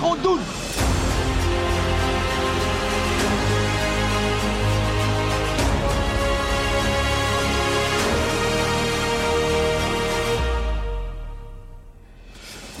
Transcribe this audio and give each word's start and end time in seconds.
gewoon 0.00 0.18
doen. 0.22 0.38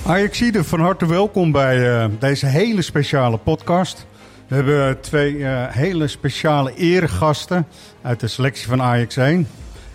Ajaxide, 0.06 0.64
van 0.64 0.80
harte 0.80 1.06
welkom 1.06 1.52
bij 1.52 2.02
eh, 2.02 2.10
deze 2.18 2.46
hele 2.46 2.82
speciale 2.82 3.36
podcast. 3.36 4.06
We 4.48 4.54
hebben 4.54 5.00
twee 5.00 5.44
eh, 5.44 5.66
hele 5.68 6.08
speciale 6.08 6.74
eregasten 6.74 7.66
uit 8.02 8.20
de 8.20 8.26
selectie 8.26 8.68
van 8.68 8.82
Ajax 8.82 9.16
1. 9.16 9.48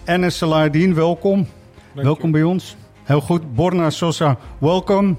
Enes 0.05 0.37
Saladin, 0.37 0.93
welkom. 0.93 1.47
welkom 1.93 2.31
bij 2.31 2.43
ons. 2.43 2.75
Heel 3.03 3.21
goed. 3.21 3.55
Borna 3.55 3.89
Sosa, 3.89 4.37
welkom. 4.57 5.17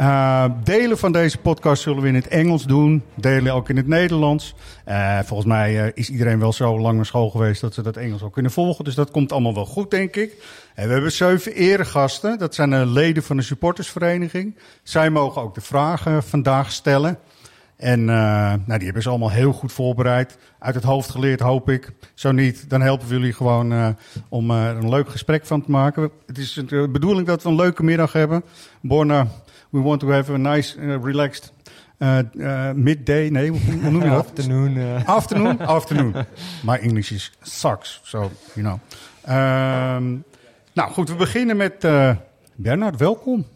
Uh, 0.00 0.44
delen 0.64 0.98
van 0.98 1.12
deze 1.12 1.38
podcast 1.38 1.82
zullen 1.82 2.02
we 2.02 2.08
in 2.08 2.14
het 2.14 2.28
Engels 2.28 2.66
doen, 2.66 3.02
delen 3.14 3.52
ook 3.52 3.68
in 3.68 3.76
het 3.76 3.86
Nederlands. 3.86 4.54
Uh, 4.88 5.18
volgens 5.18 5.48
mij 5.48 5.84
uh, 5.84 5.90
is 5.94 6.10
iedereen 6.10 6.38
wel 6.38 6.52
zo 6.52 6.80
lang 6.80 6.96
naar 6.96 7.06
school 7.06 7.30
geweest 7.30 7.60
dat 7.60 7.74
ze 7.74 7.82
dat 7.82 7.96
Engels 7.96 8.22
ook 8.22 8.32
kunnen 8.32 8.52
volgen. 8.52 8.84
Dus 8.84 8.94
dat 8.94 9.10
komt 9.10 9.32
allemaal 9.32 9.54
wel 9.54 9.66
goed, 9.66 9.90
denk 9.90 10.16
ik. 10.16 10.36
En 10.74 10.86
we 10.86 10.92
hebben 10.92 11.12
zeven 11.12 11.52
eregasten. 11.52 12.38
Dat 12.38 12.54
zijn 12.54 12.70
de 12.70 12.86
leden 12.86 13.22
van 13.22 13.36
de 13.36 13.42
supportersvereniging. 13.42 14.56
Zij 14.82 15.10
mogen 15.10 15.42
ook 15.42 15.54
de 15.54 15.60
vragen 15.60 16.22
vandaag 16.22 16.72
stellen. 16.72 17.18
En 17.76 18.04
nou, 18.04 18.66
die 18.66 18.84
hebben 18.84 19.02
ze 19.02 19.08
allemaal 19.08 19.30
heel 19.30 19.52
goed 19.52 19.72
voorbereid. 19.72 20.38
Uit 20.58 20.74
het 20.74 20.84
hoofd 20.84 21.10
geleerd, 21.10 21.40
hoop 21.40 21.68
ik. 21.68 21.90
Zo 22.14 22.32
niet, 22.32 22.70
dan 22.70 22.80
helpen 22.80 23.08
we 23.08 23.14
jullie 23.14 23.32
gewoon 23.32 23.96
om 24.28 24.50
er 24.50 24.76
een 24.76 24.88
leuk 24.88 25.08
gesprek 25.08 25.46
van 25.46 25.62
te 25.62 25.70
maken. 25.70 26.10
Het 26.26 26.38
is 26.38 26.52
de 26.52 26.88
bedoeling 26.92 27.26
dat 27.26 27.42
we 27.42 27.48
een 27.48 27.54
leuke 27.54 27.82
middag 27.82 28.12
hebben. 28.12 28.42
Borna, 28.80 29.26
we 29.70 29.80
want 29.80 30.00
to 30.00 30.08
have 30.08 30.32
a 30.32 30.36
nice, 30.36 30.76
uh, 30.78 31.02
relaxed 31.02 31.52
uh, 31.98 32.18
uh, 32.32 32.72
midday. 32.72 33.28
Nee, 33.28 33.50
hoe, 33.50 33.90
noem 33.90 34.02
je 34.02 34.08
dat? 34.08 34.26
Afternoon. 34.26 35.04
Afternoon? 35.06 35.60
Afternoon. 35.76 36.14
My 36.62 36.76
English 36.76 37.10
is 37.10 37.32
sucks, 37.42 38.00
so 38.02 38.30
you 38.54 38.66
know. 38.66 38.78
Um, 39.36 40.24
nou 40.72 40.90
goed, 40.90 41.08
we 41.08 41.14
beginnen 41.14 41.56
met 41.56 41.86
Bernard, 42.54 42.96
welkom. 42.96 43.46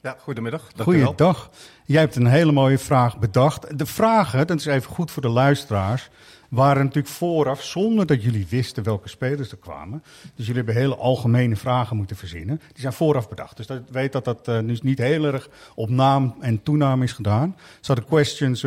Ja, 0.00 0.16
goedemiddag. 0.18 0.70
Goeiedag. 0.76 1.50
Jij 1.84 2.00
hebt 2.00 2.16
een 2.16 2.26
hele 2.26 2.52
mooie 2.52 2.78
vraag 2.78 3.18
bedacht. 3.18 3.78
De 3.78 3.86
vragen, 3.86 4.46
dat 4.46 4.58
is 4.58 4.66
even 4.66 4.90
goed 4.92 5.10
voor 5.10 5.22
de 5.22 5.28
luisteraars, 5.28 6.10
waren 6.50 6.84
natuurlijk 6.84 7.14
vooraf 7.14 7.62
zonder 7.62 8.06
dat 8.06 8.22
jullie 8.22 8.46
wisten 8.48 8.82
welke 8.82 9.08
spelers 9.08 9.50
er 9.50 9.56
kwamen. 9.56 10.02
Dus 10.34 10.46
jullie 10.46 10.62
hebben 10.64 10.74
hele 10.74 10.96
algemene 10.96 11.56
vragen 11.56 11.96
moeten 11.96 12.16
verzinnen. 12.16 12.56
Die 12.56 12.80
zijn 12.80 12.92
vooraf 12.92 13.28
bedacht. 13.28 13.56
Dus 13.56 13.66
dat 13.66 13.82
weet 13.90 14.12
dat 14.12 14.24
dat 14.24 14.48
uh, 14.48 14.58
dus 14.58 14.82
niet 14.82 14.98
heel 14.98 15.24
erg 15.24 15.48
op 15.74 15.88
naam 15.88 16.34
en 16.40 16.62
toenaam 16.62 17.02
is 17.02 17.12
gedaan. 17.12 17.56
So 17.80 17.94
the 17.94 18.04
questions, 18.04 18.62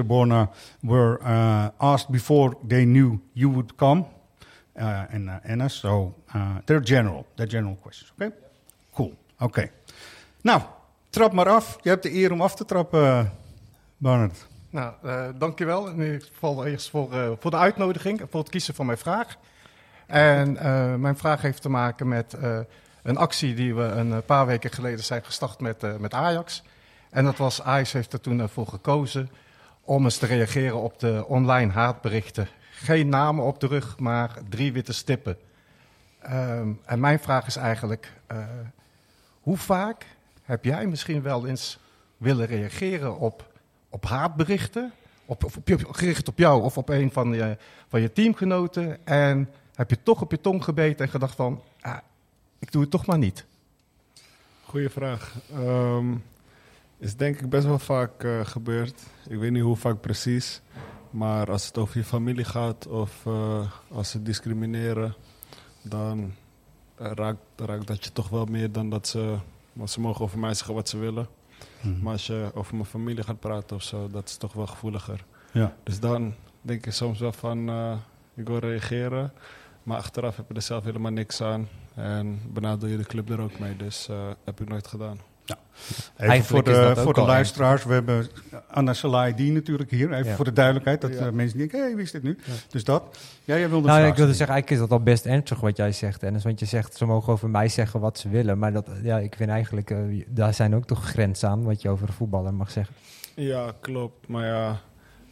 were 0.79 1.19
uh, 1.21 1.67
asked 1.77 2.09
before 2.09 2.57
they 2.67 2.83
knew 2.83 3.17
you 3.31 3.51
would 3.51 3.75
come. 3.75 4.05
Uh, 4.75 5.01
and 5.13 5.27
uh, 5.27 5.51
Anna, 5.51 5.67
so 5.67 6.13
they're 6.65 6.83
general. 6.83 7.25
They're 7.35 7.51
general 7.51 7.77
questions, 7.81 8.11
oké? 8.11 8.25
Okay? 8.25 8.37
Cool, 8.93 9.13
oké. 9.33 9.43
Okay. 9.43 9.71
Nou, 10.41 10.61
trap 11.09 11.33
maar 11.33 11.49
af. 11.49 11.77
Je 11.81 11.89
hebt 11.89 12.03
de 12.03 12.13
eer 12.13 12.31
om 12.31 12.41
af 12.41 12.55
te 12.55 12.65
trappen, 12.65 13.31
Bernard. 13.97 14.51
Nou, 14.73 14.93
uh, 15.05 15.25
dankjewel 15.37 15.87
in 15.87 16.01
ieder 16.01 16.21
geval 16.21 16.65
eerst 16.65 16.89
voor, 16.89 17.13
uh, 17.13 17.31
voor 17.39 17.51
de 17.51 17.57
uitnodiging 17.57 18.21
voor 18.29 18.39
het 18.39 18.49
kiezen 18.49 18.73
van 18.73 18.85
mijn 18.85 18.97
vraag. 18.97 19.37
En 20.05 20.53
uh, 20.53 20.95
mijn 20.95 21.17
vraag 21.17 21.41
heeft 21.41 21.61
te 21.61 21.69
maken 21.69 22.07
met 22.07 22.37
een 23.03 23.17
actie 23.17 23.53
die 23.53 23.75
we 23.75 23.83
een 23.83 24.23
paar 24.23 24.45
weken 24.45 24.71
geleden 24.71 25.03
zijn 25.03 25.25
gestart 25.25 25.59
met, 25.59 25.99
met 25.99 26.13
Ajax. 26.13 26.63
En 27.09 27.23
dat 27.23 27.37
was, 27.37 27.61
Ajax 27.61 27.91
heeft 27.91 28.13
er 28.13 28.21
toen 28.21 28.49
voor 28.49 28.67
gekozen 28.67 29.29
om 29.81 30.03
eens 30.03 30.17
te 30.17 30.25
reageren 30.25 30.81
op 30.81 30.99
de 30.99 31.25
online 31.27 31.71
haatberichten. 31.71 32.47
Geen 32.71 33.09
namen 33.09 33.45
op 33.45 33.59
de 33.59 33.67
rug, 33.67 33.99
maar 33.99 34.37
drie 34.49 34.73
witte 34.73 34.93
stippen. 34.93 35.37
Um, 36.31 36.79
en 36.85 36.99
mijn 36.99 37.19
vraag 37.19 37.47
is 37.47 37.55
eigenlijk, 37.55 38.13
hoe 39.41 39.57
vaak 39.57 40.05
heb 40.43 40.63
jij 40.65 40.87
misschien 40.87 41.21
wel 41.21 41.47
eens 41.47 41.79
willen 42.17 42.45
reageren 42.45 43.17
op 43.17 43.51
op 43.93 44.05
haatberichten, 44.05 44.91
op, 45.25 45.43
op, 45.43 45.55
op, 45.55 45.85
gericht 45.91 46.27
op 46.27 46.37
jou 46.37 46.63
of 46.63 46.77
op 46.77 46.89
een 46.89 47.11
van 47.11 47.33
je, 47.33 47.57
van 47.87 48.01
je 48.01 48.13
teamgenoten. 48.13 49.05
En 49.05 49.49
heb 49.75 49.89
je 49.89 50.03
toch 50.03 50.21
op 50.21 50.31
je 50.31 50.41
tong 50.41 50.63
gebeten 50.63 51.05
en 51.05 51.11
gedacht 51.11 51.35
van, 51.35 51.61
ah, 51.81 51.97
ik 52.59 52.71
doe 52.71 52.81
het 52.81 52.91
toch 52.91 53.05
maar 53.05 53.17
niet? 53.17 53.45
Goeie 54.63 54.89
vraag. 54.89 55.35
Um, 55.55 56.23
is 56.97 57.15
denk 57.15 57.39
ik 57.39 57.49
best 57.49 57.65
wel 57.65 57.79
vaak 57.79 58.23
uh, 58.23 58.45
gebeurd. 58.45 59.03
Ik 59.27 59.37
weet 59.37 59.51
niet 59.51 59.63
hoe 59.63 59.75
vaak 59.75 60.01
precies. 60.01 60.61
Maar 61.09 61.51
als 61.51 61.65
het 61.65 61.77
over 61.77 61.97
je 61.97 62.03
familie 62.03 62.45
gaat 62.45 62.87
of 62.87 63.25
uh, 63.27 63.71
als 63.91 64.09
ze 64.09 64.21
discrimineren, 64.21 65.15
dan 65.81 66.33
raakt, 66.97 67.41
raakt 67.55 67.87
dat 67.87 68.03
je 68.03 68.11
toch 68.11 68.29
wel 68.29 68.45
meer 68.45 68.71
dan 68.71 68.89
dat 68.89 69.07
ze... 69.07 69.37
Want 69.73 69.89
ze 69.89 69.99
mogen 69.99 70.25
over 70.25 70.39
mij 70.39 70.53
zeggen 70.53 70.75
wat 70.75 70.89
ze 70.89 70.97
willen. 70.97 71.27
Mm. 71.81 71.99
Maar 72.01 72.11
als 72.11 72.27
je 72.27 72.51
over 72.53 72.75
mijn 72.75 72.85
familie 72.85 73.23
gaat 73.23 73.39
praten 73.39 73.75
of 73.75 73.83
zo, 73.83 74.07
dat 74.07 74.27
is 74.27 74.37
toch 74.37 74.53
wel 74.53 74.67
gevoeliger. 74.67 75.25
Ja. 75.51 75.75
Dus 75.83 75.99
dan 75.99 76.33
denk 76.61 76.85
ik 76.85 76.93
soms 76.93 77.19
wel 77.19 77.31
van, 77.31 77.69
uh, 77.69 77.95
ik 78.33 78.47
wil 78.47 78.57
reageren. 78.57 79.33
Maar 79.83 79.97
achteraf 79.97 80.35
heb 80.35 80.45
je 80.49 80.53
er 80.53 80.61
zelf 80.61 80.83
helemaal 80.83 81.11
niks 81.11 81.41
aan. 81.41 81.67
En 81.95 82.41
benadeel 82.53 82.89
je 82.89 82.97
de 82.97 83.05
club 83.05 83.29
er 83.29 83.39
ook 83.39 83.59
mee. 83.59 83.75
Dus 83.75 84.07
uh, 84.09 84.29
heb 84.43 84.61
ik 84.61 84.69
nooit 84.69 84.87
gedaan. 84.87 85.17
Ja. 85.45 85.57
Even 86.17 86.45
voor 86.45 86.63
de, 86.63 86.93
voor 86.95 87.13
de 87.13 87.21
luisteraars, 87.21 87.83
we 87.83 87.93
hebben 87.93 88.27
Anna 88.67 88.93
Salaidi 88.93 89.51
natuurlijk 89.51 89.91
hier. 89.91 90.13
Even 90.13 90.29
ja. 90.29 90.35
voor 90.35 90.45
de 90.45 90.53
duidelijkheid, 90.53 91.01
dat 91.01 91.13
ja. 91.13 91.31
mensen 91.31 91.57
denken, 91.57 91.79
hé, 91.79 91.85
hey, 91.85 91.95
wie 91.95 92.03
is 92.03 92.11
dit 92.11 92.23
nu? 92.23 92.37
Ja. 92.45 92.53
Dus 92.69 92.83
dat. 92.83 93.17
Ja, 93.43 93.57
jij 93.57 93.69
wilde 93.69 93.87
nou, 93.87 94.05
ik 94.05 94.15
wilde 94.15 94.33
zeggen, 94.33 94.53
eigenlijk 94.53 94.69
is 94.81 94.89
dat 94.89 94.99
al 94.99 95.03
best 95.03 95.25
ernstig 95.25 95.59
wat 95.59 95.77
jij 95.77 95.91
zegt, 95.91 96.19
Dennis. 96.19 96.43
Want 96.43 96.59
je 96.59 96.65
zegt, 96.65 96.97
ze 96.97 97.05
mogen 97.05 97.33
over 97.33 97.49
mij 97.49 97.69
zeggen 97.69 97.99
wat 97.99 98.17
ze 98.17 98.29
willen. 98.29 98.59
Maar 98.59 98.73
dat, 98.73 98.89
ja, 99.03 99.17
ik 99.19 99.35
vind 99.35 99.49
eigenlijk, 99.49 99.89
uh, 99.89 100.25
daar 100.27 100.53
zijn 100.53 100.75
ook 100.75 100.85
toch 100.85 101.05
grenzen 101.05 101.49
aan 101.49 101.63
wat 101.63 101.81
je 101.81 101.89
over 101.89 102.07
een 102.07 102.13
voetballer 102.13 102.53
mag 102.53 102.71
zeggen. 102.71 102.95
Ja, 103.35 103.73
klopt. 103.79 104.27
Maar 104.27 104.45
ja, 104.45 104.79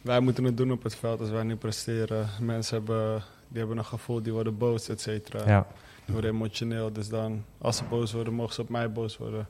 wij 0.00 0.20
moeten 0.20 0.44
het 0.44 0.56
doen 0.56 0.72
op 0.72 0.82
het 0.82 0.94
veld 0.94 1.20
als 1.20 1.30
wij 1.30 1.42
nu 1.42 1.56
presteren. 1.56 2.28
Mensen 2.40 2.76
hebben, 2.76 3.22
die 3.48 3.58
hebben 3.58 3.78
een 3.78 3.84
gevoel, 3.84 4.22
die 4.22 4.32
worden 4.32 4.58
boos, 4.58 4.88
et 4.88 5.00
cetera. 5.00 5.48
Ja. 5.48 5.66
Die 6.04 6.14
worden 6.14 6.30
emotioneel. 6.30 6.92
Dus 6.92 7.08
dan, 7.08 7.44
als 7.58 7.76
ze 7.76 7.84
boos 7.84 8.12
worden, 8.12 8.34
mogen 8.34 8.54
ze 8.54 8.60
op 8.60 8.68
mij 8.68 8.92
boos 8.92 9.16
worden. 9.16 9.48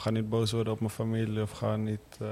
Gaan 0.00 0.12
niet 0.12 0.28
boos 0.28 0.52
worden 0.52 0.72
op 0.72 0.80
mijn 0.80 0.92
familie 0.92 1.42
of 1.42 1.50
gaan 1.50 1.82
niet... 1.82 2.18
Uh... 2.22 2.28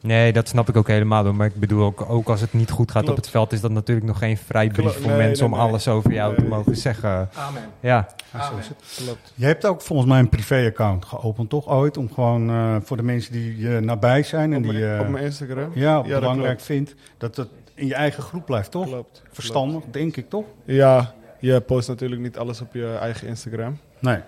Nee, 0.00 0.32
dat 0.32 0.48
snap 0.48 0.68
ik 0.68 0.76
ook 0.76 0.88
helemaal. 0.88 1.24
Hoor. 1.24 1.34
Maar 1.34 1.46
ik 1.46 1.60
bedoel, 1.60 1.84
ook, 1.84 2.10
ook 2.10 2.28
als 2.28 2.40
het 2.40 2.52
niet 2.52 2.70
goed 2.70 2.90
gaat 2.90 3.02
Klopt. 3.02 3.18
op 3.18 3.24
het 3.24 3.32
veld... 3.32 3.52
is 3.52 3.60
dat 3.60 3.70
natuurlijk 3.70 4.06
nog 4.06 4.18
geen 4.18 4.36
vrijbrief 4.36 4.92
voor 4.92 5.06
nee, 5.06 5.16
mensen... 5.16 5.50
nee, 5.50 5.58
om 5.58 5.66
alles 5.66 5.88
over 5.88 6.12
jou 6.12 6.30
nee. 6.32 6.40
te 6.40 6.48
mogen 6.48 6.76
zeggen. 6.76 7.28
Amen. 7.34 7.62
Ja. 7.80 8.08
Amen. 8.32 8.62
Klopt. 8.96 9.32
Je 9.34 9.44
hebt 9.44 9.66
ook 9.66 9.82
volgens 9.82 10.08
mij 10.08 10.18
een 10.18 10.28
privé-account 10.28 11.04
geopend, 11.04 11.50
toch? 11.50 11.68
Ooit, 11.68 11.96
om 11.96 12.12
gewoon 12.12 12.50
uh, 12.50 12.76
voor 12.82 12.96
de 12.96 13.02
mensen 13.02 13.32
die 13.32 13.58
je 13.58 13.80
nabij 13.80 14.22
zijn... 14.22 14.52
en 14.52 14.64
op 14.64 14.70
die 14.70 14.80
mijn, 14.80 15.00
op 15.00 15.08
mijn 15.08 15.24
Instagram? 15.24 15.70
Ja, 15.74 16.02
ja 16.06 16.18
belangrijk 16.18 16.60
vindt... 16.60 16.94
dat 17.18 17.36
het 17.36 17.48
in 17.74 17.86
je 17.86 17.94
eigen 17.94 18.22
groep 18.22 18.46
blijft, 18.46 18.70
toch? 18.70 18.86
Klopt. 18.86 19.22
Verstandig, 19.30 19.80
Klopt. 19.80 19.92
denk 19.92 20.16
ik, 20.16 20.28
toch? 20.28 20.44
Ja, 20.64 21.14
je 21.38 21.60
post 21.60 21.88
natuurlijk 21.88 22.20
niet 22.20 22.38
alles 22.38 22.60
op 22.60 22.74
je 22.74 22.96
eigen 23.00 23.28
Instagram. 23.28 23.78
Nee. 23.98 24.18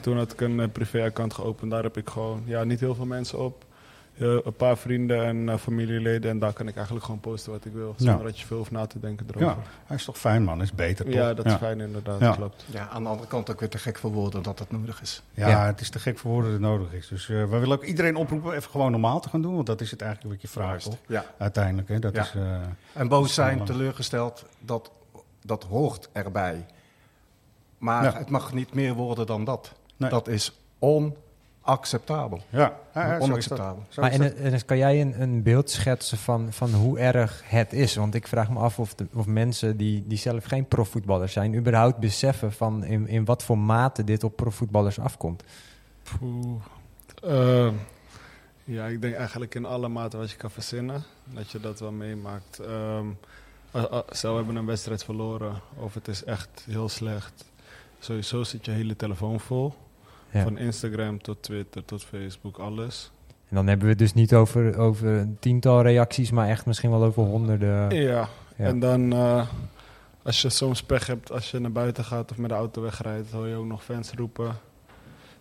Toen 0.00 0.16
had 0.16 0.32
ik 0.32 0.40
een 0.40 0.58
uh, 0.58 0.66
privé-account 0.72 1.34
geopend. 1.34 1.70
Daar 1.70 1.82
heb 1.82 1.96
ik 1.96 2.08
gewoon 2.08 2.42
ja, 2.44 2.64
niet 2.64 2.80
heel 2.80 2.94
veel 2.94 3.06
mensen 3.06 3.38
op. 3.38 3.64
Uh, 4.16 4.38
een 4.44 4.56
paar 4.56 4.76
vrienden 4.76 5.24
en 5.24 5.36
uh, 5.36 5.56
familieleden. 5.56 6.30
En 6.30 6.38
daar 6.38 6.52
kan 6.52 6.68
ik 6.68 6.74
eigenlijk 6.74 7.04
gewoon 7.04 7.20
posten 7.20 7.52
wat 7.52 7.64
ik 7.64 7.72
wil. 7.72 7.94
Zonder 7.96 8.16
ja. 8.16 8.22
dat 8.22 8.40
je 8.40 8.46
veel 8.46 8.56
hoeft 8.56 8.70
na 8.70 8.86
te 8.86 9.00
denken 9.00 9.26
erover. 9.28 9.48
Ja, 9.48 9.56
hij 9.84 9.96
is 9.96 10.04
toch 10.04 10.18
fijn 10.18 10.42
man, 10.44 10.62
is 10.62 10.72
beter 10.72 11.04
toch? 11.04 11.14
Ja, 11.14 11.34
dat 11.34 11.46
is 11.46 11.52
fijn 11.52 11.80
inderdaad, 11.80 12.20
ja. 12.20 12.34
klopt. 12.34 12.64
Ja, 12.70 12.88
aan 12.88 13.02
de 13.02 13.08
andere 13.08 13.28
kant 13.28 13.50
ook 13.50 13.60
weer 13.60 13.68
te 13.68 13.78
gek 13.78 13.98
voor 13.98 14.10
woorden 14.10 14.42
dat 14.42 14.58
het 14.58 14.70
nodig 14.70 15.02
is. 15.02 15.22
Ja, 15.34 15.48
ja. 15.48 15.66
het 15.66 15.80
is 15.80 15.90
te 15.90 15.98
gek 15.98 16.18
voor 16.18 16.30
woorden 16.30 16.50
dat 16.50 16.60
het 16.60 16.70
nodig 16.70 16.92
is. 16.92 17.08
Dus 17.08 17.28
uh, 17.28 17.50
we 17.50 17.58
willen 17.58 17.76
ook 17.76 17.84
iedereen 17.84 18.16
oproepen 18.16 18.52
even 18.52 18.70
gewoon 18.70 18.90
normaal 18.90 19.20
te 19.20 19.28
gaan 19.28 19.42
doen. 19.42 19.54
Want 19.54 19.66
dat 19.66 19.80
is 19.80 19.90
het 19.90 20.02
eigenlijk 20.02 20.34
wat 20.34 20.42
je 20.42 20.48
vraagt, 20.48 20.84
toch? 20.84 20.96
Ja. 21.06 21.24
Uiteindelijk, 21.38 21.88
hè? 21.88 21.98
Dat 21.98 22.14
ja. 22.14 22.22
is, 22.22 22.34
uh, 22.34 22.56
en 22.92 23.08
boos 23.08 23.34
zijn, 23.34 23.64
teleurgesteld, 23.64 24.44
dat, 24.58 24.90
dat 25.44 25.64
hoort 25.64 26.08
erbij. 26.12 26.66
Maar 27.78 28.18
het 28.18 28.30
mag 28.30 28.52
niet 28.52 28.74
meer 28.74 28.94
worden 28.94 29.26
dan 29.26 29.44
dat. 29.44 29.72
Nee. 29.96 30.10
Dat 30.10 30.28
is 30.28 30.52
acceptabel. 31.60 32.40
Ja. 32.48 32.78
Onacceptabel. 33.18 33.84
Maar 33.96 34.10
en, 34.10 34.64
kan 34.64 34.78
jij 34.78 35.00
een, 35.00 35.20
een 35.22 35.42
beeld 35.42 35.70
schetsen 35.70 36.18
van, 36.18 36.52
van 36.52 36.72
hoe 36.72 36.98
erg 36.98 37.42
het 37.44 37.72
is? 37.72 37.94
Want 37.94 38.14
ik 38.14 38.26
vraag 38.28 38.50
me 38.50 38.58
af 38.58 38.78
of, 38.78 38.94
de, 38.94 39.06
of 39.14 39.26
mensen 39.26 39.76
die, 39.76 40.04
die 40.06 40.18
zelf 40.18 40.44
geen 40.44 40.66
profvoetballers 40.68 41.32
zijn... 41.32 41.54
überhaupt 41.54 41.98
beseffen 41.98 42.52
van 42.52 42.84
in, 42.84 43.08
in 43.08 43.24
wat 43.24 43.42
voor 43.42 43.58
mate 43.58 44.04
dit 44.04 44.24
op 44.24 44.36
profvoetballers 44.36 44.98
afkomt. 44.98 45.42
Eh, 47.22 47.68
ja, 48.64 48.86
ik 48.86 49.00
denk 49.00 49.14
eigenlijk 49.14 49.54
in 49.54 49.64
alle 49.64 49.88
maten 49.88 50.18
wat 50.18 50.30
je 50.30 50.36
kan 50.36 50.50
verzinnen, 50.50 51.02
dat 51.24 51.50
je 51.50 51.60
dat 51.60 51.80
wel 51.80 51.92
meemaakt. 51.92 52.58
Ehm 52.58 53.06
a- 53.74 54.02
stel, 54.10 54.30
we 54.30 54.36
hebben 54.36 54.56
een 54.56 54.66
wedstrijd 54.66 55.04
verloren 55.04 55.60
of 55.76 55.94
het 55.94 56.08
is 56.08 56.24
echt 56.24 56.64
heel 56.66 56.88
slecht. 56.88 57.44
Sowieso 58.02 58.42
zit 58.44 58.64
je 58.64 58.70
hele 58.70 58.96
telefoon 58.96 59.40
vol. 59.40 59.74
Ja. 60.30 60.42
Van 60.42 60.58
Instagram 60.58 61.22
tot 61.22 61.42
Twitter 61.42 61.84
tot 61.84 62.04
Facebook, 62.04 62.58
alles. 62.58 63.10
En 63.48 63.56
dan 63.56 63.66
hebben 63.66 63.84
we 63.84 63.90
het 63.90 63.98
dus 63.98 64.14
niet 64.14 64.34
over, 64.34 64.78
over 64.78 65.08
een 65.08 65.36
tiental 65.40 65.82
reacties... 65.82 66.30
maar 66.30 66.48
echt 66.48 66.66
misschien 66.66 66.90
wel 66.90 67.04
over 67.04 67.22
honderden. 67.22 67.94
Ja, 67.94 68.28
Ja. 68.56 68.66
en 68.66 68.78
dan 68.78 69.12
eh, 69.12 69.48
als 70.22 70.42
je 70.42 70.48
soms 70.48 70.82
pech 70.82 71.06
hebt, 71.06 71.32
als 71.32 71.50
je 71.50 71.58
naar 71.58 71.72
buiten 71.72 72.04
gaat 72.04 72.30
of 72.30 72.36
met 72.36 72.50
de 72.50 72.56
auto 72.56 72.82
wegrijdt, 72.82 73.30
hoor 73.30 73.48
je 73.48 73.54
ook 73.54 73.66
nog 73.66 73.84
fans 73.84 74.12
roepen. 74.12 74.56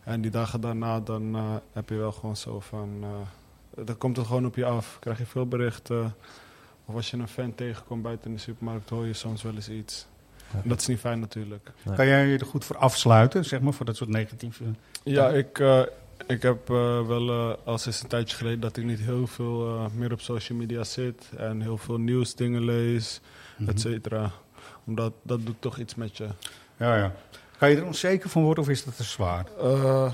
En 0.04 0.22
die 0.22 0.32
dagen 0.32 0.62
daarna, 0.62 1.00
dan 1.00 1.36
eh, 1.36 1.56
heb 1.74 1.90
je 1.90 1.96
wel 1.96 2.12
gewoon 2.12 2.38
zo 2.38 2.60
van, 2.60 2.90
eh, 3.02 3.86
dan 3.86 3.98
komt 3.98 4.18
het 4.18 4.26
gewoon 4.28 4.46
op 4.46 4.56
je 4.56 4.66
af. 4.66 4.98
Krijg 5.00 5.18
je 5.18 5.26
veel 5.26 5.48
berichten. 5.48 6.16
Of 6.86 6.96
als 6.96 7.12
je 7.12 7.18
een 7.18 7.28
fan 7.28 7.56
tegenkomt 7.56 8.02
buiten 8.04 8.30
in 8.30 8.36
de 8.36 8.42
supermarkt, 8.42 8.90
hoor 8.90 9.06
je 9.06 9.14
soms 9.14 9.42
wel 9.42 9.54
eens 9.56 9.70
iets. 9.70 10.08
Dat 10.64 10.80
is 10.82 10.88
niet 10.88 11.00
fijn 11.00 11.20
natuurlijk. 11.20 11.72
Kan 11.96 12.08
jij 12.08 12.26
je 12.26 12.38
er 12.38 12.46
goed 12.46 12.66
voor 12.66 12.78
afsluiten, 12.78 13.46
zeg 13.46 13.62
maar, 13.62 13.74
voor 13.74 13.86
dat 13.86 13.96
soort 13.96 14.10
negatieve... 14.10 14.64
Ja, 15.04 15.30
ik, 15.30 15.60
eh, 15.60 15.82
ik 16.28 16.42
heb 16.42 16.70
eh, 16.70 17.08
wel 17.08 17.30
eh, 17.30 17.54
al 17.64 17.78
sinds 17.78 18.02
een 18.02 18.08
tijdje 18.08 18.38
geleden 18.38 18.60
dat 18.60 18.78
ik 18.78 18.84
niet 18.84 19.00
heel 19.00 19.28
veel 19.28 19.76
eh, 19.78 19.86
meer 19.94 20.12
op 20.12 20.22
social 20.22 20.58
media 20.58 20.84
zit. 20.84 21.30
En 21.38 21.62
heel 21.62 21.78
veel 21.78 21.98
nieuwsdingen 21.98 22.64
lees, 22.66 23.22
Mhm. 23.58 23.70
et 23.70 23.80
cetera. 23.80 24.32
Omdat 24.86 25.14
dat 25.22 25.46
doet 25.46 25.56
toch 25.62 25.78
iets 25.78 25.96
met 25.96 26.18
je. 26.18 26.28
Ja, 26.78 26.96
ja. 26.98 27.14
Kan 27.58 27.70
je 27.70 27.76
er 27.78 27.86
onzeker 27.86 28.30
van 28.30 28.44
worden 28.44 28.64
of 28.64 28.70
is 28.70 28.84
dat 28.84 28.96
te 28.96 29.04
zwaar? 29.04 29.46
Eh, 29.60 30.14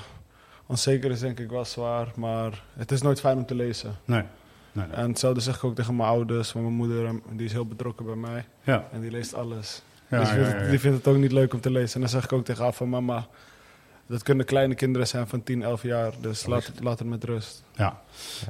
onzeker 0.65 1.11
is 1.11 1.19
denk 1.19 1.39
ik 1.39 1.49
wel 1.49 1.65
zwaar, 1.65 2.07
maar 2.15 2.63
het 2.73 2.91
is 2.91 3.01
nooit 3.01 3.19
fijn 3.19 3.37
om 3.37 3.45
te 3.45 3.55
lezen. 3.55 3.95
Nee. 4.05 4.23
nee, 4.71 4.85
nee. 4.87 4.95
En 4.95 5.09
hetzelfde 5.09 5.41
zeg 5.41 5.55
ik 5.55 5.63
ook 5.63 5.75
tegen 5.75 5.95
mijn 5.95 6.09
ouders. 6.09 6.51
Want 6.53 6.65
mijn 6.65 6.77
moeder 6.77 7.11
die 7.31 7.45
is 7.45 7.51
heel 7.51 7.65
betrokken 7.67 8.05
bij 8.05 8.15
mij 8.15 8.45
Ja. 8.63 8.87
en 8.91 9.01
die 9.01 9.11
leest 9.11 9.33
alles. 9.33 9.81
Ja, 10.09 10.19
dus 10.19 10.29
die 10.29 10.37
ja, 10.37 10.43
vindt, 10.43 10.49
ja, 10.51 10.55
het, 10.55 10.63
ja. 10.65 10.69
die 10.69 10.79
vindt 10.79 10.97
het 10.97 11.07
ook 11.07 11.17
niet 11.17 11.31
leuk 11.31 11.53
om 11.53 11.61
te 11.61 11.71
lezen. 11.71 11.93
En 11.95 11.99
dan 12.01 12.09
zeg 12.09 12.23
ik 12.23 12.31
ook 12.31 12.45
tegen 12.45 12.63
haar 12.63 12.73
van 12.73 12.89
mama, 12.89 13.27
dat 14.07 14.23
kunnen 14.23 14.45
kleine 14.45 14.75
kinderen 14.75 15.07
zijn 15.07 15.27
van 15.27 15.43
10, 15.43 15.61
11 15.63 15.81
jaar. 15.83 16.11
Dus 16.21 16.45
laat 16.45 16.65
het, 16.65 16.79
laat 16.83 16.99
het 16.99 17.07
met 17.07 17.23
rust. 17.23 17.63
Ja. 17.75 17.99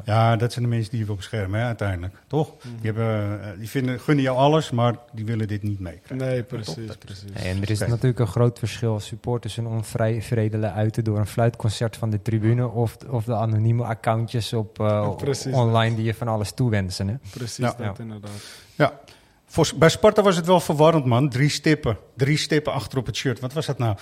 ja, 0.06 0.36
dat 0.36 0.52
zijn 0.54 0.64
de 0.66 0.70
mensen 0.72 0.90
die 0.92 1.00
je 1.00 1.06
wil 1.06 1.16
beschermen, 1.16 1.60
hè, 1.60 1.66
uiteindelijk. 1.66 2.16
Toch? 2.28 2.48
Mhm. 2.58 2.68
Die, 2.82 2.92
hebben, 2.92 3.42
eh, 3.44 3.60
die 3.60 3.70
vinden, 3.70 4.00
gunnen 4.00 4.24
jou 4.24 4.38
alles, 4.38 4.72
maar 4.72 4.96
die 5.12 5.26
willen 5.26 5.48
dit 5.48 5.64
niet 5.64 5.80
meekrijgen. 5.80 6.18
Nee, 6.28 6.38
Toch? 6.46 6.48
precies, 6.48 6.88
Dat- 6.88 7.00
precies. 7.00 7.32
Nee, 7.34 7.54
en 7.54 7.62
er 7.62 7.70
is 7.70 7.80
natuurlijk 7.80 8.20
een 8.20 8.28
groot 8.28 8.60
verschil 8.60 8.94
als 8.94 9.06
supporters 9.06 9.58
een 9.58 9.68
onvredelen 9.68 10.74
uiten 10.74 11.04
door 11.04 11.18
een 11.18 11.28
fluitconcert 11.28 11.98
van 11.98 12.10
de 12.10 12.22
tribune 12.22 12.68
of, 12.68 12.98
of 13.10 13.24
de 13.26 13.36
anonieme 13.36 13.84
accountjes 13.84 14.54
op 14.54 14.80
eh, 14.80 15.12
online 15.52 15.96
die 15.96 16.06
je 16.06 16.14
van 16.14 16.28
alles 16.28 16.52
toewensen. 16.52 17.08
Hè? 17.08 17.16
Precies 17.32 17.58
Ja. 17.58 17.74
dat 17.78 17.98
Ja. 17.98 18.04
inderdaad. 18.04 18.32
Ja. 18.76 19.00
Voor, 19.50 19.70
bij 19.76 19.90
Sparta 19.90 20.22
was 20.22 20.36
het 20.36 20.46
wel 20.46 20.60
verwarrend, 20.60 21.06
man. 21.06 21.30
Drie 21.30 21.50
stippen. 21.50 21.98
Drie 22.16 22.38
stippen 22.38 22.74
achter 22.74 22.98
op 22.98 23.06
het 23.06 23.16
shirt. 23.16 23.40
Wat 23.40 23.54
was 23.54 23.66
dat 23.66 23.78
nou? 23.78 23.96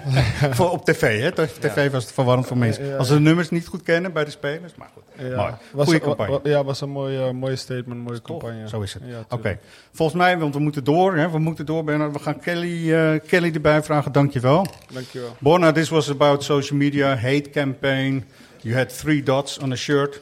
voor, 0.56 0.70
op 0.70 0.84
tv, 0.84 1.20
hè? 1.20 1.28
Op 1.28 1.48
tv 1.60 1.90
was 1.90 2.04
het 2.04 2.12
verwarrend 2.12 2.46
voor 2.46 2.56
mensen. 2.56 2.84
Ja, 2.84 2.90
ja. 2.90 2.96
Als 2.96 3.08
ze 3.08 3.14
de 3.14 3.20
nummers 3.20 3.50
niet 3.50 3.66
goed 3.66 3.82
kennen 3.82 4.12
bij 4.12 4.24
de 4.24 4.30
spelers. 4.30 4.74
Maar 4.74 4.88
goed. 4.94 5.02
Ja, 5.18 5.36
Mooi. 5.36 5.52
was, 5.72 5.84
Goeie 5.84 6.00
campagne. 6.00 6.40
ja, 6.42 6.64
was 6.64 6.80
een 6.80 6.90
mooie, 6.90 7.32
mooie 7.32 7.56
statement, 7.56 8.00
mooie 8.00 8.22
Toch? 8.22 8.38
campagne. 8.40 8.68
Zo 8.68 8.80
is 8.80 8.94
het. 8.94 9.02
Oké. 9.28 9.58
Volgens 9.92 10.18
mij, 10.18 10.38
want 10.38 10.54
we 10.54 10.60
moeten 10.60 10.84
door. 10.84 11.16
Hè? 11.16 11.30
We 11.30 11.38
moeten 11.38 11.66
door, 11.66 11.84
Bernard. 11.84 12.12
We 12.12 12.18
gaan 12.18 12.38
Kelly, 12.40 12.94
eh, 12.94 13.20
Kelly 13.26 13.50
erbij 13.54 13.82
vragen. 13.82 14.12
Dankjewel. 14.12 14.66
Dankjewel. 14.92 15.36
Borna, 15.38 15.72
this 15.72 15.88
was 15.88 16.10
about 16.10 16.42
social 16.44 16.78
media, 16.78 17.16
hate 17.16 17.50
campaign. 17.50 18.24
You 18.62 18.76
had 18.76 18.98
three 18.98 19.22
dots 19.22 19.58
on 19.58 19.72
a 19.72 19.76
shirt 19.76 20.20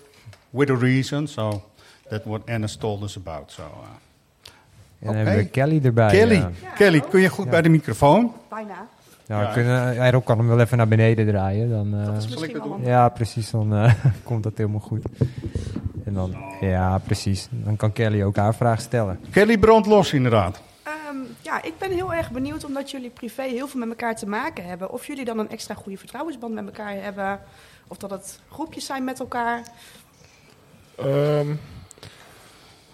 with 0.50 0.70
a 0.70 0.76
reason. 0.76 1.28
So 1.28 1.62
that's 2.08 2.24
what 2.24 2.40
Anna 2.48 2.66
told 2.78 3.02
us 3.02 3.16
about. 3.16 3.52
So, 3.52 3.62
uh, 3.62 3.68
En 5.04 5.10
dan 5.12 5.16
hebben 5.16 5.44
we 5.44 5.50
Kelly 5.50 5.80
erbij. 5.84 6.10
Kelly, 6.10 6.34
ja. 6.34 6.50
Kelly, 6.74 7.00
kun 7.00 7.20
je 7.20 7.28
goed 7.28 7.44
Ja. 7.44 7.50
bij 7.50 7.62
de 7.62 7.68
microfoon? 7.68 8.32
Bijna. 8.48 8.86
Nou, 9.26 9.42
Ja. 9.42 9.52
kunnen, 9.52 9.96
eh, 9.98 10.10
Rob 10.10 10.24
kan 10.24 10.38
hem 10.38 10.48
wel 10.48 10.60
even 10.60 10.76
naar 10.76 10.88
beneden 10.88 11.26
draaien. 11.26 11.70
Dan, 11.70 12.00
eh, 12.00 12.06
Dat 12.06 12.16
is 12.16 12.24
ik 12.24 12.30
misschien 12.30 12.60
doen? 12.62 12.84
ja, 12.84 13.08
precies. 13.08 13.50
Dan 13.50 13.74
eh, 13.74 13.92
komt 14.24 14.42
dat 14.42 14.52
helemaal 14.56 14.80
goed. 14.80 15.02
En 16.04 16.14
dan, 16.14 16.34
ja, 16.60 16.98
precies. 16.98 17.48
Dan 17.50 17.76
kan 17.76 17.92
Kelly 17.92 18.22
ook 18.22 18.36
haar 18.36 18.54
vraag 18.54 18.80
stellen. 18.80 19.20
Kelly 19.30 19.58
brandt 19.58 19.86
los, 19.86 20.12
inderdaad. 20.12 20.60
Ehm, 20.82 21.16
ja, 21.40 21.62
ik 21.62 21.72
ben 21.78 21.90
heel 21.90 22.14
erg 22.14 22.30
benieuwd, 22.30 22.64
omdat 22.64 22.90
jullie 22.90 23.10
privé 23.10 23.42
heel 23.42 23.68
veel 23.68 23.80
met 23.80 23.88
elkaar 23.88 24.16
te 24.16 24.26
maken 24.26 24.64
hebben. 24.66 24.90
Of 24.92 25.06
jullie 25.06 25.24
dan 25.24 25.38
een 25.38 25.50
extra 25.50 25.74
goede 25.74 25.98
vertrouwensband 25.98 26.54
met 26.54 26.64
elkaar 26.64 26.94
hebben. 27.02 27.40
Of 27.88 27.96
dat 27.96 28.10
het 28.10 28.40
groepjes 28.50 28.86
zijn 28.86 29.04
met 29.04 29.20
elkaar. 29.20 29.62
Ehm, 30.98 31.48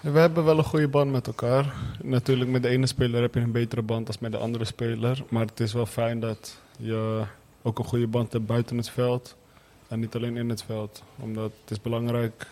we 0.00 0.18
hebben 0.18 0.44
wel 0.44 0.58
een 0.58 0.64
goede 0.64 0.88
band 0.88 1.10
met 1.10 1.26
elkaar. 1.26 1.74
Natuurlijk, 2.02 2.50
met 2.50 2.62
de 2.62 2.68
ene 2.68 2.86
speler 2.86 3.20
heb 3.20 3.34
je 3.34 3.40
een 3.40 3.52
betere 3.52 3.82
band 3.82 4.06
dan 4.06 4.16
met 4.20 4.32
de 4.32 4.38
andere 4.38 4.64
speler. 4.64 5.24
Maar 5.28 5.46
het 5.46 5.60
is 5.60 5.72
wel 5.72 5.86
fijn 5.86 6.20
dat 6.20 6.60
je 6.76 7.24
ook 7.62 7.78
een 7.78 7.84
goede 7.84 8.06
band 8.06 8.32
hebt 8.32 8.46
buiten 8.46 8.76
het 8.76 8.90
veld. 8.90 9.36
En 9.88 10.00
niet 10.00 10.14
alleen 10.14 10.36
in 10.36 10.48
het 10.48 10.62
veld. 10.62 11.02
Omdat 11.16 11.52
het 11.60 11.70
is 11.70 11.80
belangrijk 11.80 12.46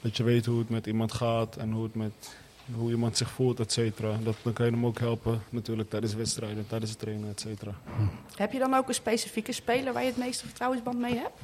dat 0.00 0.16
je 0.16 0.22
weet 0.22 0.46
hoe 0.46 0.58
het 0.58 0.68
met 0.68 0.86
iemand 0.86 1.12
gaat 1.12 1.56
en 1.56 1.70
hoe, 1.70 1.82
het 1.82 1.94
met, 1.94 2.36
hoe 2.74 2.90
iemand 2.90 3.16
zich 3.16 3.30
voelt, 3.30 3.60
et 3.60 3.72
cetera. 3.72 4.18
Dat, 4.22 4.34
dan 4.42 4.52
kan 4.52 4.66
je 4.66 4.72
hem 4.72 4.86
ook 4.86 4.98
helpen 4.98 5.42
natuurlijk 5.48 5.90
tijdens 5.90 6.14
wedstrijden, 6.14 6.66
tijdens 6.66 6.90
het 6.90 7.00
trainen, 7.00 7.28
et 7.28 7.40
cetera. 7.40 7.74
Heb 8.36 8.52
je 8.52 8.58
dan 8.58 8.74
ook 8.74 8.88
een 8.88 8.94
specifieke 8.94 9.52
speler 9.52 9.92
waar 9.92 10.02
je 10.02 10.08
het 10.08 10.18
meeste 10.18 10.46
vertrouwensband 10.46 10.98
mee 10.98 11.14
hebt? 11.14 11.40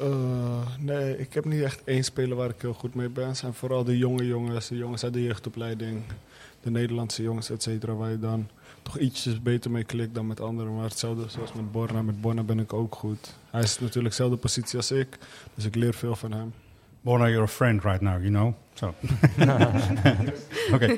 Eh, 0.00 0.66
nee, 0.78 1.18
ik 1.18 1.34
heb 1.34 1.44
niet 1.44 1.62
echt 1.62 1.84
één 1.84 2.04
speler 2.04 2.36
waar 2.36 2.48
ik 2.48 2.60
heel 2.60 2.72
goed 2.72 2.94
mee 2.94 3.08
ben. 3.08 3.26
Het 3.26 3.36
zijn 3.36 3.54
vooral 3.54 3.84
de 3.84 3.98
jonge 3.98 4.26
jongens, 4.26 4.68
de 4.68 4.76
jongens 4.76 5.04
uit 5.04 5.12
de 5.12 5.22
jeugdopleiding, 5.22 6.02
de 6.60 6.70
Nederlandse 6.70 7.22
jongens, 7.22 7.50
et 7.50 7.62
cetera, 7.62 7.94
waar 7.94 8.10
je 8.10 8.18
dan 8.18 8.48
toch 8.82 8.98
ietsjes 8.98 9.42
beter 9.42 9.70
mee 9.70 9.84
klikt 9.84 10.14
dan 10.14 10.26
met 10.26 10.40
anderen. 10.40 10.74
Maar 10.74 10.84
hetzelfde 10.84 11.28
zoals 11.28 11.52
met 11.52 11.72
Borna. 11.72 12.02
Met 12.02 12.20
Borna 12.20 12.42
ben 12.42 12.58
ik 12.58 12.72
ook 12.72 12.94
goed. 12.94 13.34
Hij 13.50 13.62
is 13.62 13.78
natuurlijk 13.78 14.08
dezelfde 14.08 14.36
positie 14.36 14.76
als 14.76 14.90
ik, 14.90 15.18
dus 15.54 15.64
ik 15.64 15.74
leer 15.74 15.94
veel 15.94 16.16
van 16.16 16.32
hem. 16.32 16.52
Borna, 17.00 17.28
you're 17.28 17.42
a 17.42 17.48
friend 17.48 17.82
right 17.82 18.00
now, 18.00 18.18
you 18.18 18.28
know. 18.28 18.54
Zo. 18.80 18.94
Oké. 20.74 20.96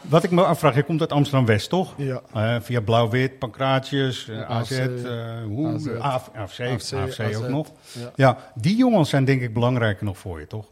Wat 0.00 0.24
ik 0.24 0.30
me 0.30 0.44
afvraag, 0.44 0.74
je 0.74 0.82
komt 0.82 1.00
uit 1.00 1.12
Amsterdam-West, 1.12 1.68
toch? 1.68 1.94
Ja. 1.96 2.22
Eh, 2.34 2.56
via 2.60 2.80
Blauw-Wit, 2.80 3.38
Pancratius, 3.38 4.28
eh, 4.28 4.50
AZ, 4.50 4.70
AFC, 4.72 5.04
eh, 5.04 5.42
hoe? 5.44 5.68
AZ. 5.68 5.86
AFC, 5.86 6.60
AFC, 6.60 6.92
AFC, 6.92 7.36
ook 7.36 7.48
nog. 7.48 7.68
Ja. 7.92 8.10
Ja, 8.14 8.38
die 8.54 8.76
jongens 8.76 9.08
zijn 9.10 9.24
denk 9.24 9.42
ik 9.42 9.54
belangrijker 9.54 10.04
nog 10.04 10.18
voor 10.18 10.40
je, 10.40 10.46
toch? 10.46 10.66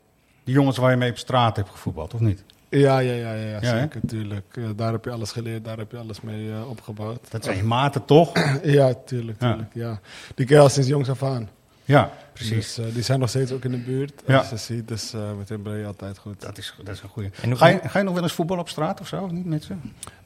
Die 0.44 0.54
jongens 0.54 0.76
waar 0.76 0.90
je 0.90 0.96
mee 0.96 1.10
op 1.10 1.18
straat 1.18 1.56
hebt 1.56 1.70
gevoetbald, 1.70 2.14
of 2.14 2.20
niet? 2.20 2.44
Ja, 2.68 2.98
ja, 2.98 3.12
ja, 3.12 3.34
ja, 3.34 3.60
ja, 3.60 3.80
zeker, 3.80 4.00
tuurlijk. 4.06 4.58
Daar 4.76 4.92
heb 4.92 5.04
je 5.04 5.10
alles 5.10 5.32
geleerd, 5.32 5.64
daar 5.64 5.78
heb 5.78 5.90
je 5.90 5.98
alles 5.98 6.20
mee 6.20 6.50
opgebouwd. 6.68 7.30
Dat 7.30 7.44
zijn 7.44 7.56
je 7.56 7.62
maten, 7.62 8.04
toch? 8.04 8.32
Ja, 8.62 8.94
tuurlijk, 9.06 9.38
tuurlijk. 9.38 9.74
Ja. 9.74 10.00
Die 10.34 10.46
ken 10.46 10.56
je 10.56 10.62
al 10.62 10.68
sinds 10.68 10.88
jongs 10.88 11.08
af 11.10 11.22
aan. 11.22 11.48
Ja, 11.90 12.10
precies. 12.32 12.74
Dus, 12.74 12.86
eh, 12.86 12.94
die 12.94 13.02
zijn 13.02 13.20
nog 13.20 13.28
steeds 13.28 13.52
ook 13.52 13.64
in 13.64 13.70
de 13.70 13.76
buurt. 13.76 14.22
Ja. 14.26 14.38
Als 14.38 14.50
je 14.50 14.58
ze 14.58 14.64
ziet, 14.64 14.88
dus 14.88 15.12
eh 15.12 15.36
met 15.38 15.48
hen 15.48 15.62
ben 15.62 15.76
je 15.76 15.86
altijd 15.86 16.18
goed. 16.18 16.40
Dat 16.40 16.58
is, 16.58 16.74
dat 16.84 16.94
is 16.94 17.02
een 17.02 17.08
goede. 17.08 17.30
Ga 17.32 17.66
je, 17.66 17.80
ga 17.84 17.98
je 17.98 18.04
nog 18.04 18.14
wel 18.14 18.22
eens 18.22 18.32
voetballen 18.32 18.62
op 18.62 18.68
straat 18.68 19.00
of 19.00 19.06
zo? 19.06 19.22
Of 19.22 19.30
niet 19.30 19.46
met 19.46 19.64
ze? 19.64 19.74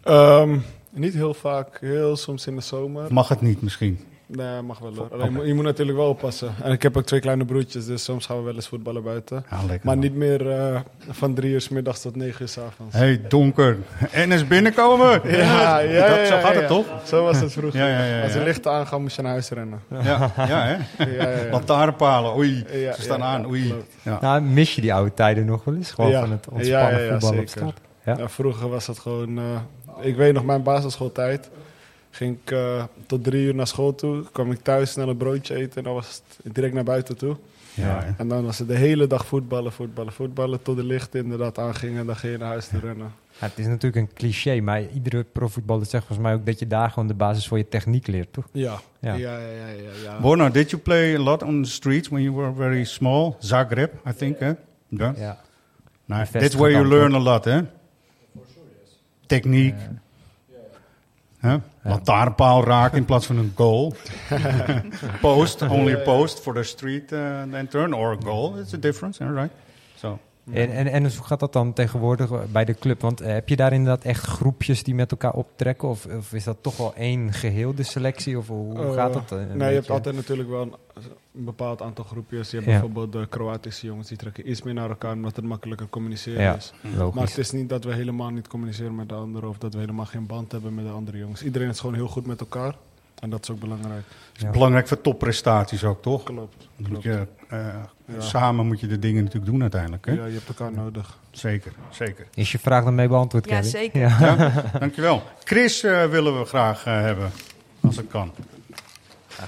Ehm, 0.02 0.58
niet 0.90 1.14
heel 1.14 1.34
vaak, 1.34 1.78
heel 1.80 2.16
soms 2.16 2.46
in 2.46 2.54
de 2.56 2.62
zomer. 2.62 3.12
Mag 3.12 3.28
het 3.28 3.40
niet 3.40 3.62
misschien? 3.62 3.98
Nee, 4.26 4.60
mag 4.62 4.78
wel 4.78 4.94
hoor. 4.94 5.08
Alleen, 5.12 5.24
je 5.24 5.30
moet- 5.30 5.46
je 5.46 5.54
moet 5.54 5.64
natuurlijk 5.64 5.98
wel 5.98 6.08
oppassen. 6.08 6.54
En 6.62 6.72
ik 6.72 6.82
heb 6.82 6.96
ook 6.96 7.04
twee 7.04 7.20
kleine 7.20 7.44
broertjes, 7.44 7.86
dus 7.86 8.04
soms 8.04 8.26
gaan 8.26 8.36
we 8.36 8.42
wel 8.42 8.54
eens 8.54 8.68
voetballen 8.68 9.02
buiten. 9.02 9.44
Ja, 9.50 9.56
lekker. 9.56 9.80
Maar 9.86 9.94
man. 9.94 9.98
niet 9.98 10.14
meer 10.14 10.50
eh, 10.50 10.80
van 11.10 11.34
drie 11.34 11.52
uur 11.52 11.60
's 11.60 11.68
middags 11.68 12.00
tot 12.00 12.16
negen 12.16 12.42
uur 12.42 12.48
's 12.48 12.58
avonds. 12.58 12.96
hey, 12.96 13.20
donker. 13.28 13.76
NS 14.14 14.46
binnenkomen. 14.46 15.20
Ja, 15.24 15.78
ja, 15.78 16.08
Dat, 16.08 16.16
ja, 16.16 16.26
zo 16.26 16.34
ja, 16.34 16.40
gaat 16.40 16.52
ja. 16.54 16.58
het 16.58 16.66
toch? 16.68 16.86
Zo 17.04 17.22
was 17.24 17.40
het 17.40 17.52
vroeger. 17.52 17.80
Ja, 17.80 17.88
ja, 17.88 18.04
ja, 18.16 18.22
Als 18.22 18.32
de 18.32 18.42
lichten 18.42 18.72
aangaan, 18.72 19.02
moest 19.02 19.16
je 19.16 19.22
naar 19.22 19.30
huis 19.30 19.48
rennen. 19.48 19.80
Ja, 19.90 20.30
ja 20.36 20.46
hè? 20.46 20.72
Ja, 21.04 21.10
ja, 21.22 21.28
ja. 21.44 21.50
Lantaarnpalen, 21.50 22.36
oei. 22.36 22.64
Ja, 22.72 22.92
Ze 22.92 23.02
staan 23.02 23.18
ja, 23.18 23.24
aan, 23.24 23.46
oei. 23.46 23.74
Nou, 24.20 24.40
mis 24.42 24.74
je 24.74 24.80
die 24.80 24.94
oude 24.94 25.14
tijden 25.14 25.44
nog 25.44 25.64
wel 25.64 25.74
eens? 25.74 25.90
Gewoon 25.90 26.10
Ja. 26.10 26.20
van 26.20 26.30
het 26.30 26.48
ontspannen 26.48 26.92
ja, 26.98 27.04
ja, 27.04 27.10
voetballen 27.10 27.40
op 27.40 27.48
straat. 27.48 27.72
Ja. 28.04 28.14
Ja, 28.18 28.28
vroeger 28.28 28.68
was 28.68 28.86
het 28.86 28.98
gewoon... 28.98 29.38
eh, 29.38 29.44
ik 30.00 30.16
weet 30.16 30.32
nog, 30.32 30.44
mijn 30.44 30.62
basisschooltijd. 30.62 31.50
Ging 32.14 32.38
ik 32.44 32.50
eh, 32.50 32.84
tot 33.06 33.24
drie 33.24 33.44
uur 33.46 33.54
naar 33.54 33.66
school 33.66 33.94
toe. 33.94 34.24
kwam 34.32 34.50
ik 34.52 34.60
thuis 34.62 34.90
snel 34.90 35.08
een 35.08 35.16
broodje 35.16 35.54
eten 35.54 35.76
en 35.76 35.82
dan 35.82 35.94
was 35.94 36.22
het 36.42 36.54
direct 36.54 36.74
naar 36.74 36.84
buiten 36.84 37.16
toe. 37.16 37.36
Ja. 37.74 38.14
En 38.18 38.28
dan 38.28 38.44
was 38.44 38.58
het 38.58 38.68
de 38.68 38.76
hele 38.76 39.06
dag 39.06 39.26
voetballen, 39.26 39.72
voetballen, 39.72 40.12
voetballen. 40.12 40.62
Tot 40.62 40.76
de 40.76 40.84
lichten 40.84 41.22
inderdaad 41.22 41.58
aangingen 41.58 42.00
en 42.00 42.06
dan 42.06 42.16
ging 42.16 42.32
je 42.32 42.38
naar 42.38 42.48
huis 42.48 42.66
te 42.66 42.78
rennen. 42.78 43.12
Ja, 43.40 43.46
het 43.46 43.58
is 43.58 43.66
natuurlijk 43.66 43.96
een 43.96 44.14
cliché, 44.14 44.60
maar 44.60 44.82
iedere 44.94 45.24
profvoetballer 45.24 45.86
zegt 45.86 46.04
volgens 46.06 46.28
mij 46.28 46.36
ook 46.36 46.46
dat 46.46 46.58
je 46.58 46.66
daar 46.66 46.90
gewoon 46.90 47.08
de 47.08 47.14
basis 47.14 47.48
voor 47.48 47.58
je 47.58 47.68
techniek 47.68 48.06
leert, 48.06 48.32
toch? 48.32 48.44
Ja, 48.52 48.80
Ja. 48.98 49.14
ja, 49.14 49.38
ja, 49.38 49.48
ja. 49.48 49.66
ja, 49.66 49.90
ja. 50.02 50.20
Borna, 50.20 50.48
did 50.50 50.70
you 50.70 50.82
play 50.82 51.14
a 51.16 51.18
lot 51.18 51.42
on 51.42 51.62
the 51.62 51.70
streets 51.70 52.08
when 52.08 52.22
you 52.22 52.36
were 52.36 52.52
very 52.54 52.84
small? 52.84 53.34
Zagreb, 53.38 53.92
I 54.08 54.12
think, 54.16 54.38
hè? 54.38 54.52
Ja. 54.88 55.14
Ja. 55.16 55.40
Nou, 56.04 56.20
Bevestigend 56.20 56.40
that's 56.42 56.54
where 56.54 56.72
you 56.72 56.88
learn 56.88 57.14
a 57.14 57.18
lot, 57.18 57.44
hè? 57.44 57.60
Techniek. 59.26 59.74
Hè? 61.38 61.56
Lantaarnpaal 61.84 62.64
raken 62.64 62.98
in 62.98 63.04
plaats 63.04 63.26
van 63.26 63.36
een 63.36 63.52
goal. 63.54 63.94
post, 65.20 65.62
only 65.62 65.92
a 65.94 65.98
post 65.98 66.40
for 66.40 66.54
the 66.54 66.62
street 66.62 67.12
uh, 67.12 67.42
then 67.50 67.68
turn 67.68 67.94
or 67.94 68.12
a 68.12 68.16
goal. 68.24 68.58
It's 68.58 68.72
a 68.72 68.78
difference, 68.78 69.24
right? 69.24 69.50
So. 69.94 70.18
En, 70.52 70.70
en, 70.72 70.86
en 70.86 71.02
dus 71.02 71.16
hoe 71.16 71.26
gaat 71.26 71.40
dat 71.40 71.52
dan 71.52 71.72
tegenwoordig 71.72 72.50
bij 72.52 72.64
de 72.64 72.74
club? 72.74 73.00
Want 73.00 73.20
eh, 73.20 73.32
heb 73.32 73.48
je 73.48 73.56
daar 73.56 73.72
inderdaad 73.72 74.04
echt 74.04 74.24
groepjes 74.26 74.82
die 74.82 74.94
met 74.94 75.10
elkaar 75.10 75.32
optrekken? 75.32 75.88
Of, 75.88 76.06
of 76.06 76.32
is 76.32 76.44
dat 76.44 76.56
toch 76.60 76.76
wel 76.76 76.94
één 76.94 77.32
geheel, 77.32 77.74
de 77.74 77.82
selectie? 77.82 78.38
Of 78.38 78.48
hoe, 78.48 78.76
hoe 78.78 78.86
Eh, 78.86 78.92
gaat 78.92 79.12
dat? 79.12 79.32
eh, 79.32 79.38
een 79.50 79.56
nee, 79.56 79.68
je 79.68 79.74
hebt 79.74 79.90
altijd 79.90 80.14
natuurlijk 80.14 80.48
wel 80.48 80.62
een, 80.62 80.74
een 81.34 81.44
bepaald 81.44 81.82
aantal 81.82 82.04
groepjes. 82.04 82.50
Je 82.50 82.56
hebt 82.56 82.68
Ja. 82.68 82.72
bijvoorbeeld 82.72 83.12
de 83.12 83.26
Kroatische 83.28 83.86
jongens, 83.86 84.08
die 84.08 84.16
trekken 84.16 84.50
iets 84.50 84.62
meer 84.62 84.74
naar 84.74 84.88
elkaar 84.88 85.12
omdat 85.12 85.36
het 85.36 85.44
makkelijker 85.44 85.88
communiceren 85.88 86.42
Ja, 86.42 86.54
is. 86.54 86.72
logisch. 86.96 87.14
Maar 87.14 87.26
het 87.26 87.38
is 87.38 87.50
niet 87.50 87.68
dat 87.68 87.84
we 87.84 87.94
helemaal 87.94 88.30
niet 88.30 88.48
communiceren 88.48 88.94
met 88.94 89.08
de 89.08 89.14
anderen 89.14 89.48
of 89.48 89.58
dat 89.58 89.74
we 89.74 89.80
helemaal 89.80 90.06
geen 90.06 90.26
band 90.26 90.52
hebben 90.52 90.74
met 90.74 90.84
de 90.84 90.90
andere 90.90 91.18
jongens. 91.18 91.42
Iedereen 91.42 91.68
is 91.68 91.80
gewoon 91.80 91.94
heel 91.94 92.08
goed 92.08 92.26
met 92.26 92.40
elkaar 92.40 92.74
en 93.24 93.30
dat 93.30 93.42
is 93.42 93.50
ook 93.50 93.60
belangrijk. 93.60 94.04
Ja. 94.32 94.50
Belangrijk 94.50 94.88
voor 94.88 95.00
topprestaties 95.00 95.84
ook, 95.84 96.02
toch? 96.02 96.22
Klopt. 96.22 96.68
Moet 96.76 96.88
klopt. 96.88 97.02
je, 97.02 97.26
eh, 97.48 97.58
Ja. 98.06 98.20
Samen 98.20 98.66
moet 98.66 98.80
je 98.80 98.86
de 98.86 98.98
dingen 98.98 99.24
natuurlijk 99.24 99.52
doen 99.52 99.60
uiteindelijk. 99.62 100.06
Hè? 100.06 100.12
Ja, 100.12 100.24
je 100.26 100.32
hebt 100.32 100.48
elkaar 100.48 100.72
nodig. 100.72 101.18
Zeker, 101.30 101.72
zeker. 101.90 102.26
Is 102.34 102.52
je 102.52 102.58
vraag 102.58 102.84
dan 102.84 102.94
mee 102.94 103.08
beantwoord, 103.08 103.48
Ja, 103.48 103.56
Kevin? 103.56 103.70
zeker. 103.70 104.00
Ja. 104.00 104.18
Ja, 104.18 104.52
dankjewel. 104.78 105.22
Chris 105.44 105.82
eh, 105.82 106.04
willen 106.06 106.38
we 106.38 106.44
graag 106.44 106.86
eh, 106.86 107.00
hebben, 107.00 107.30
als 107.80 107.96
het 107.96 108.06
kan. 108.06 108.32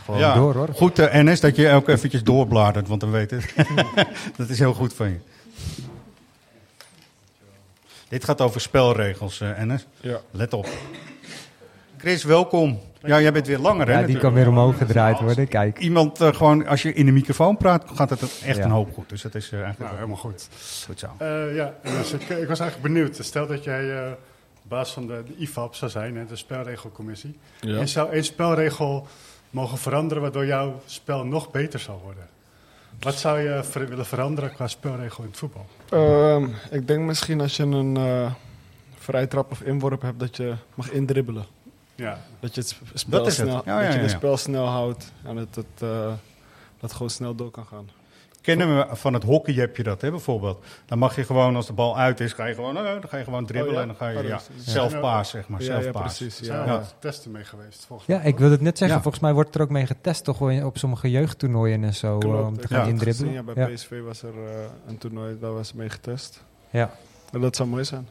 Gewoon 0.05 0.35
door 0.35 0.55
hoor. 0.55 0.69
Goed, 0.75 0.99
eh, 0.99 1.15
Enes, 1.15 1.41
dat 1.41 1.57
je 1.57 1.71
ook 1.71 1.89
eventjes 1.89 2.23
doorbladert, 2.23 2.89
want 2.89 3.01
dan 3.01 3.11
weet 3.11 3.31
het. 3.31 3.55
dat 4.37 4.49
is 4.49 4.59
heel 4.59 4.75
goed 4.75 4.95
van 4.95 5.09
je. 5.09 5.19
Dit 8.09 8.25
gaat 8.25 8.41
over 8.41 8.61
spelregels, 8.61 9.41
eh 9.41 9.59
Enes. 9.59 9.87
Ja. 10.01 10.21
Let 10.31 10.53
op. 10.53 10.69
Chris, 12.07 12.25
welkom. 12.25 12.81
Ja, 13.03 13.21
jij 13.21 13.33
bent 13.33 13.47
weer 13.47 13.59
langer, 13.59 13.87
hè? 13.87 13.93
Ja, 13.93 13.99
die 13.99 14.07
natuurlijk. 14.15 14.25
kan 14.25 14.35
weer 14.35 14.49
omhoog 14.49 14.77
gedraaid 14.79 15.21
worden. 15.21 15.49
Kijk. 15.49 15.79
Iemand, 15.79 16.21
eh, 16.21 16.35
gewoon, 16.35 16.67
als 16.67 16.83
je 16.83 16.93
in 16.93 17.07
de 17.07 17.13
microfoon 17.13 17.57
praat, 17.57 17.85
gaat 17.95 18.11
het 18.11 18.23
echt 18.23 18.57
Ja. 18.57 18.65
een 18.65 18.71
hoop 18.71 18.95
goed. 18.95 19.09
Dus 19.09 19.23
dat 19.23 19.35
is 19.35 19.45
eh, 19.47 19.53
eigenlijk 19.53 19.79
Nou, 19.81 19.95
helemaal 19.95 20.17
goed. 20.17 20.49
goed 20.87 20.99
zo. 20.99 21.07
Eh, 21.19 21.55
ja, 21.55 21.75
dus 21.83 22.13
ik, 22.13 22.21
ik 22.21 22.49
was 22.49 22.61
eigenlijk 22.61 22.83
benieuwd. 22.83 23.17
Stel 23.21 23.47
dat 23.47 23.65
jij 23.65 23.97
eh 23.97 24.11
baas 24.63 24.93
van 24.93 25.07
de, 25.07 25.23
de 25.27 25.35
IFAB 25.37 25.75
zou 25.75 25.91
zijn, 25.91 26.17
hè, 26.17 26.27
de 26.27 26.37
spelregelcommissie. 26.37 27.39
Ja. 27.61 27.79
En 27.79 27.89
zou 27.89 28.11
één 28.13 28.25
spelregel 28.25 29.07
mogen 29.51 29.79
veranderen 29.79 30.23
waardoor 30.23 30.47
jouw 30.47 30.81
spel 30.85 31.25
nog 31.25 31.51
beter 31.51 31.81
zou 31.81 31.99
worden. 32.05 32.27
Wat 33.01 33.15
zou 33.15 33.41
je 33.41 33.61
ver- 33.65 33.89
willen 33.89 34.07
veranderen 34.07 34.53
qua 34.53 34.67
spelregel 34.69 35.23
in 35.25 35.29
het 35.31 35.39
voetbal? 35.39 35.67
Ehm, 35.91 36.49
ik 36.71 36.87
denk 36.89 37.01
misschien 37.01 37.41
als 37.41 37.57
je 37.57 37.63
een 37.63 37.97
eh 37.97 38.33
vrije 38.99 39.27
trap 39.29 39.51
of 39.51 39.61
inworp 39.61 40.03
hebt, 40.03 40.21
dat 40.21 40.37
je 40.37 40.55
mag 40.75 40.91
indribbelen. 40.91 41.45
Ja, 41.97 42.19
Dat 42.41 42.55
je 42.55 42.61
het 42.61 42.69
sp- 42.71 42.83
spel, 42.95 43.19
Dat 43.19 43.27
is 43.27 43.39
het. 43.39 43.49
snel, 43.49 43.63
Ja, 43.65 43.81
je 43.81 43.99
het 43.99 44.11
spel 44.11 44.37
snel 44.37 44.67
houdt 44.67 45.13
en 45.25 45.35
dat 45.37 45.55
het, 45.55 45.67
eh, 45.83 45.89
dat 46.09 46.17
het 46.81 46.93
gewoon 46.93 47.11
snel 47.11 47.35
door 47.35 47.51
kan 47.51 47.67
gaan. 47.67 47.89
Kennen 48.41 48.77
we 48.79 48.97
van 48.97 49.15
het 49.15 49.23
hockey 49.23 49.55
heb 49.55 49.77
je 49.77 49.83
dat, 49.83 50.01
hè, 50.01 50.11
bijvoorbeeld. 50.11 50.65
Dan 50.87 50.99
mag 50.99 51.17
je 51.17 51.25
gewoon, 51.25 51.57
als 51.57 51.67
de 51.67 51.73
bal 51.73 51.99
uit 51.99 52.21
is, 52.21 52.33
ga 52.33 52.45
je 52.45 52.55
gewoon, 52.55 52.77
eh, 52.77 52.83
dan 52.85 53.09
ga 53.09 53.17
je 53.17 53.25
gewoon 53.25 53.47
dribbelen 53.47 53.75
Oh, 53.75 53.75
ja? 53.77 53.81
en 53.83 53.87
dan 53.89 53.97
ga 53.97 54.09
je 54.09 54.19
Oh, 54.19 54.25
ja, 54.25 54.41
zelf 54.65 55.01
paas, 55.01 55.31
zeg 55.31 55.49
maar. 55.49 55.61
Ja, 55.61 55.67
zelf 55.67 55.85
ja, 55.85 55.91
paas. 55.91 56.17
precies. 56.17 56.39
er 56.39 56.45
zijn 56.45 56.67
Ja, 56.67 56.79
wat 56.79 56.95
testen 56.99 57.31
mee 57.31 57.45
geweest, 57.45 57.85
volgens 57.87 58.09
Ja, 58.09 58.17
mij. 58.19 58.27
ik 58.27 58.39
wilde 58.39 58.53
het 58.55 58.63
net 58.63 58.79
zeggen. 58.79 58.97
Ja. 58.97 59.03
Volgens 59.03 59.23
mij 59.23 59.33
wordt 59.33 59.55
er 59.55 59.61
ook 59.61 59.71
mee 59.71 59.87
getest 59.87 60.25
toch 60.25 60.41
op 60.41 60.79
sommige 60.79 61.11
jeugdtoernooien 61.11 61.85
en 61.85 61.95
zo. 61.95 62.19
om 62.19 62.59
te 62.61 62.69
gaan 62.69 62.89
indribbelen. 62.89 63.33
ja, 63.33 63.43
bij 63.43 63.55
Ja. 63.69 63.75
PSV 63.75 64.01
was 64.03 64.23
er 64.23 64.35
eh, 64.47 64.65
een 64.87 64.99
toernooi, 64.99 65.37
daar 65.41 65.53
was 65.55 65.73
mee 65.73 65.89
getest. 65.91 66.45
Ja. 66.71 66.91
En 67.33 67.41
dat 67.41 67.57
zou 67.57 67.69
mooi 67.69 67.85
zijn. 67.85 68.09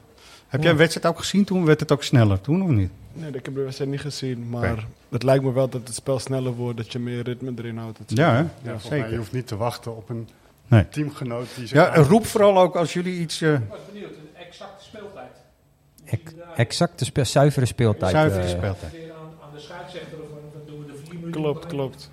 Heb 0.56 0.64
jij 0.64 0.72
een 0.72 0.78
wedstrijd 0.78 1.06
ook 1.08 1.20
gezien 1.20 1.44
toen? 1.44 1.66
Werd 1.66 1.80
het 1.80 1.92
ook 1.92 2.04
sneller 2.04 2.42
toen 2.42 2.62
of 2.64 2.70
niet? 2.70 2.90
Nee, 3.14 3.32
ik 3.32 3.46
heb 3.46 3.56
de 3.56 3.62
wedstrijd 3.64 3.90
niet 3.92 4.02
gezien, 4.02 4.50
maar 4.50 4.86
het 5.10 5.24
lijkt 5.24 5.44
me 5.44 5.52
wel 5.54 5.70
dat 5.70 5.82
het 5.88 5.96
spel 5.96 6.20
sneller 6.20 6.52
wordt, 6.54 6.78
dat 6.78 6.92
je 6.92 7.00
meer 7.00 7.24
ritme 7.24 7.54
erin 7.58 7.78
houdt. 7.78 8.00
Ja, 8.08 8.32
hè? 8.32 8.38
Ja, 8.40 8.48
mij, 8.62 8.80
zeker. 8.80 9.12
je 9.12 9.18
hoeft 9.18 9.32
niet 9.32 9.48
te 9.48 9.56
wachten 9.58 9.96
op 9.98 10.10
een 10.10 10.28
Nee. 10.68 10.90
teamgenoot 10.90 11.48
die 11.56 11.68
Ja, 11.74 11.96
roep 11.96 12.26
vooral 12.26 12.60
ook 12.60 12.76
als 12.76 12.94
jullie 12.94 13.20
iets... 13.20 13.42
eh, 13.42 13.58
benieuwd, 13.92 14.10
een 14.12 14.46
exacte 14.48 14.84
speeltijd. 14.84 15.32
Ex- 16.06 16.34
exacte 16.56 17.06
spe- 17.06 17.24
zuivere 17.24 17.66
speeltijd. 17.66 18.12
zuivere 18.12 18.44
eh, 18.44 18.50
speeltijd. 18.50 18.92
Weer 18.92 19.12
aan, 19.14 19.18
aan 19.48 19.54
de 19.54 19.60
scheidsrechter 19.60 20.18
of 20.22 20.28
dan 20.54 20.62
doen 20.66 20.80
we 20.86 20.92
de 20.92 20.98
vier 21.04 21.14
minuten. 21.20 21.42
Klopt, 21.42 21.66
klopt. 21.66 22.12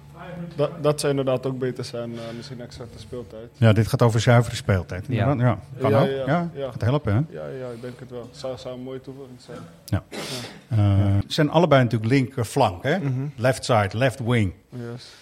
Dat, 0.56 0.82
dat 0.82 1.00
zou 1.00 1.12
inderdaad 1.12 1.46
ook 1.46 1.58
beter 1.58 1.84
zijn, 1.84 2.12
eh, 2.18 2.20
misschien 2.36 2.60
exacte 2.60 2.98
speeltijd. 2.98 3.48
Ja, 3.56 3.72
dit 3.72 3.86
gaat 3.86 4.02
over 4.02 4.20
zuivere 4.20 4.56
speeltijd. 4.56 5.04
Ja. 5.08 5.32
Ja, 5.32 5.44
ja. 5.44 5.58
kan 5.80 5.90
Ja, 5.90 6.00
ook. 6.02 6.08
ja, 6.08 6.24
Ja, 6.26 6.50
ja. 6.54 6.70
gaat 6.70 6.80
helpen, 6.80 7.12
hè? 7.14 7.20
Ja, 7.38 7.46
ja, 7.48 7.68
ik 7.68 7.80
denk 7.80 7.98
het 8.00 8.10
wel. 8.10 8.28
Zou, 8.30 8.58
zou 8.58 8.74
een 8.76 8.82
mooie 8.82 9.00
toevoeging 9.00 9.40
zijn. 9.40 9.58
Eh, 10.68 10.78
ze 11.26 11.32
zijn 11.32 11.50
allebei 11.50 11.82
natuurlijk 11.82 12.12
linkerflank, 12.12 12.82
hè? 12.82 12.98
Mhm. 12.98 13.26
Left 13.36 13.64
side, 13.64 13.90
left 13.92 14.18
wing. 14.24 14.52
Yes. 14.68 15.12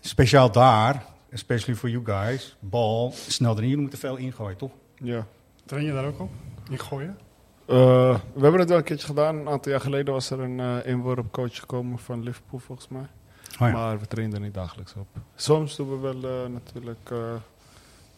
Speciaal 0.00 0.50
daar, 0.52 1.04
especially 1.30 1.78
for 1.78 1.88
you 1.88 2.04
guys, 2.04 2.56
bal 2.60 3.12
snel 3.12 3.52
erin. 3.52 3.64
Jullie 3.64 3.80
moeten 3.80 3.98
veel 3.98 4.16
ingooien, 4.16 4.56
toch? 4.56 4.70
Ja. 4.96 5.26
Train 5.64 5.84
je 5.84 5.92
daar 5.92 6.04
ook 6.04 6.20
op? 6.20 6.30
In 6.70 6.78
gooien? 6.78 7.18
Eh, 7.66 7.76
we 8.34 8.40
hebben 8.40 8.60
het 8.60 8.68
wel 8.68 8.78
een 8.78 8.84
keertje 8.84 9.06
gedaan. 9.06 9.36
Een 9.36 9.48
aantal 9.48 9.72
jaar 9.72 9.80
geleden 9.80 10.14
was 10.14 10.30
er 10.30 10.40
een 10.40 10.60
eh 10.60 10.76
inworpcoach 10.84 11.58
gekomen 11.58 11.98
van 11.98 12.22
Liverpool, 12.22 12.60
volgens 12.60 12.88
mij. 12.88 13.06
Oh, 13.52 13.68
ja. 13.68 13.72
Maar 13.72 13.98
we 14.00 14.06
trainen 14.06 14.34
er 14.34 14.40
niet 14.40 14.54
dagelijks 14.54 14.94
op. 14.94 15.06
Soms 15.36 15.76
doen 15.76 15.90
we 15.90 15.96
wel 15.96 16.30
eh, 16.44 16.50
natuurlijk... 16.52 17.10
eh, 17.10 17.18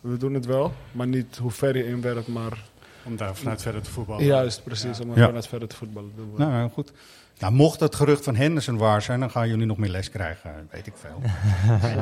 we 0.01 0.17
doen 0.17 0.35
het 0.35 0.47
wel, 0.47 0.73
maar 0.93 1.07
niet 1.07 1.37
hoe 1.37 1.51
ver 1.51 1.77
je 1.77 1.87
inwerpt, 1.87 2.29
maar... 2.29 2.65
Om 3.05 3.17
daar 3.17 3.35
vanuit 3.37 3.63
verder 3.63 3.83
te 3.83 3.91
voetballen. 3.91 4.25
Juist, 4.25 4.65
precies. 4.65 5.01
Om 5.01 5.15
Ja. 5.15 5.27
vanuit 5.27 5.47
verder 5.49 5.69
te 5.69 5.77
voetballen. 5.77 6.13
Doen 6.17 6.33
we. 6.35 6.39
Nou, 6.45 6.71
goed. 6.71 6.93
Nou, 7.39 7.53
mocht 7.53 7.81
het 7.81 7.95
gerucht 7.95 8.25
van 8.25 8.35
Henderson 8.37 8.77
waar 8.77 9.03
zijn, 9.03 9.21
dan 9.21 9.31
gaan 9.31 9.49
jullie 9.49 9.67
nog 9.67 9.77
meer 9.77 9.91
les 9.91 10.11
krijgen. 10.11 10.69
Weet 10.71 10.87
ik 10.87 10.93
veel. 10.97 11.21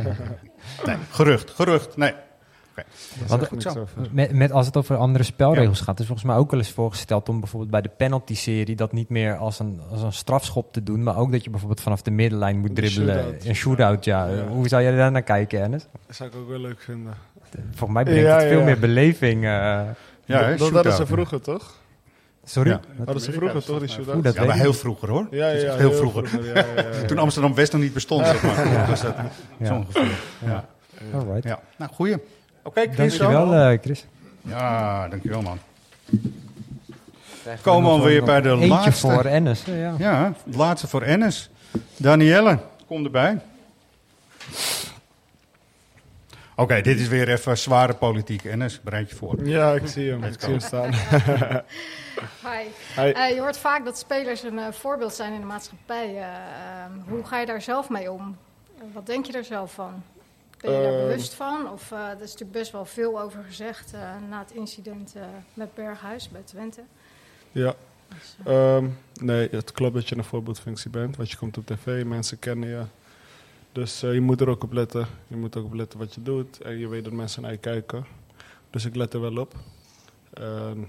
nee, 0.87 0.97
gerucht, 1.11 1.51
gerucht. 1.51 1.97
Nee. 1.97 2.15
Want- 3.27 3.47
Goed 3.47 3.63
zo. 3.63 3.69
over. 3.69 3.89
Met, 4.11 4.33
met, 4.33 4.53
als 4.53 4.67
het 4.67 4.77
over 4.77 4.97
andere 4.97 5.25
spelregels 5.25 5.81
gaat, 5.81 6.01
is 6.01 6.07
volgens 6.07 6.27
mij 6.27 6.37
ook 6.37 6.51
wel 6.51 6.61
eens 6.61 6.71
voorgesteld 6.71 7.29
om 7.29 7.41
bijvoorbeeld 7.41 7.71
bij 7.71 7.81
de 7.83 7.91
penalty-serie 7.97 8.77
dat 8.77 8.93
niet 8.93 9.09
meer 9.09 9.37
als 9.37 9.59
een, 9.59 9.81
als 9.91 10.03
een 10.03 10.13
strafschop 10.13 10.73
te 10.73 10.83
doen, 10.83 11.03
maar 11.03 11.17
ook 11.17 11.33
dat 11.33 11.45
je 11.45 11.51
bijvoorbeeld 11.51 11.81
vanaf 11.81 12.03
de 12.03 12.11
middenlijn 12.11 12.59
moet 12.59 12.77
dribbelen. 12.77 13.15
shootout. 13.17 13.45
Een 13.45 13.55
shootout, 13.55 14.05
ja. 14.05 14.27
Ja. 14.27 14.47
Hoe 14.47 14.69
zou 14.69 14.83
jij 14.83 14.97
daar 14.97 15.11
naar 15.13 15.23
kijken, 15.23 15.61
Ernest? 15.61 15.89
Dat 16.07 16.17
zou 16.17 16.29
ik 16.29 16.37
ook 16.37 16.49
wel 16.49 16.59
leuk 16.59 16.81
vinden. 16.81 17.15
Volgens 17.71 17.91
mij 17.93 18.03
brengt 18.05 18.23
Ja, 18.23 18.37
het 18.39 18.49
veel 18.49 18.59
ja. 18.59 18.65
meer 18.65 18.79
beleving. 18.79 19.45
eh. 19.45 19.49
Ja, 20.25 20.57
dat 20.57 20.71
hadden 20.71 20.93
ze 20.93 21.07
vroeger, 21.07 21.41
toch? 21.41 21.75
sorry? 22.45 22.71
Ja. 22.71 22.81
Wat- 22.97 23.05
Hadden 23.07 23.25
ze 23.25 23.33
vroeger, 23.33 23.65
toch, 23.65 23.79
die 23.79 23.89
shootout? 23.89 24.23
dat 24.25 24.35
Ja, 24.35 24.45
maar 24.45 24.57
heel 24.57 24.73
vroeger 24.73 25.09
hoor. 25.09 25.27
Ja, 25.31 25.53
Dat 25.53 25.61
ja, 25.61 25.67
echt 25.69 25.77
heel 25.79 25.93
vroeger. 25.93 26.45
ja, 26.45 26.53
ja, 26.77 26.83
ja. 27.01 27.07
Toen 27.07 27.19
Amsterdam 27.19 27.55
West 27.55 27.73
nog 27.73 27.81
niet 27.81 27.93
bestond, 27.93 28.27
zeg 28.27 28.43
maar. 28.43 28.69
Ja. 28.73 28.87
Dus 28.87 29.01
dat, 29.01 29.15
Ja. 29.59 29.67
Zo 29.67 29.75
ongeveer. 29.75 30.19
Ja. 30.45 30.65
Alright. 31.15 31.45
ja. 31.45 31.61
Nou, 31.79 31.93
goeie. 31.93 32.17
Oké, 32.67 32.81
Chris. 32.93 33.19
Dankjewel, 33.19 33.55
eh 33.55 33.79
Chris. 33.83 34.07
Ja, 34.41 35.09
dankjewel 35.09 35.43
man. 35.43 35.59
Komen 37.63 38.03
we 38.03 38.15
nog 38.15 38.25
bij 38.25 38.41
de 38.41 38.51
eentje 38.51 38.69
laatste. 38.69 39.11
voor 39.11 39.25
Ennis. 39.25 39.65
Ja, 39.65 39.95
ja. 39.99 40.33
Laatste 40.45 40.87
voor 40.87 41.03
Ennis. 41.03 41.51
Danielle, 41.97 42.59
kom 42.87 43.05
erbij. 43.05 43.39
Oké, 46.57 46.81
dit 46.81 47.01
is 47.01 47.09
weer 47.09 47.29
even 47.29 47.59
zware 47.59 47.95
politiek. 47.95 48.45
Ennis, 48.45 48.81
bereid 48.81 49.11
je 49.11 49.17
voor. 49.17 49.47
Ja, 49.47 49.73
ik 49.73 49.87
zie 49.87 50.11
hem. 50.11 50.25
Ik 50.25 50.41
zie 50.41 50.51
hem 50.51 50.61
staan. 50.61 50.93
Hi. 52.47 52.67
Hi. 52.97 53.11
Eh, 53.11 53.35
je 53.35 53.41
hoort 53.41 53.59
vaak 53.59 53.85
dat 53.85 53.99
spelers 53.99 54.43
een 54.43 54.59
eh, 54.59 54.73
voorbeeld 54.73 55.15
zijn 55.15 55.33
in 55.33 55.41
de 55.41 55.47
maatschappij. 55.47 56.17
Eh, 56.17 56.23
ehm, 56.23 56.93
hoe 57.09 57.25
ga 57.25 57.41
je 57.41 57.47
daar 57.47 57.63
zelf 57.63 57.89
mee 57.89 58.13
om? 58.13 58.37
Wat 58.93 59.07
denk 59.07 59.27
je 59.27 59.33
daar 59.33 59.45
zelf 59.45 59.73
van? 59.73 60.03
Ben 60.61 60.71
je 60.73 60.83
daar 60.83 60.93
Ehm. 60.93 61.07
bewust 61.07 61.35
van? 61.35 61.71
Of 61.71 61.93
eh, 61.93 61.99
er 62.09 62.13
is 62.23 62.31
natuurlijk 62.33 62.53
best 62.59 62.73
wel 62.73 62.85
veel 62.85 63.21
over 63.21 63.45
gezegd 63.45 63.93
eh, 63.93 64.15
na 64.29 64.39
het 64.39 64.51
incident 64.51 65.15
eh, 65.17 65.23
met 65.55 65.75
Berghuis 65.75 66.29
bij 66.29 66.43
Twente. 66.45 66.81
Ja. 67.53 67.75
Dus, 68.09 68.37
eh, 68.45 68.77
Ehm, 68.77 68.89
nee, 69.21 69.49
het 69.51 69.73
klopt 69.73 69.95
dat 69.95 70.09
je 70.09 70.17
een 70.17 70.25
voorbeeldfunctie 70.25 70.91
bent. 70.91 71.17
Want 71.17 71.31
je 71.31 71.37
komt 71.37 71.57
op 71.59 71.67
tv, 71.67 72.05
mensen 72.05 72.39
kennen 72.39 72.69
je. 72.69 72.83
Dus 73.73 74.01
je 74.01 74.21
moet 74.21 74.41
er 74.41 74.49
ook 74.49 74.63
op 74.63 74.73
letten. 74.73 75.07
Je 75.27 75.37
moet 75.37 75.57
ook 75.57 75.65
op 75.65 75.75
letten 75.75 75.99
wat 75.99 76.15
je 76.15 76.23
doet. 76.23 76.61
En 76.61 76.79
je 76.79 76.89
weet 76.89 77.05
dat 77.05 77.13
mensen 77.13 77.43
naar 77.43 77.51
je 77.51 77.57
kijken. 77.59 78.07
Dus 78.71 78.85
ik 78.85 78.95
let 78.97 79.15
er 79.15 79.21
wel 79.21 79.37
op. 79.37 79.55
En 80.31 80.89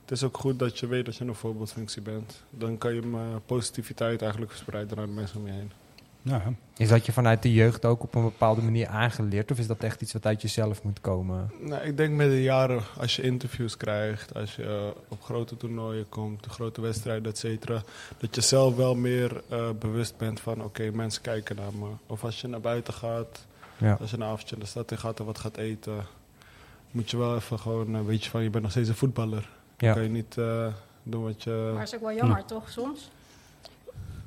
het 0.00 0.10
is 0.10 0.22
ook 0.24 0.38
goed 0.38 0.58
dat 0.58 0.78
je 0.78 0.86
weet 0.86 1.04
dat 1.04 1.16
je 1.16 1.24
een 1.24 1.34
voorbeeldfunctie 1.34 2.02
bent. 2.02 2.42
Dan 2.50 2.78
kan 2.78 2.94
je 2.94 3.02
positiviteit 3.46 4.20
eigenlijk 4.22 4.50
verspreiden 4.52 4.96
naar 4.96 5.06
de 5.06 5.12
mensen 5.12 5.38
om 5.40 5.46
je 5.46 5.52
heen. 5.52 5.72
Ja. 6.22 6.42
Is 6.76 6.88
dat 6.88 7.06
je 7.06 7.12
vanuit 7.12 7.42
de 7.42 7.52
jeugd 7.52 7.84
ook 7.84 8.02
op 8.02 8.14
een 8.14 8.22
bepaalde 8.22 8.62
manier 8.62 8.86
aangeleerd? 8.86 9.50
Of 9.50 9.58
is 9.58 9.66
dat 9.66 9.82
echt 9.82 10.00
iets 10.02 10.12
wat 10.12 10.26
uit 10.26 10.42
jezelf 10.42 10.82
moet 10.82 11.00
komen? 11.00 11.50
Nou, 11.60 11.82
ik 11.82 11.96
denk 11.96 12.14
met 12.14 12.28
de 12.30 12.42
jaren, 12.42 12.82
als 12.98 13.16
je 13.16 13.22
interviews 13.22 13.76
krijgt, 13.76 14.34
als 14.34 14.56
je 14.56 14.62
eh, 14.64 15.00
op 15.08 15.22
grote 15.22 15.56
toernooien 15.56 16.08
komt, 16.08 16.46
grote 16.46 16.80
wedstrijden, 16.80 17.30
et 17.32 17.38
cetera, 17.38 17.82
dat 18.18 18.34
je 18.34 18.40
zelf 18.40 18.76
wel 18.76 18.94
meer 18.94 19.42
eh, 19.48 19.68
bewust 19.78 20.16
bent 20.16 20.40
van, 20.40 20.62
oké, 20.64 20.90
mensen 20.90 21.22
kijken 21.22 21.56
naar 21.56 21.72
me. 21.78 21.86
Of 22.06 22.24
als 22.24 22.40
je 22.40 22.48
naar 22.48 22.60
buiten 22.60 22.94
gaat, 22.94 23.46
Ja. 23.76 23.96
als 24.00 24.10
je 24.10 24.16
een 24.16 24.24
avondje 24.24 24.54
in 24.54 24.60
de 24.60 24.66
stad 24.68 24.90
in 24.90 24.98
gaat 24.98 25.18
en 25.18 25.24
wat 25.24 25.38
gaat 25.38 25.56
eten, 25.56 26.06
moet 26.90 27.10
je 27.10 27.16
wel 27.16 27.34
even 27.36 27.58
gewoon, 27.58 27.94
eh, 27.96 28.00
weet 28.04 28.24
je 28.24 28.30
van, 28.30 28.42
je 28.42 28.50
bent 28.50 28.62
nog 28.62 28.72
steeds 28.72 28.88
een 28.88 28.94
voetballer. 28.94 29.48
Dan 29.76 29.92
kan 29.94 30.02
je 30.02 30.08
niet 30.08 30.38
eh, 30.38 30.66
doen 31.02 31.22
wat 31.22 31.42
je... 31.42 31.70
Maar 31.74 31.82
is 31.82 31.94
ook 31.94 32.00
wel 32.00 32.14
jammer, 32.14 32.44
toch, 32.44 32.70
soms? 32.70 33.10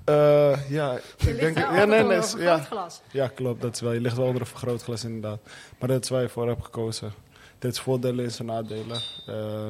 Eh, 0.06 0.70
ja, 0.70 0.92
Je 0.94 1.00
ik 1.18 1.26
ligt 1.26 1.40
denk... 1.40 1.56
wel 1.56 1.76
Ja, 1.76 1.86
nee, 1.86 2.04
nee, 2.04 2.20
ja. 2.38 2.68
ja, 3.12 3.28
klopt. 3.28 3.62
Dat 3.62 3.74
is 3.74 3.82
wel, 3.82 3.92
je 3.94 4.02
ligt 4.02 4.16
wel 4.18 4.26
onder 4.26 4.42
een 4.42 4.48
vergrootglas 4.48 5.04
inderdaad. 5.04 5.40
Maar 5.80 5.90
dat 5.90 6.04
is 6.04 6.10
waar 6.10 6.22
je 6.22 6.30
voor 6.30 6.48
hebt 6.48 6.64
gekozen. 6.64 7.12
Dit 7.60 7.72
is 7.72 7.80
voordelen 7.80 8.26
en 8.26 8.32
zijn 8.32 8.48
nadelen. 8.48 9.02
Eh, 9.28 9.68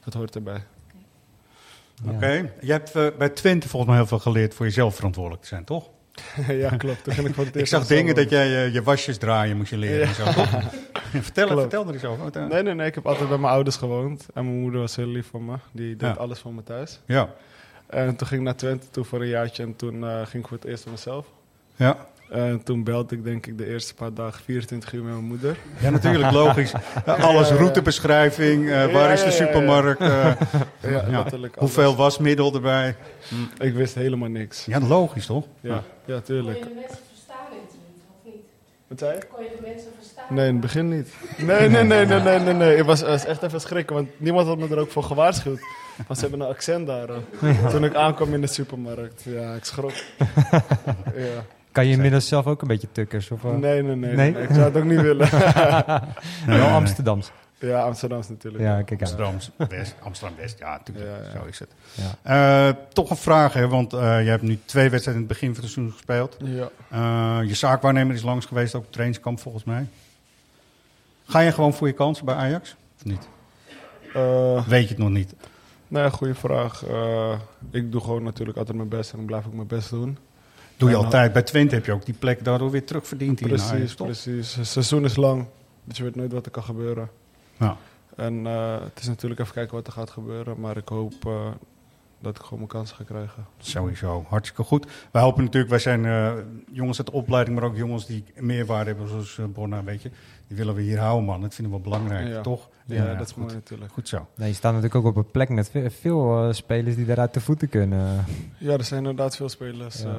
het 0.00 0.14
hoort 0.14 0.34
erbij. 0.34 0.62
Oké. 2.08 2.52
Je 2.60 2.72
hebt 2.72 2.94
eh, 2.96 3.06
bij 3.18 3.28
Twente 3.28 3.68
volgens 3.68 3.90
mij 3.90 4.00
heel 4.00 4.08
veel 4.08 4.18
geleerd 4.18 4.54
voor 4.54 4.66
jezelf 4.66 4.94
verantwoordelijk 4.94 5.42
te 5.42 5.48
zijn, 5.48 5.64
toch? 5.64 5.88
ja, 6.48 6.76
klopt. 6.76 7.04
Toen 7.16 7.26
ik 7.26 7.34
voor 7.34 7.44
het 7.44 7.56
Ik 7.64 7.66
zag 7.66 7.86
dingen 7.86 8.14
dat 8.14 8.30
jij 8.30 8.70
je 8.70 8.82
wasjes 8.82 9.18
draaien 9.18 9.56
moest 9.56 9.70
je 9.70 9.76
leren 9.76 9.98
Ja. 9.98 10.04
en 10.06 10.14
zo, 10.14 10.22
vertel, 11.20 11.46
Klopt. 11.46 11.60
vertel 11.60 11.86
er 11.86 11.92
eens 11.94 12.04
over. 12.04 12.48
Nee, 12.48 12.62
nee, 12.62 12.74
nee. 12.74 12.86
Ik 12.86 12.94
heb 12.94 13.06
altijd 13.06 13.28
bij 13.28 13.38
mijn 13.38 13.52
ouders 13.52 13.76
gewoond. 13.76 14.26
En 14.34 14.44
mijn 14.44 14.60
moeder 14.60 14.80
was 14.80 14.96
heel 14.96 15.06
lief 15.06 15.26
voor 15.26 15.42
me. 15.42 15.54
Die 15.72 15.96
deed 15.96 16.08
Ja. 16.08 16.14
alles 16.14 16.38
voor 16.38 16.52
me 16.54 16.62
thuis. 16.62 17.00
Ja. 17.06 17.34
En 17.90 18.16
toen 18.16 18.26
ging 18.26 18.40
ik 18.40 18.46
naar 18.46 18.56
Twente 18.56 18.86
toe 18.90 19.04
voor 19.04 19.20
een 19.20 19.28
jaartje. 19.28 19.62
En 19.62 19.76
toen 19.76 20.04
eh, 20.04 20.16
ging 20.26 20.42
ik 20.42 20.48
voor 20.48 20.56
het 20.56 20.66
eerst 20.66 20.82
voor 20.82 20.92
mezelf. 20.92 21.26
Ja. 21.76 21.96
En 22.30 22.62
toen 22.62 22.84
belde 22.84 23.14
ik 23.14 23.24
denk 23.24 23.46
ik 23.46 23.58
de 23.58 23.66
eerste 23.66 23.94
paar 23.94 24.14
dagen 24.14 24.44
24 24.44 24.92
uur 24.92 25.02
met 25.02 25.12
mijn 25.12 25.24
moeder. 25.24 25.56
Ja, 25.80 25.90
natuurlijk, 25.90 26.32
logisch. 26.32 26.72
Alles, 27.06 27.50
routebeschrijving, 27.50 28.68
eh, 28.68 28.70
Ja, 28.70 28.90
waar 28.90 29.12
is 29.12 29.24
de 29.24 29.30
supermarkt, 29.30 30.00
eh, 30.00 30.32
Ja, 31.10 31.24
hoeveel 31.56 31.96
wasmiddel 31.96 32.54
erbij. 32.54 32.96
Ik 33.58 33.74
wist 33.74 33.94
helemaal 33.94 34.28
niks. 34.28 34.64
Ja, 34.64 34.80
logisch 34.80 35.26
toch? 35.26 35.46
Ja, 35.60 35.82
ja 36.04 36.20
tuurlijk. 36.20 36.60
Kon 36.60 36.68
je 36.68 36.74
de 36.74 36.80
mensen 36.80 36.98
verstaan 37.08 37.46
in 37.52 37.58
het 37.58 37.72
niet, 37.72 38.02
of 38.08 38.24
niet? 38.24 38.42
Wat 38.86 38.98
zei 38.98 39.14
je? 39.14 39.26
Kon 39.32 39.44
je 39.44 39.50
de 39.56 39.62
mensen 39.62 39.90
verstaan? 39.98 40.34
Nee, 40.34 40.46
in 40.46 40.52
het 40.52 40.60
begin 40.60 40.88
niet. 40.88 41.14
Nee, 41.36 41.68
nee, 41.68 41.84
nee, 41.84 42.06
nee, 42.06 42.20
nee, 42.20 42.38
nee. 42.38 42.54
nee. 42.54 42.76
Het 42.76 42.86
was, 42.86 43.00
was 43.00 43.24
echt 43.24 43.42
even 43.42 43.60
schrikken, 43.60 43.94
want 43.94 44.08
niemand 44.16 44.46
had 44.46 44.58
me 44.58 44.68
er 44.68 44.78
ook 44.78 44.90
voor 44.90 45.02
gewaarschuwd. 45.02 45.60
Want 46.06 46.18
ze 46.18 46.26
hebben 46.26 46.40
een 46.40 46.52
accent 46.52 46.86
daar. 46.86 47.08
Ja. 47.40 47.68
Toen 47.68 47.84
ik 47.84 47.94
aankwam 47.94 48.34
in 48.34 48.40
de 48.40 48.46
supermarkt. 48.46 49.22
Ja, 49.22 49.54
ik 49.54 49.64
schrok. 49.64 49.92
ja. 51.14 51.44
Kan 51.72 51.86
je 51.86 51.92
inmiddels 51.92 52.28
zelf 52.28 52.46
ook 52.46 52.62
een 52.62 52.68
beetje 52.68 52.88
tukkers? 52.92 53.30
Of, 53.30 53.44
eh? 53.44 53.50
Nee, 53.50 53.82
nee, 53.82 53.96
nee, 53.96 54.14
nee, 54.14 54.42
ik 54.42 54.48
zou 54.50 54.60
het 54.60 54.76
ook 54.76 54.84
niet 54.84 55.00
willen. 55.00 55.28
Wel 56.46 56.68
Amsterdams. 56.68 57.30
Ja, 57.58 57.82
Amsterdams 57.82 58.28
natuurlijk. 58.28 58.62
Ja, 58.62 58.82
kijk. 58.82 59.00
Amsterdams 59.00 59.50
West, 59.56 59.94
Amsterdam 60.02 60.36
West, 60.38 60.58
ja, 60.58 60.70
natuurlijk. 60.70 61.08
Zo 61.32 61.44
is 61.44 61.58
het. 61.58 61.68
Ja. 62.22 62.68
Eh, 62.68 62.74
toch 62.92 63.10
een 63.10 63.16
vraag, 63.16 63.52
hè, 63.52 63.68
want 63.68 63.92
eh, 63.92 64.00
je 64.00 64.28
hebt 64.30 64.42
nu 64.42 64.58
twee 64.64 64.90
wedstrijden 64.90 65.22
in 65.22 65.28
het 65.28 65.38
begin 65.38 65.54
van 65.54 65.64
het 65.64 65.72
seizoen 65.72 65.92
gespeeld. 65.92 66.36
Ja. 66.44 66.68
Eh, 66.88 67.48
je 67.48 67.54
zaakwaarnemer 67.54 68.14
is 68.14 68.22
langs 68.22 68.46
geweest, 68.46 68.74
ook 68.74 68.84
op 68.84 68.92
trainingskamp 68.92 69.40
volgens 69.40 69.64
mij. 69.64 69.86
Ga 71.26 71.40
je 71.40 71.52
gewoon 71.52 71.74
voor 71.74 71.86
je 71.86 71.92
kansen 71.92 72.24
bij 72.24 72.34
Ajax? 72.34 72.76
Of 72.96 73.04
niet? 73.04 73.28
Eh, 74.14 74.66
Weet 74.66 74.82
je 74.82 74.88
het 74.88 74.98
nog 74.98 75.10
niet? 75.10 75.34
Nee, 75.90 76.10
goede 76.10 76.34
vraag. 76.34 76.84
Eh, 76.86 77.38
ik 77.70 77.92
doe 77.92 78.00
gewoon 78.00 78.22
natuurlijk 78.22 78.58
altijd 78.58 78.76
mijn 78.76 78.88
best 78.88 79.12
en 79.12 79.20
ik 79.20 79.26
blijf 79.26 79.46
ook 79.46 79.54
mijn 79.54 79.66
best 79.66 79.90
doen. 79.90 80.18
Doe 80.76 80.90
je 80.90 80.96
En, 80.96 81.04
altijd. 81.04 81.32
Bij 81.32 81.42
Twente 81.42 81.74
heb 81.74 81.84
je 81.86 81.92
ook 81.92 82.04
die 82.04 82.14
plek 82.14 82.44
daardoor 82.44 82.70
weer 82.70 82.84
terugverdiend 82.84 83.38
hier 83.38 83.48
Precies, 83.48 83.94
toch? 83.94 84.06
precies. 84.06 84.54
Het 84.54 84.66
seizoen 84.66 85.04
is 85.04 85.16
lang, 85.16 85.46
dus 85.84 85.96
je 85.96 86.02
weet 86.02 86.16
nooit 86.16 86.32
wat 86.32 86.44
er 86.46 86.50
kan 86.52 86.62
gebeuren. 86.62 87.10
Ja. 87.56 87.76
En 88.16 88.46
eh, 88.46 88.80
het 88.80 88.98
is 89.00 89.06
natuurlijk 89.06 89.40
even 89.40 89.54
kijken 89.54 89.74
wat 89.74 89.86
er 89.86 89.92
gaat 89.92 90.10
gebeuren, 90.10 90.60
maar 90.60 90.76
ik 90.76 90.88
hoop 90.88 91.26
eh, 91.26 91.46
dat 92.20 92.36
ik 92.36 92.42
gewoon 92.42 92.58
mijn 92.58 92.68
kansen 92.70 92.96
ga 92.96 93.04
krijgen. 93.04 93.46
Sowieso, 93.58 94.24
hartstikke 94.28 94.62
goed. 94.62 94.86
Wij 95.10 95.22
hopen 95.22 95.42
natuurlijk, 95.44 95.70
wij 95.70 95.78
zijn 95.80 96.04
eh, 96.04 96.32
jongens 96.72 96.98
uit 96.98 97.06
de 97.06 97.12
opleiding, 97.12 97.56
maar 97.58 97.68
ook 97.68 97.76
jongens 97.76 98.06
die 98.06 98.24
meerwaarde 98.36 98.90
hebben, 98.90 99.08
zoals 99.08 99.36
uh, 99.36 99.46
Borna, 99.46 99.84
weet 99.84 100.02
je. 100.02 100.10
Die 100.48 100.56
willen 100.56 100.74
we 100.74 100.82
hier 100.82 100.98
houden, 100.98 101.24
man. 101.24 101.40
Dat 101.40 101.54
vinden 101.54 101.74
we 101.74 101.80
belangrijk, 101.80 102.28
Ja. 102.28 102.40
toch? 102.40 102.68
Ja, 102.86 103.14
dat 103.14 103.26
is 103.26 103.32
goed. 103.32 103.42
mooi 103.42 103.54
natuurlijk. 103.54 103.92
Goed 103.92 104.08
zo. 104.08 104.26
Nee, 104.36 104.48
je 104.48 104.54
staat 104.54 104.72
natuurlijk 104.74 104.94
ook 105.06 105.06
op 105.06 105.16
een 105.16 105.30
plek 105.30 105.48
met 105.48 105.70
ve- 105.70 105.90
veel 105.90 106.42
eh, 106.46 106.52
spelers 106.52 106.96
die 106.96 107.06
daaruit 107.06 107.34
de 107.34 107.40
voeten 107.40 107.68
kunnen. 107.68 108.24
Ja, 108.58 108.72
er 108.72 108.84
zijn 108.84 109.00
inderdaad 109.00 109.36
veel 109.36 109.48
spelers 109.48 110.02
Ja. 110.02 110.08
eh, 110.08 110.14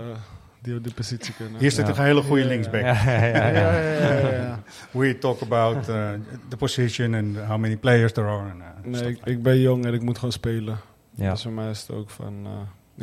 die 0.62 0.76
op 0.78 0.84
die 0.84 0.94
positie 0.94 1.34
kunnen. 1.34 1.60
Hier 1.60 1.72
zit 1.72 1.88
Ja. 1.88 1.94
een 1.98 2.04
hele 2.04 2.22
goede 2.22 2.46
linksback. 2.46 2.82
Ja, 2.82 3.04
ja, 3.06 3.26
ja, 3.26 3.48
ja. 3.48 3.48
Ja, 3.52 3.78
ja, 3.80 4.20
ja, 4.20 4.30
ja. 4.32 4.60
We 5.00 5.18
talk 5.18 5.42
about 5.42 5.90
uh, 5.90 6.10
the 6.48 6.58
position 6.58 7.14
and 7.14 7.38
how 7.48 7.58
many 7.58 7.78
players 7.78 8.12
there 8.14 8.28
are. 8.28 8.50
And, 8.52 8.60
uh, 8.60 8.66
Nee, 8.84 8.96
stuff 8.96 9.10
ik, 9.10 9.18
like 9.18 9.30
ik 9.32 9.44
ben 9.44 9.60
jong 9.60 9.86
en 9.86 9.94
ik 9.94 10.02
moet 10.02 10.16
gewoon 10.18 10.32
spelen. 10.34 10.78
Ja. 11.12 11.32
Dus 11.32 11.42
voor 11.42 11.52
mij 11.52 11.70
is 11.70 11.82
het 11.82 11.92
ook 11.92 12.10
van, 12.10 12.34
eh, 12.46 12.52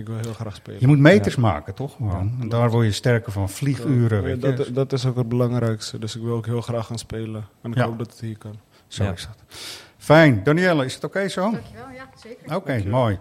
ik 0.01 0.07
wil 0.07 0.17
heel 0.19 0.33
graag 0.35 0.55
spelen. 0.55 0.81
Je 0.81 0.87
moet 0.87 0.99
meters 0.99 1.37
maken, 1.37 1.75
toch? 1.75 1.95
Gewoon. 1.97 2.37
En 2.41 2.49
daar 2.49 2.71
word 2.71 2.87
je 2.87 2.93
sterker 2.93 3.33
van. 3.33 3.49
Vlieguren, 3.51 4.19
Ja, 4.19 4.23
weet 4.25 4.43
je. 4.43 4.55
dat, 4.55 4.75
dat 4.75 4.93
is 4.93 5.07
ook 5.07 5.17
het 5.17 5.29
belangrijkste. 5.29 5.99
Dus 5.99 6.17
ik 6.17 6.23
wil 6.23 6.35
ook 6.37 6.47
heel 6.47 6.61
graag 6.61 6.87
gaan 6.87 6.99
spelen. 6.99 7.47
En 7.63 7.71
ik 7.71 7.77
Ja. 7.77 7.85
hoop 7.85 7.99
dat 7.99 8.11
het 8.11 8.21
hier 8.21 8.39
kan. 8.39 8.55
Zo 8.89 9.05
Ja. 9.05 9.13
is 9.13 9.27
dat. 9.27 9.59
Fijn. 9.99 10.43
Danielle, 10.43 10.85
is 10.85 10.95
het 10.95 11.05
oké 11.05 11.29
zo? 11.29 11.47
Oké, 11.47 11.53
Dankjewel, 11.53 11.91
ja, 11.95 12.09
zeker. 12.23 12.49
Dankjewel. 12.49 13.01
mooi. 13.01 13.19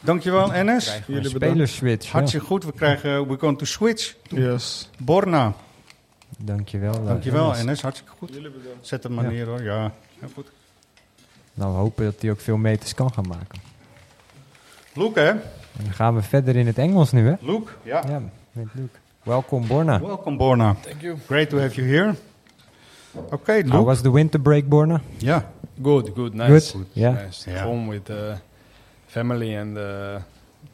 Dankjewel, 0.00 0.50
we 0.50 1.02
Jullie 1.06 1.28
spelerswitch. 1.28 2.06
Ja. 2.06 2.12
Hartstikke 2.12 2.46
goed. 2.46 2.64
We 2.64 2.72
krijgen, 2.72 3.28
we 3.28 3.38
going 3.38 3.58
to 3.58 3.64
switch. 3.64 4.14
Yes. 4.28 4.90
Borna. 4.98 5.52
Dankjewel. 6.38 6.94
eh, 6.94 7.06
Dankjewel, 7.06 7.46
Enes. 7.46 7.60
Enes. 7.60 7.82
Hartstikke 7.82 8.12
goed. 8.18 8.28
Jullie 8.34 8.50
bedankt. 8.50 8.86
Zet 8.86 9.02
hem 9.02 9.14
maar 9.14 9.24
Ja. 9.24 9.30
neer 9.30 9.46
hoor. 9.46 9.62
Ja, 9.62 9.92
heel 10.18 10.28
goed. 10.34 10.50
Nou, 11.54 11.72
we 11.72 11.78
hopen 11.78 12.04
dat 12.04 12.14
hij 12.20 12.30
ook 12.30 12.40
veel 12.40 12.56
meters 12.56 12.94
kan 12.94 13.12
gaan 13.12 13.26
maken. 13.28 13.60
Luke, 14.94 15.20
hè? 15.20 15.32
Dan 15.82 15.92
gaan 15.92 16.14
we 16.14 16.22
verder 16.22 16.56
in 16.56 16.66
het 16.66 16.78
Engels 16.78 17.12
nu, 17.12 17.28
hè? 17.28 17.34
Luke, 17.40 17.72
ja. 17.82 18.02
Ja, 18.08 18.20
met 18.52 18.66
Luke. 18.72 18.98
Welkom, 19.22 19.66
Borna. 19.66 20.00
Welcome, 20.00 20.36
Borna. 20.36 20.76
Thank 20.80 21.00
you. 21.00 21.16
Great 21.26 21.48
to 21.50 21.58
have 21.58 21.74
you 21.74 21.86
here. 21.88 22.14
Oké, 23.30 23.52
How 23.52 23.64
Luke. 23.72 23.84
was 23.84 24.00
the 24.00 24.10
winter 24.10 24.40
break, 24.40 24.68
Borna? 24.68 25.00
Ja. 25.18 25.50
Good, 25.82 26.10
good, 26.14 26.34
nice. 26.34 26.72
Good? 26.72 26.86
Yeah. 26.92 27.14
Nice. 27.24 27.50
Yeah. 27.50 27.62
Home 27.64 27.90
with 27.90 28.10
uh, 28.10 28.16
family 29.06 29.56
and 29.56 29.76
uh, 29.76 29.82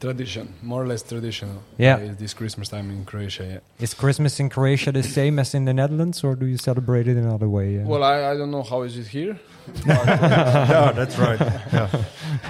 tradition, 0.01 0.55
more 0.63 0.83
or 0.83 0.87
less 0.87 1.03
traditional. 1.03 1.63
Yeah. 1.79 1.97
Uh, 1.97 2.15
this 2.19 2.35
Christmas 2.35 2.69
time 2.69 2.91
in 2.91 3.05
Croatia. 3.05 3.45
Yeah. 3.45 3.59
Is 3.85 3.95
Christmas 3.95 4.41
in 4.41 4.49
Croatia 4.49 4.93
the 4.93 5.03
same 5.03 5.39
as 5.39 5.55
in 5.55 5.65
the 5.67 5.73
Netherlands, 5.75 6.25
or 6.25 6.35
do 6.37 6.47
you 6.47 6.57
celebrate 6.57 7.07
it 7.09 7.17
another 7.17 7.49
way? 7.49 7.79
uh? 7.81 7.87
Well, 7.87 8.03
I, 8.03 8.33
I 8.33 8.37
don't 8.37 8.51
know 8.51 8.63
how 8.63 8.83
is 8.83 8.97
it 8.97 9.07
here, 9.09 9.39
yeah, 9.87 10.93
that's 10.93 11.19
right. 11.19 11.41
Yeah. 11.73 11.89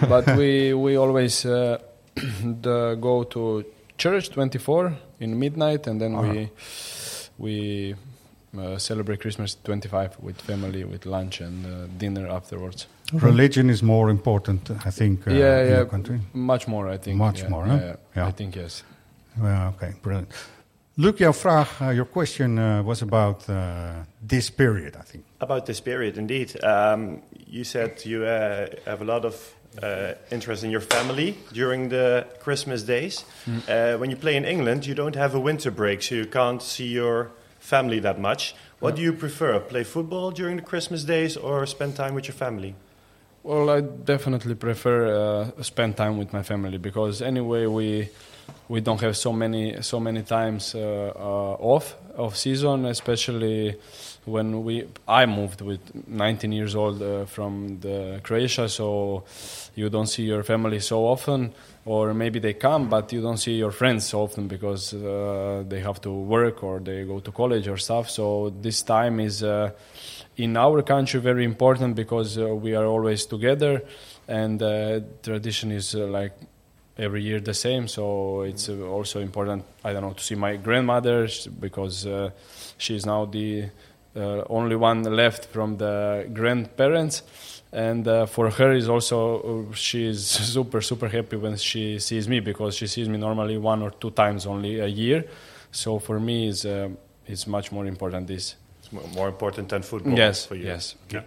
but 0.08 0.36
we 0.36 0.72
we 0.74 0.96
always 0.96 1.44
uh, 1.44 1.78
the 2.62 2.96
go 3.00 3.24
to 3.24 3.64
church 3.98 4.30
24 4.30 4.92
in 5.20 5.38
midnight, 5.38 5.86
and 5.86 6.00
then 6.00 6.14
Uh-huh. 6.14 6.32
we 6.32 6.50
we 7.38 7.94
uh, 8.58 8.78
celebrate 8.78 9.20
Christmas 9.20 9.56
25 9.64 10.18
with 10.22 10.40
family, 10.40 10.84
with 10.84 11.06
lunch 11.06 11.40
and 11.40 11.64
uh, 11.66 11.86
dinner 11.98 12.26
afterwards. 12.28 12.86
Religion 13.12 13.70
is 13.70 13.82
more 13.82 14.10
important, 14.10 14.70
I 14.86 14.90
think, 14.90 15.26
uh, 15.26 15.30
yeah, 15.32 15.60
in 15.62 15.68
yeah, 15.68 15.76
your 15.76 15.86
country. 15.86 16.20
much 16.32 16.66
more. 16.68 16.88
I 16.88 16.98
think 16.98 17.16
Much 17.16 17.40
yeah, 17.42 17.48
more, 17.50 17.66
yeah, 17.66 17.78
huh? 17.78 17.86
yeah. 17.86 17.96
Yeah. 18.16 18.28
I 18.28 18.32
think 18.32 18.54
yes. 18.56 18.84
Yeah, 19.42 19.68
okay, 19.68 19.92
brilliant. 20.02 20.28
Luke, 20.96 21.18
jouw 21.18 21.32
vraag, 21.32 21.66
uh, 21.80 21.90
your 21.94 22.04
question 22.04 22.58
uh, 22.58 22.82
was 22.82 23.02
about 23.02 23.48
uh, 23.48 24.04
this 24.28 24.50
period, 24.50 24.96
I 24.96 25.02
think. 25.02 25.24
About 25.40 25.64
this 25.64 25.80
period, 25.80 26.16
indeed. 26.18 26.62
Um, 26.62 27.22
you 27.46 27.64
said 27.64 28.04
you 28.04 28.24
uh, 28.24 28.66
have 28.84 29.00
a 29.00 29.04
lot 29.04 29.24
of 29.24 29.54
uh, 29.82 30.14
interest 30.30 30.62
in 30.64 30.70
your 30.70 30.82
family 30.82 31.36
during 31.52 31.88
the 31.88 32.26
Christmas 32.40 32.82
days. 32.82 33.24
Mm. 33.46 33.68
Uh, 33.68 33.98
when 33.98 34.10
you 34.10 34.16
play 34.16 34.36
in 34.36 34.44
England, 34.44 34.84
you 34.84 34.94
don't 34.94 35.16
have 35.16 35.34
a 35.34 35.40
winter 35.40 35.70
break, 35.70 36.02
so 36.02 36.14
you 36.14 36.26
can't 36.26 36.60
see 36.62 36.88
your 36.88 37.30
family 37.60 38.00
that 38.00 38.18
much. 38.18 38.54
What 38.80 38.96
do 38.96 39.02
you 39.02 39.12
prefer? 39.12 39.60
Play 39.60 39.84
football 39.84 40.32
during 40.32 40.56
the 40.56 40.62
Christmas 40.62 41.04
days 41.04 41.36
or 41.36 41.66
spend 41.66 41.96
time 41.96 42.14
with 42.14 42.26
your 42.26 42.36
family? 42.36 42.74
Well, 43.42 43.70
I 43.70 43.80
definitely 43.80 44.54
prefer 44.54 45.06
uh, 45.58 45.62
spend 45.62 45.96
time 45.96 46.18
with 46.18 46.32
my 46.32 46.42
family 46.42 46.76
because 46.76 47.22
anyway 47.22 47.64
we 47.66 48.10
we 48.68 48.80
don't 48.82 49.00
have 49.00 49.16
so 49.16 49.32
many 49.32 49.80
so 49.80 49.98
many 49.98 50.22
times 50.22 50.74
uh, 50.74 51.12
uh, 51.16 51.56
off 51.74 51.96
of 52.16 52.36
season, 52.36 52.84
especially 52.84 53.76
when 54.26 54.62
we 54.62 54.86
I 55.08 55.24
moved 55.24 55.62
with 55.62 55.80
19 56.06 56.52
years 56.52 56.74
old 56.74 57.00
uh, 57.00 57.24
from 57.24 57.80
the 57.80 58.20
Croatia, 58.22 58.68
so 58.68 59.24
you 59.74 59.88
don't 59.88 60.06
see 60.08 60.24
your 60.24 60.42
family 60.42 60.80
so 60.80 61.06
often, 61.06 61.54
or 61.86 62.12
maybe 62.12 62.40
they 62.40 62.52
come, 62.52 62.90
but 62.90 63.10
you 63.10 63.22
don't 63.22 63.38
see 63.38 63.54
your 63.56 63.70
friends 63.70 64.06
so 64.06 64.20
often 64.20 64.48
because 64.48 64.92
uh, 64.92 65.64
they 65.66 65.80
have 65.80 65.98
to 66.02 66.12
work 66.12 66.62
or 66.62 66.78
they 66.78 67.04
go 67.04 67.20
to 67.20 67.32
college 67.32 67.66
or 67.68 67.78
stuff. 67.78 68.10
So 68.10 68.52
this 68.60 68.82
time 68.82 69.18
is. 69.18 69.42
In 70.40 70.56
our 70.56 70.80
country 70.80 71.20
very 71.20 71.44
important 71.44 71.94
because 71.94 72.38
uh, 72.38 72.46
we 72.46 72.74
are 72.74 72.86
always 72.86 73.26
together 73.26 73.82
and 74.26 74.62
uh, 74.62 75.00
tradition 75.22 75.70
is 75.70 75.94
uh, 75.94 76.06
like 76.06 76.32
every 76.96 77.22
year 77.22 77.40
the 77.40 77.52
same. 77.52 77.86
So 77.88 78.40
it's 78.40 78.70
uh, 78.70 78.80
also 78.88 79.20
important. 79.20 79.64
I 79.84 79.92
don't 79.92 80.00
know 80.00 80.14
to 80.14 80.24
see 80.24 80.36
my 80.36 80.56
grandmother 80.56 81.28
because 81.60 82.06
uh, 82.06 82.30
she's 82.78 83.04
now 83.04 83.26
the 83.26 83.68
uh, 84.16 84.42
only 84.48 84.76
one 84.76 85.02
left 85.02 85.44
from 85.44 85.76
the 85.76 86.26
grandparents. 86.32 87.22
And 87.70 88.08
uh, 88.08 88.24
for 88.24 88.48
her 88.48 88.72
is 88.72 88.88
also 88.88 89.70
she 89.74 90.06
is 90.06 90.26
super 90.54 90.80
super 90.80 91.08
happy 91.08 91.36
when 91.36 91.58
she 91.58 91.98
sees 91.98 92.28
me 92.28 92.40
because 92.40 92.76
she 92.76 92.86
sees 92.86 93.10
me 93.10 93.18
normally 93.18 93.58
one 93.58 93.82
or 93.82 93.90
two 93.90 94.10
times 94.12 94.46
only 94.46 94.80
a 94.80 94.86
year. 94.86 95.26
So 95.70 95.98
for 95.98 96.18
me 96.18 96.48
is 96.48 96.64
it's 97.26 97.46
much 97.46 97.72
more 97.72 97.84
important 97.84 98.26
this. 98.26 98.56
It's 98.92 98.92
mo- 98.92 99.14
more 99.14 99.28
important 99.28 99.68
than 99.68 99.82
football 99.82 100.16
Yes, 100.18 100.44
for 100.46 100.56
you. 100.56 100.66
yes. 100.66 100.96
Yeah. 101.10 101.22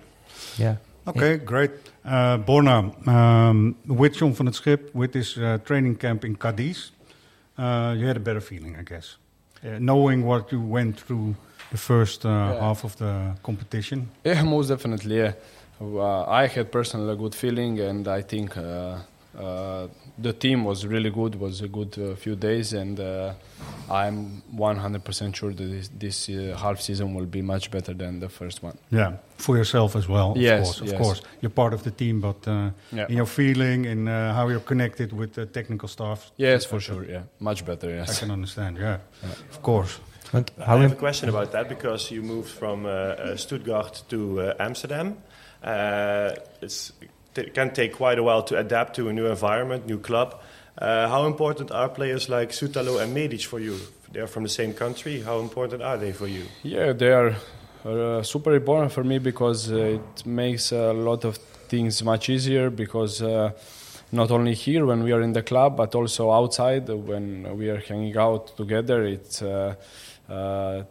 Yeah. 0.57 0.75
Okay, 1.07 1.37
great. 1.37 1.71
Uh, 2.05 2.37
Borna, 2.37 2.91
um, 3.07 3.75
with 3.87 4.13
John 4.17 4.33
van 4.35 4.45
het 4.45 4.55
Schip, 4.55 4.89
with 4.93 5.11
this 5.11 5.37
uh, 5.37 5.57
training 5.63 5.97
camp 5.97 6.23
in 6.25 6.37
Cadiz, 6.37 6.91
uh, 7.57 7.93
you 7.97 8.07
had 8.07 8.15
a 8.17 8.19
better 8.19 8.41
feeling, 8.41 8.77
I 8.79 8.83
guess. 8.83 9.17
Uh, 9.63 9.77
knowing 9.79 10.23
what 10.25 10.51
you 10.51 10.61
went 10.61 10.99
through 10.99 11.35
the 11.71 11.77
first 11.77 12.25
uh, 12.25 12.29
Yeah. 12.29 12.59
half 12.59 12.83
of 12.83 12.95
the 12.97 13.33
competition. 13.41 14.09
Yeah, 14.23 14.43
most 14.43 14.67
definitely. 14.69 15.17
Yeah, 15.17 15.33
uh, 15.81 16.23
I 16.43 16.47
had 16.47 16.71
personally 16.71 17.11
a 17.13 17.15
good 17.15 17.35
feeling, 17.35 17.79
and 17.79 18.07
I 18.07 18.21
think 18.23 18.55
uh, 19.37 19.87
the 20.17 20.33
team 20.33 20.63
was 20.63 20.85
really 20.85 21.09
good. 21.09 21.35
Was 21.39 21.61
a 21.61 21.67
good 21.67 21.97
uh, 21.97 22.15
few 22.15 22.35
days, 22.35 22.73
and 22.73 22.99
uh, 22.99 23.33
I'm 23.89 24.41
100% 24.55 25.35
sure 25.35 25.53
that 25.53 25.63
this, 25.63 25.89
this 25.99 26.29
uh, 26.29 26.55
half 26.57 26.79
season 26.81 27.13
will 27.13 27.25
be 27.25 27.41
much 27.41 27.71
better 27.71 27.93
than 27.93 28.19
the 28.19 28.29
first 28.29 28.61
one. 28.63 28.77
Yeah, 28.91 29.13
for 29.37 29.57
yourself 29.57 29.95
as 29.95 30.07
well, 30.07 30.31
of 30.31 30.37
Yes, 30.37 30.63
course. 30.65 30.81
Of 30.81 30.87
yes. 30.87 30.97
course, 31.01 31.21
you're 31.41 31.49
part 31.49 31.73
of 31.73 31.83
the 31.83 31.91
team, 31.91 32.21
but 32.21 32.47
uh, 32.47 32.69
Yeah. 32.91 33.07
in 33.09 33.17
your 33.17 33.25
feeling, 33.27 33.85
in 33.85 34.07
uh, 34.07 34.33
how 34.33 34.49
you're 34.49 34.59
connected 34.65 35.11
with 35.13 35.33
the 35.33 35.45
technical 35.45 35.87
staff. 35.87 36.31
Yes, 36.37 36.65
for 36.65 36.79
sure. 36.79 37.03
Yeah, 37.05 37.23
much 37.39 37.65
better. 37.65 37.89
Yes, 37.89 38.09
I 38.17 38.19
can 38.19 38.31
understand. 38.31 38.77
Yeah, 38.77 38.97
of 39.49 39.61
course. 39.61 39.99
Want 40.33 40.51
I 40.57 40.77
have 40.81 40.91
a 40.91 40.95
question 40.95 41.29
about 41.29 41.51
that 41.51 41.69
because 41.69 42.09
you 42.11 42.23
moved 42.23 42.49
from 42.49 42.85
uh, 42.85 42.89
uh, 42.89 43.35
Stuttgart 43.37 44.03
to 44.09 44.41
uh, 44.41 44.53
Amsterdam. 44.59 45.17
Uh, 45.63 46.31
it's, 46.61 46.91
it 47.35 47.53
can 47.53 47.73
take 47.73 47.93
quite 47.93 48.19
a 48.19 48.23
while 48.23 48.43
to 48.43 48.57
adapt 48.57 48.95
to 48.95 49.09
a 49.09 49.13
new 49.13 49.27
environment, 49.27 49.87
new 49.87 49.99
club. 49.99 50.39
Uh, 50.77 51.07
how 51.07 51.25
important 51.25 51.71
are 51.71 51.89
players 51.89 52.29
like 52.29 52.49
Sutalo 52.49 53.01
and 53.01 53.13
Medic 53.13 53.41
for 53.41 53.59
you? 53.59 53.77
They're 54.11 54.27
from 54.27 54.43
the 54.43 54.49
same 54.49 54.73
country. 54.73 55.21
How 55.21 55.39
important 55.39 55.81
are 55.81 55.97
they 55.97 56.11
for 56.11 56.27
you? 56.27 56.45
Yeah, 56.63 56.93
they 56.93 57.11
are 57.11 57.35
uh, 57.85 58.23
super 58.23 58.53
important 58.53 58.91
for 58.91 59.03
me 59.03 59.19
because 59.19 59.71
uh, 59.71 59.99
it 59.99 60.25
makes 60.25 60.71
a 60.71 60.93
lot 60.93 61.25
of 61.25 61.37
things 61.67 62.03
much 62.03 62.29
easier 62.29 62.69
because 62.69 63.21
uh, 63.21 63.51
not 64.11 64.29
only 64.31 64.53
here 64.53 64.85
when 64.85 65.03
we 65.03 65.11
are 65.11 65.21
in 65.21 65.33
the 65.33 65.41
club 65.41 65.75
but 65.75 65.95
also 65.95 66.31
outside 66.31 66.87
when 66.87 67.57
we 67.57 67.69
are 67.69 67.79
hanging 67.79 68.15
out 68.15 68.55
together 68.55 69.03
it's 69.03 69.41
uh, 69.41 69.73
uh, 70.29 70.83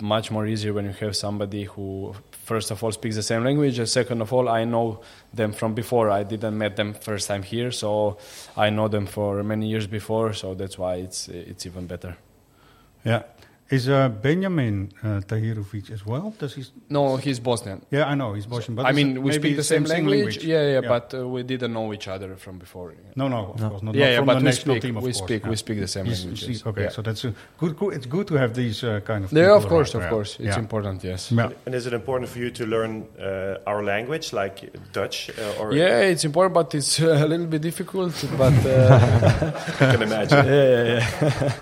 much 0.00 0.30
more 0.30 0.46
easier 0.46 0.72
when 0.72 0.86
you 0.86 0.92
have 0.92 1.14
somebody 1.14 1.64
who 1.64 2.14
first 2.52 2.68
of 2.72 2.82
all 2.82 2.92
speaks 3.00 3.16
the 3.16 3.26
same 3.32 3.42
language. 3.48 3.76
And 3.78 3.88
second 3.88 4.18
of 4.24 4.28
all 4.34 4.46
i 4.60 4.62
know 4.72 4.86
them 5.40 5.50
from 5.52 5.70
before. 5.82 6.06
I 6.20 6.22
didn't 6.32 6.56
met 6.64 6.72
them 6.80 6.90
first 7.08 7.24
time 7.30 7.44
here 7.54 7.70
so 7.82 7.90
i 8.64 8.66
know 8.76 8.88
them 8.96 9.06
for 9.16 9.30
many 9.52 9.66
years 9.72 9.86
before 9.98 10.28
so 10.40 10.46
that's 10.60 10.76
why 10.82 10.94
it's 11.06 11.20
it's 11.50 11.64
even 11.70 11.84
better. 11.86 12.12
Yeah. 13.10 13.22
Is 13.70 13.88
uh, 13.88 14.08
Benjamin 14.08 14.90
uh, 15.04 15.20
Tahirovic 15.20 15.92
as 15.92 16.04
well? 16.04 16.34
Does 16.38 16.54
he? 16.54 16.64
no 16.88 17.16
he's 17.16 17.38
bosnian 17.38 17.80
Yeah, 17.90 18.10
I 18.12 18.16
know 18.16 18.34
he's 18.34 18.46
Bosnian, 18.46 18.74
but 18.74 18.84
I 18.86 18.90
mean, 18.92 19.22
we 19.22 19.30
speak 19.32 19.54
the 19.54 19.62
same, 19.62 19.84
language. 19.84 20.42
Yeah, 20.42 20.62
yeah, 20.66 20.80
yeah. 20.80 20.88
but 20.88 21.14
uh, 21.14 21.28
we 21.28 21.44
didn't 21.44 21.72
know 21.72 21.92
each 21.94 22.08
other 22.08 22.34
from 22.34 22.58
before. 22.58 22.94
No, 23.14 23.28
no, 23.28 23.52
of 23.52 23.60
No. 23.60 23.68
course 23.70 23.82
not. 23.82 23.94
Yeah, 23.94 24.04
not 24.06 24.10
yeah, 24.10 24.16
from 24.18 24.26
but 24.26 24.34
the 24.34 24.38
we 24.40 24.44
national 24.44 24.74
speak- 24.74 24.82
team, 24.82 24.96
of 24.96 25.02
we 25.04 25.12
course. 25.12 25.24
speak- 25.24 25.42
yeah. 25.44 25.50
we 25.50 25.56
speak 25.56 25.78
the 25.80 25.86
same 25.86 26.06
He's- 26.06 26.20
languages. 26.24 26.66
Okay, 26.66 26.82
Yeah. 26.82 26.88
so 26.90 27.02
that's 27.02 27.24
a 27.24 27.32
good, 27.58 27.76
good. 27.76 27.94
It's 27.94 28.06
good 28.06 28.26
to 28.26 28.34
have 28.34 28.54
these 28.54 28.82
uh, 28.82 29.00
kind 29.04 29.24
of. 29.24 29.32
Yeah, 29.32 29.54
of 29.54 29.66
course, 29.68 29.94
of 29.94 30.02
course, 30.08 30.30
it's 30.40 30.56
Yeah. 30.56 30.58
important. 30.58 31.04
Yes. 31.04 31.30
Yeah. 31.30 31.50
And 31.66 31.74
is 31.74 31.86
it 31.86 31.92
important 31.92 32.28
for 32.30 32.40
you 32.40 32.50
to 32.50 32.66
learn 32.66 33.06
uh, 33.20 33.58
our 33.70 33.84
language, 33.84 34.32
like 34.32 34.68
Dutch? 34.92 35.30
Uh, 35.38 35.60
or 35.62 35.72
Yeah, 35.74 36.10
it's 36.10 36.24
important, 36.24 36.54
but 36.54 36.74
it's 36.74 36.98
uh, 37.00 37.06
a 37.24 37.26
little 37.28 37.46
bit 37.46 37.62
difficult. 37.62 38.14
But 38.36 38.54
uh, 38.66 39.52
I 39.80 39.86
can 39.92 40.02
imagine. 40.02 40.44
yeah, 40.58 40.84
yeah, 40.84 41.06
yeah. 41.30 41.52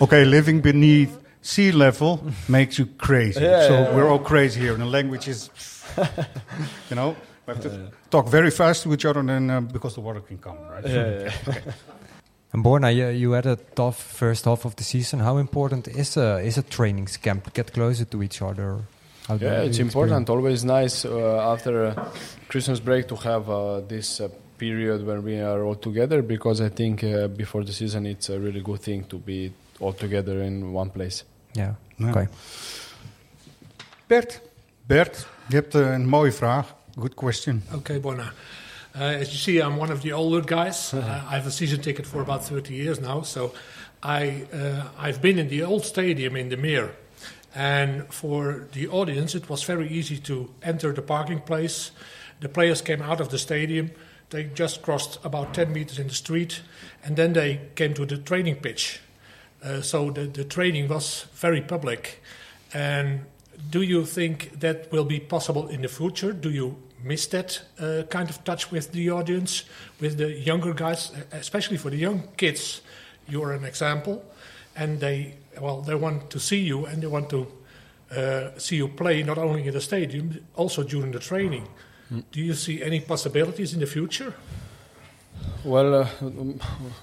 Okay, 0.00 0.24
living 0.24 0.62
beneath 0.62 1.25
sea 1.46 1.72
level 1.72 2.20
makes 2.48 2.78
you 2.78 2.86
crazy. 2.98 3.40
Yeah, 3.40 3.68
so 3.68 3.72
yeah, 3.74 3.94
we're 3.94 4.04
yeah. 4.04 4.10
all 4.10 4.18
crazy 4.18 4.60
here, 4.60 4.72
and 4.72 4.82
the 4.82 4.86
language 4.98 5.28
is, 5.28 5.50
you 6.90 6.96
know, 6.96 7.16
we 7.46 7.54
have 7.54 7.62
to 7.62 7.90
talk 8.10 8.28
very 8.28 8.50
fast 8.50 8.82
to 8.82 8.92
each 8.92 9.04
other, 9.04 9.20
and 9.20 9.28
then 9.28 9.50
uh, 9.50 9.60
because 9.60 9.94
the 9.94 10.00
water 10.00 10.20
can 10.20 10.38
come, 10.38 10.58
right? 10.70 10.86
Yeah, 10.86 11.30
yeah. 11.46 11.60
And 12.52 12.64
Borna, 12.64 12.94
you, 12.94 13.08
you 13.08 13.32
had 13.32 13.44
a 13.46 13.56
tough 13.74 14.00
first 14.00 14.44
half 14.46 14.64
of 14.64 14.76
the 14.76 14.84
season. 14.84 15.18
How 15.18 15.36
important 15.36 15.88
is 15.88 16.16
a 16.16 16.38
is 16.38 16.56
a 16.58 16.62
training 16.62 17.08
camp 17.22 17.44
to 17.44 17.50
get 17.50 17.72
closer 17.72 18.06
to 18.06 18.22
each 18.22 18.40
other? 18.40 18.78
How 19.28 19.34
Yeah, 19.34 19.62
it's 19.62 19.78
experience- 19.78 19.78
important. 19.80 20.30
Always 20.30 20.64
nice 20.64 21.04
uh, 21.04 21.52
after 21.52 21.86
uh, 21.86 22.08
Christmas 22.48 22.80
break 22.80 23.08
to 23.08 23.16
have 23.16 23.50
uh, 23.50 23.80
this 23.88 24.20
uh, 24.20 24.28
period 24.58 25.04
when 25.06 25.22
we 25.24 25.40
are 25.40 25.64
all 25.66 25.74
together 25.74 26.22
because 26.22 26.60
I 26.64 26.70
think 26.70 27.02
uh, 27.04 27.28
before 27.28 27.64
the 27.64 27.72
season 27.72 28.06
it's 28.06 28.30
a 28.30 28.38
really 28.38 28.62
good 28.62 28.80
thing 28.80 29.04
to 29.08 29.18
be 29.18 29.52
all 29.80 29.92
together 29.92 30.40
in 30.42 30.72
one 30.72 30.90
place. 30.90 31.24
Yeah. 31.56 31.74
Ja. 31.96 32.08
Okay. 32.08 32.28
Bert, 34.06 34.40
Bert, 34.86 35.26
je 35.48 35.54
hebt 35.54 35.74
uh, 35.74 35.92
een 35.92 36.08
mooie 36.08 36.32
vraag. 36.32 36.74
Good 36.98 37.14
question. 37.14 37.62
Okay, 37.74 38.00
Bona. 38.00 38.32
Uh, 38.96 39.02
as 39.02 39.28
you 39.28 39.36
see, 39.36 39.58
I'm 39.60 39.78
one 39.78 39.92
of 39.92 40.00
the 40.00 40.12
older 40.14 40.42
guys. 40.42 40.92
uh, 40.92 40.98
I 41.00 41.34
have 41.34 41.46
a 41.46 41.50
season 41.50 41.80
ticket 41.80 42.06
for 42.06 42.20
about 42.20 42.46
30 42.46 42.74
years 42.74 42.98
now. 42.98 43.22
So 43.22 43.52
I, 44.02 44.46
uh, 44.52 44.84
I've 45.06 45.20
been 45.20 45.38
in 45.38 45.48
the 45.48 45.64
old 45.64 45.84
stadium 45.84 46.36
in 46.36 46.48
the 46.48 46.56
Meer. 46.56 46.94
And 47.54 48.04
for 48.08 48.66
the 48.72 48.88
audience, 48.88 49.34
it 49.34 49.48
was 49.48 49.64
very 49.64 49.88
easy 49.88 50.18
to 50.18 50.48
enter 50.62 50.92
the 50.92 51.02
parking 51.02 51.40
place. 51.40 51.90
The 52.40 52.48
players 52.48 52.82
came 52.82 53.02
out 53.02 53.20
of 53.20 53.28
the 53.28 53.38
stadium. 53.38 53.90
They 54.28 54.50
just 54.54 54.82
crossed 54.82 55.18
about 55.24 55.54
10 55.54 55.72
meters 55.72 55.98
in 55.98 56.08
the 56.08 56.14
street. 56.14 56.62
And 57.04 57.16
then 57.16 57.32
they 57.32 57.60
came 57.74 57.94
to 57.94 58.06
the 58.06 58.18
training 58.18 58.56
pitch. 58.56 59.00
Uh, 59.66 59.80
so 59.82 60.10
the, 60.10 60.26
the 60.26 60.44
training 60.44 60.86
was 60.88 61.26
very 61.34 61.60
public. 61.60 62.22
And 62.72 63.24
do 63.70 63.82
you 63.82 64.04
think 64.04 64.60
that 64.60 64.92
will 64.92 65.04
be 65.04 65.18
possible 65.18 65.68
in 65.68 65.82
the 65.82 65.88
future? 65.88 66.32
Do 66.32 66.50
you 66.50 66.76
miss 67.02 67.26
that 67.28 67.62
uh, 67.80 68.02
kind 68.08 68.30
of 68.30 68.44
touch 68.44 68.70
with 68.70 68.92
the 68.92 69.10
audience, 69.10 69.64
with 70.00 70.18
the 70.18 70.32
younger 70.32 70.72
guys, 70.72 71.12
especially 71.32 71.78
for 71.78 71.90
the 71.90 71.96
young 71.96 72.28
kids? 72.36 72.82
You're 73.28 73.52
an 73.52 73.64
example, 73.64 74.24
and 74.76 75.00
they 75.00 75.34
well 75.60 75.80
they 75.80 75.96
want 75.96 76.30
to 76.30 76.38
see 76.38 76.60
you 76.60 76.86
and 76.86 77.02
they 77.02 77.08
want 77.08 77.28
to 77.30 77.46
uh, 78.16 78.50
see 78.58 78.76
you 78.76 78.88
play 78.88 79.24
not 79.24 79.38
only 79.38 79.66
in 79.66 79.72
the 79.72 79.80
stadium, 79.80 80.38
also 80.54 80.84
during 80.84 81.10
the 81.10 81.18
training. 81.18 81.66
Do 82.30 82.40
you 82.40 82.54
see 82.54 82.84
any 82.84 83.00
possibilities 83.00 83.74
in 83.74 83.80
the 83.80 83.86
future? 83.86 84.32
Well, 85.64 85.94
uh, 85.94 86.08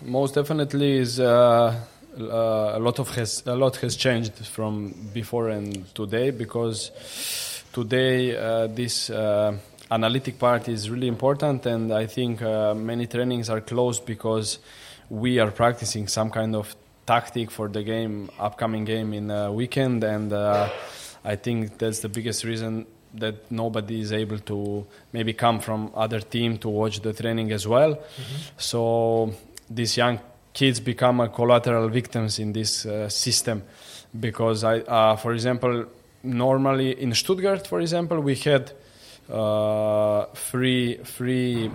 most 0.01 0.35
definitely 0.35 0.93
is 0.93 1.19
uh, 1.19 1.75
uh, 2.19 2.73
a 2.75 2.79
lot 2.79 2.99
of 2.99 3.09
has 3.15 3.43
a 3.45 3.55
lot 3.55 3.75
has 3.77 3.95
changed 3.95 4.33
from 4.45 4.93
before 5.13 5.49
and 5.49 5.93
today 5.95 6.31
because 6.31 6.91
today 7.71 8.35
uh, 8.37 8.67
this 8.67 9.09
uh, 9.09 9.57
analytic 9.91 10.39
part 10.39 10.67
is 10.69 10.89
really 10.89 11.07
important, 11.07 11.65
and 11.65 11.93
I 11.93 12.07
think 12.07 12.41
uh, 12.41 12.73
many 12.73 13.07
trainings 13.07 13.49
are 13.49 13.61
closed 13.61 14.05
because 14.05 14.59
we 15.09 15.39
are 15.39 15.51
practicing 15.51 16.07
some 16.07 16.29
kind 16.29 16.55
of 16.55 16.75
tactic 17.05 17.51
for 17.51 17.67
the 17.67 17.83
game, 17.83 18.29
upcoming 18.39 18.85
game 18.85 19.13
in 19.13 19.29
a 19.29 19.51
weekend, 19.51 20.03
and 20.03 20.31
uh, 20.31 20.69
I 21.23 21.35
think 21.35 21.77
that's 21.77 21.99
the 21.99 22.09
biggest 22.09 22.43
reason 22.43 22.85
that 23.15 23.51
nobody 23.51 24.01
is 24.01 24.11
able 24.11 24.39
to 24.39 24.85
maybe 25.11 25.33
come 25.33 25.59
from 25.59 25.91
other 25.95 26.19
team 26.19 26.57
to 26.57 26.69
watch 26.69 27.01
the 27.01 27.13
training 27.13 27.51
as 27.51 27.67
well. 27.67 27.99
So 28.57 29.33
these 29.69 29.95
young 29.97 30.19
kids 30.53 30.79
become 30.79 31.19
a 31.19 31.29
collateral 31.29 31.89
victims 31.89 32.39
in 32.39 32.53
this 32.53 32.85
uh, 32.85 33.09
system 33.09 33.63
because 34.19 34.63
I, 34.63 34.79
uh, 34.79 35.15
for 35.15 35.33
example, 35.33 35.85
normally 36.23 37.01
in 37.01 37.13
Stuttgart, 37.13 37.67
for 37.67 37.81
example, 37.81 38.19
we 38.21 38.35
had 38.35 38.71
uh, 39.29 40.25
free 40.33 40.97
free 41.03 41.71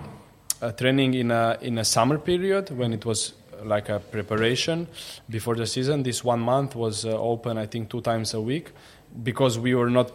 uh, 0.61 0.71
training 0.71 1.13
in 1.13 1.31
a 1.31 1.57
in 1.61 1.77
a 1.77 1.85
summer 1.85 2.17
period 2.17 2.69
when 2.69 2.93
it 2.93 3.05
was 3.05 3.33
like 3.63 3.89
a 3.89 3.99
preparation 3.99 4.87
before 5.29 5.55
the 5.55 5.67
season. 5.67 6.03
This 6.03 6.23
one 6.23 6.39
month 6.39 6.75
was 6.75 7.05
uh, 7.05 7.09
open, 7.09 7.57
I 7.57 7.65
think, 7.65 7.89
two 7.89 8.01
times 8.01 8.33
a 8.33 8.41
week 8.41 8.71
because 9.23 9.59
we 9.59 9.75
were 9.75 9.89
not 9.89 10.11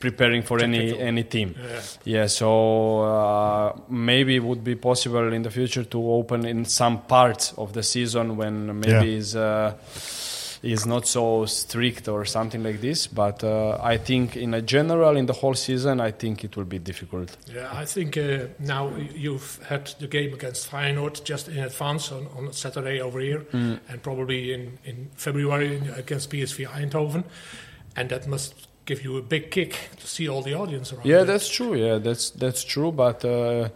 preparing 0.00 0.42
for 0.42 0.58
any 0.60 0.98
any 0.98 1.22
team. 1.24 1.54
Yeah. 1.56 1.80
Yeah, 2.04 2.26
so 2.28 3.00
uh, 3.02 3.78
maybe 3.88 4.34
it 4.36 4.42
would 4.42 4.64
be 4.64 4.74
possible 4.74 5.32
in 5.32 5.42
the 5.42 5.50
future 5.50 5.84
to 5.84 6.10
open 6.12 6.44
in 6.46 6.64
some 6.64 7.02
parts 7.02 7.52
of 7.56 7.72
the 7.72 7.82
season 7.82 8.36
when 8.36 8.80
maybe 8.80 8.92
Yeah. 9.10 9.18
is 9.18 9.36
uh, 9.36 9.74
is 10.62 10.84
not 10.86 11.06
so 11.06 11.46
strict 11.46 12.06
or 12.08 12.24
something 12.26 12.62
like 12.62 12.80
this. 12.80 13.06
But 13.06 13.42
uh, 13.44 13.78
I 13.82 13.96
think 13.98 14.36
in 14.36 14.52
a 14.54 14.60
general, 14.60 15.16
in 15.16 15.26
the 15.26 15.32
whole 15.32 15.54
season, 15.54 16.00
I 16.00 16.10
think 16.12 16.44
it 16.44 16.54
will 16.56 16.66
be 16.66 16.78
difficult. 16.78 17.34
Yeah, 17.54 17.68
I 17.72 17.86
think 17.86 18.16
uh, 18.18 18.46
now 18.58 18.90
you've 19.14 19.58
had 19.68 19.86
the 20.00 20.06
game 20.06 20.34
against 20.34 20.70
Feyenoord 20.70 21.24
just 21.24 21.48
in 21.48 21.58
advance 21.58 22.12
on, 22.12 22.26
on 22.36 22.52
Saturday 22.52 23.00
over 23.00 23.20
here, 23.20 23.40
Mm. 23.52 23.78
and 23.88 24.02
probably 24.02 24.52
in, 24.52 24.78
in 24.84 25.08
February 25.16 25.80
against 25.96 26.30
PSV 26.30 26.66
Eindhoven, 26.66 27.24
and 27.96 28.08
that 28.10 28.26
must 28.26 28.54
give 28.90 29.04
you 29.04 29.18
a 29.18 29.22
big 29.22 29.50
kick 29.50 29.72
to 30.00 30.06
see 30.06 30.28
all 30.28 30.42
the 30.42 30.54
audience 30.54 30.92
around. 30.92 31.06
Yeah, 31.06 31.20
you. 31.20 31.26
that's 31.26 31.48
true. 31.56 31.74
Yeah, 31.76 31.98
that's 32.06 32.30
that's 32.30 32.64
true. 32.64 32.92
But 32.92 33.24
uh, 33.24 33.68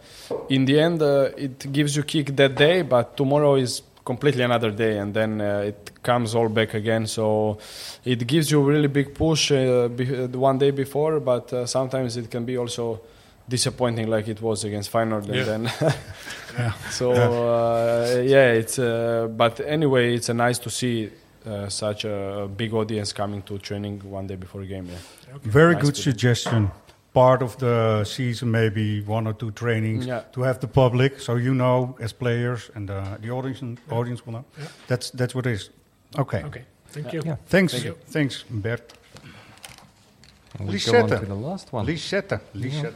in 0.49 0.65
the 0.65 0.79
end, 0.87 1.01
uh, 1.01 1.29
it 1.37 1.71
gives 1.71 1.95
you 1.95 2.03
kick 2.03 2.35
that 2.35 2.55
day. 2.55 2.83
But 2.83 3.15
tomorrow 3.15 3.55
is 3.55 3.81
completely 4.03 4.43
another 4.43 4.71
day, 4.71 4.99
and 4.99 5.13
then 5.13 5.41
uh, 5.41 5.69
it 5.71 5.91
comes 6.03 6.35
all 6.35 6.49
back 6.49 6.73
again. 6.75 7.07
So 7.07 7.57
it 8.03 8.27
gives 8.27 8.51
you 8.51 8.61
a 8.61 8.65
really 8.73 8.87
big 8.89 9.13
push 9.13 9.51
uh, 9.51 9.87
be- 9.87 10.37
one 10.49 10.57
day 10.59 10.71
before. 10.71 11.19
But 11.21 11.53
uh, 11.53 11.65
sometimes 11.65 12.17
it 12.17 12.29
can 12.29 12.45
be 12.45 12.57
also 12.57 12.99
disappointing, 13.49 14.09
like 14.09 14.27
it 14.31 14.41
was 14.41 14.63
against 14.63 14.91
Feyenoord. 14.91 15.25
And 15.25 15.35
Yeah. 15.35 15.43
then 15.45 15.63
Yeah. 16.57 16.73
so 16.91 17.13
Yeah. 17.13 17.29
uh, 17.29 18.21
yeah, 18.25 18.59
it's. 18.61 18.77
Uh, 18.79 19.27
but 19.37 19.59
anyway, 19.59 20.15
it's 20.15 20.29
uh, 20.29 20.33
nice 20.47 20.59
to 20.59 20.69
see. 20.69 21.09
Uh, 21.45 21.69
such 21.69 22.05
a 22.05 22.47
big 22.57 22.73
audience 22.73 23.13
coming 23.13 23.41
to 23.43 23.57
training 23.59 24.01
one 24.11 24.25
day 24.27 24.35
before 24.35 24.61
a 24.63 24.65
game. 24.65 24.87
Yeah, 24.89 25.37
Very 25.43 25.73
Nice 25.73 25.83
good 25.83 25.95
to- 25.95 26.01
suggestion. 26.01 26.71
Part 27.13 27.41
of 27.41 27.55
the 27.57 28.03
season, 28.03 28.51
maybe 28.51 29.01
one 29.01 29.25
or 29.27 29.33
two 29.33 29.51
trainings 29.51 30.05
Yeah. 30.05 30.23
to 30.33 30.41
have 30.43 30.59
the 30.59 30.67
public, 30.67 31.19
so 31.21 31.35
you 31.37 31.53
know 31.53 31.95
as 32.01 32.13
players 32.13 32.69
and 32.75 32.89
uh, 32.89 33.17
the 33.21 33.29
audience 33.31 33.61
audience 33.89 34.25
will 34.25 34.33
know. 34.33 34.45
Yeah. 34.57 34.67
That's 34.87 35.11
that's 35.11 35.33
what 35.35 35.45
it 35.45 35.53
is. 35.53 35.69
Okay. 36.17 36.43
Okay, 36.43 36.63
thank 36.89 37.13
you. 37.13 37.21
Yeah. 37.25 37.37
Thanks. 37.45 37.73
Thank 37.73 37.85
you. 37.85 37.95
Thanks, 38.11 38.43
Bert. 38.49 38.93
And 40.59 40.67
we 40.69 40.79
go 40.79 41.03
on 41.03 41.09
to 41.09 41.25
the 41.25 41.35
last 41.35 41.71
one. 41.73 41.85
Lisette. 41.85 42.39
Lisette. 42.53 42.93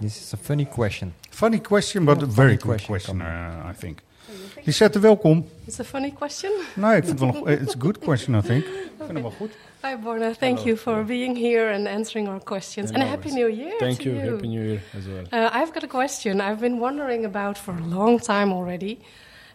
This 0.00 0.16
is 0.22 0.32
a 0.32 0.36
funny 0.36 0.66
question. 0.66 1.12
Funny 1.30 1.58
question, 1.60 2.04
but 2.04 2.18
Yeah, 2.18 2.24
a 2.24 2.26
very 2.26 2.56
funny 2.56 2.56
good 2.56 2.66
question, 2.86 3.18
question, 3.18 3.22
uh, 3.22 3.70
I 3.70 3.72
think. 3.72 4.02
Lisette, 4.64 4.98
welkom. 5.00 5.48
It's 5.64 5.80
a 5.80 5.84
funny 5.84 6.10
question. 6.10 6.50
Nee, 6.74 6.96
ik 6.96 7.04
vind 7.04 7.20
het 7.20 7.32
wel 7.32 7.48
een, 7.48 7.60
it's 7.60 7.74
a 7.74 7.78
good 7.78 7.98
question, 7.98 8.34
I 8.36 8.40
think. 8.40 8.64
Ik 8.64 8.90
vind 8.98 9.12
hem 9.12 9.22
wel 9.22 9.30
goed. 9.30 9.50
Hi, 9.82 9.96
Borna. 10.02 10.32
Thank 10.32 10.58
you 10.58 10.76
for 10.76 11.04
being 11.04 11.36
here 11.36 11.74
and 11.74 11.86
answering 11.86 12.28
our 12.28 12.42
questions. 12.42 12.90
Yeah, 12.90 13.00
and 13.00 13.08
a 13.08 13.10
Happy. 13.10 13.30
New 13.30 13.48
Year 13.48 13.74
Thank 13.78 13.96
to 13.96 14.02
you. 14.02 14.16
you. 14.16 14.30
Happy 14.30 14.46
New 14.46 14.64
Year 14.64 14.80
as 14.98 15.04
well. 15.06 15.44
Uh, 15.44 15.62
I've 15.62 15.72
got 15.72 15.82
a 15.84 15.88
question 15.88 16.40
I've 16.40 16.60
been 16.60 16.78
wondering 16.80 17.24
about 17.24 17.58
for 17.58 17.74
a 17.74 17.80
long 17.80 18.18
time 18.18 18.52
already. 18.52 18.98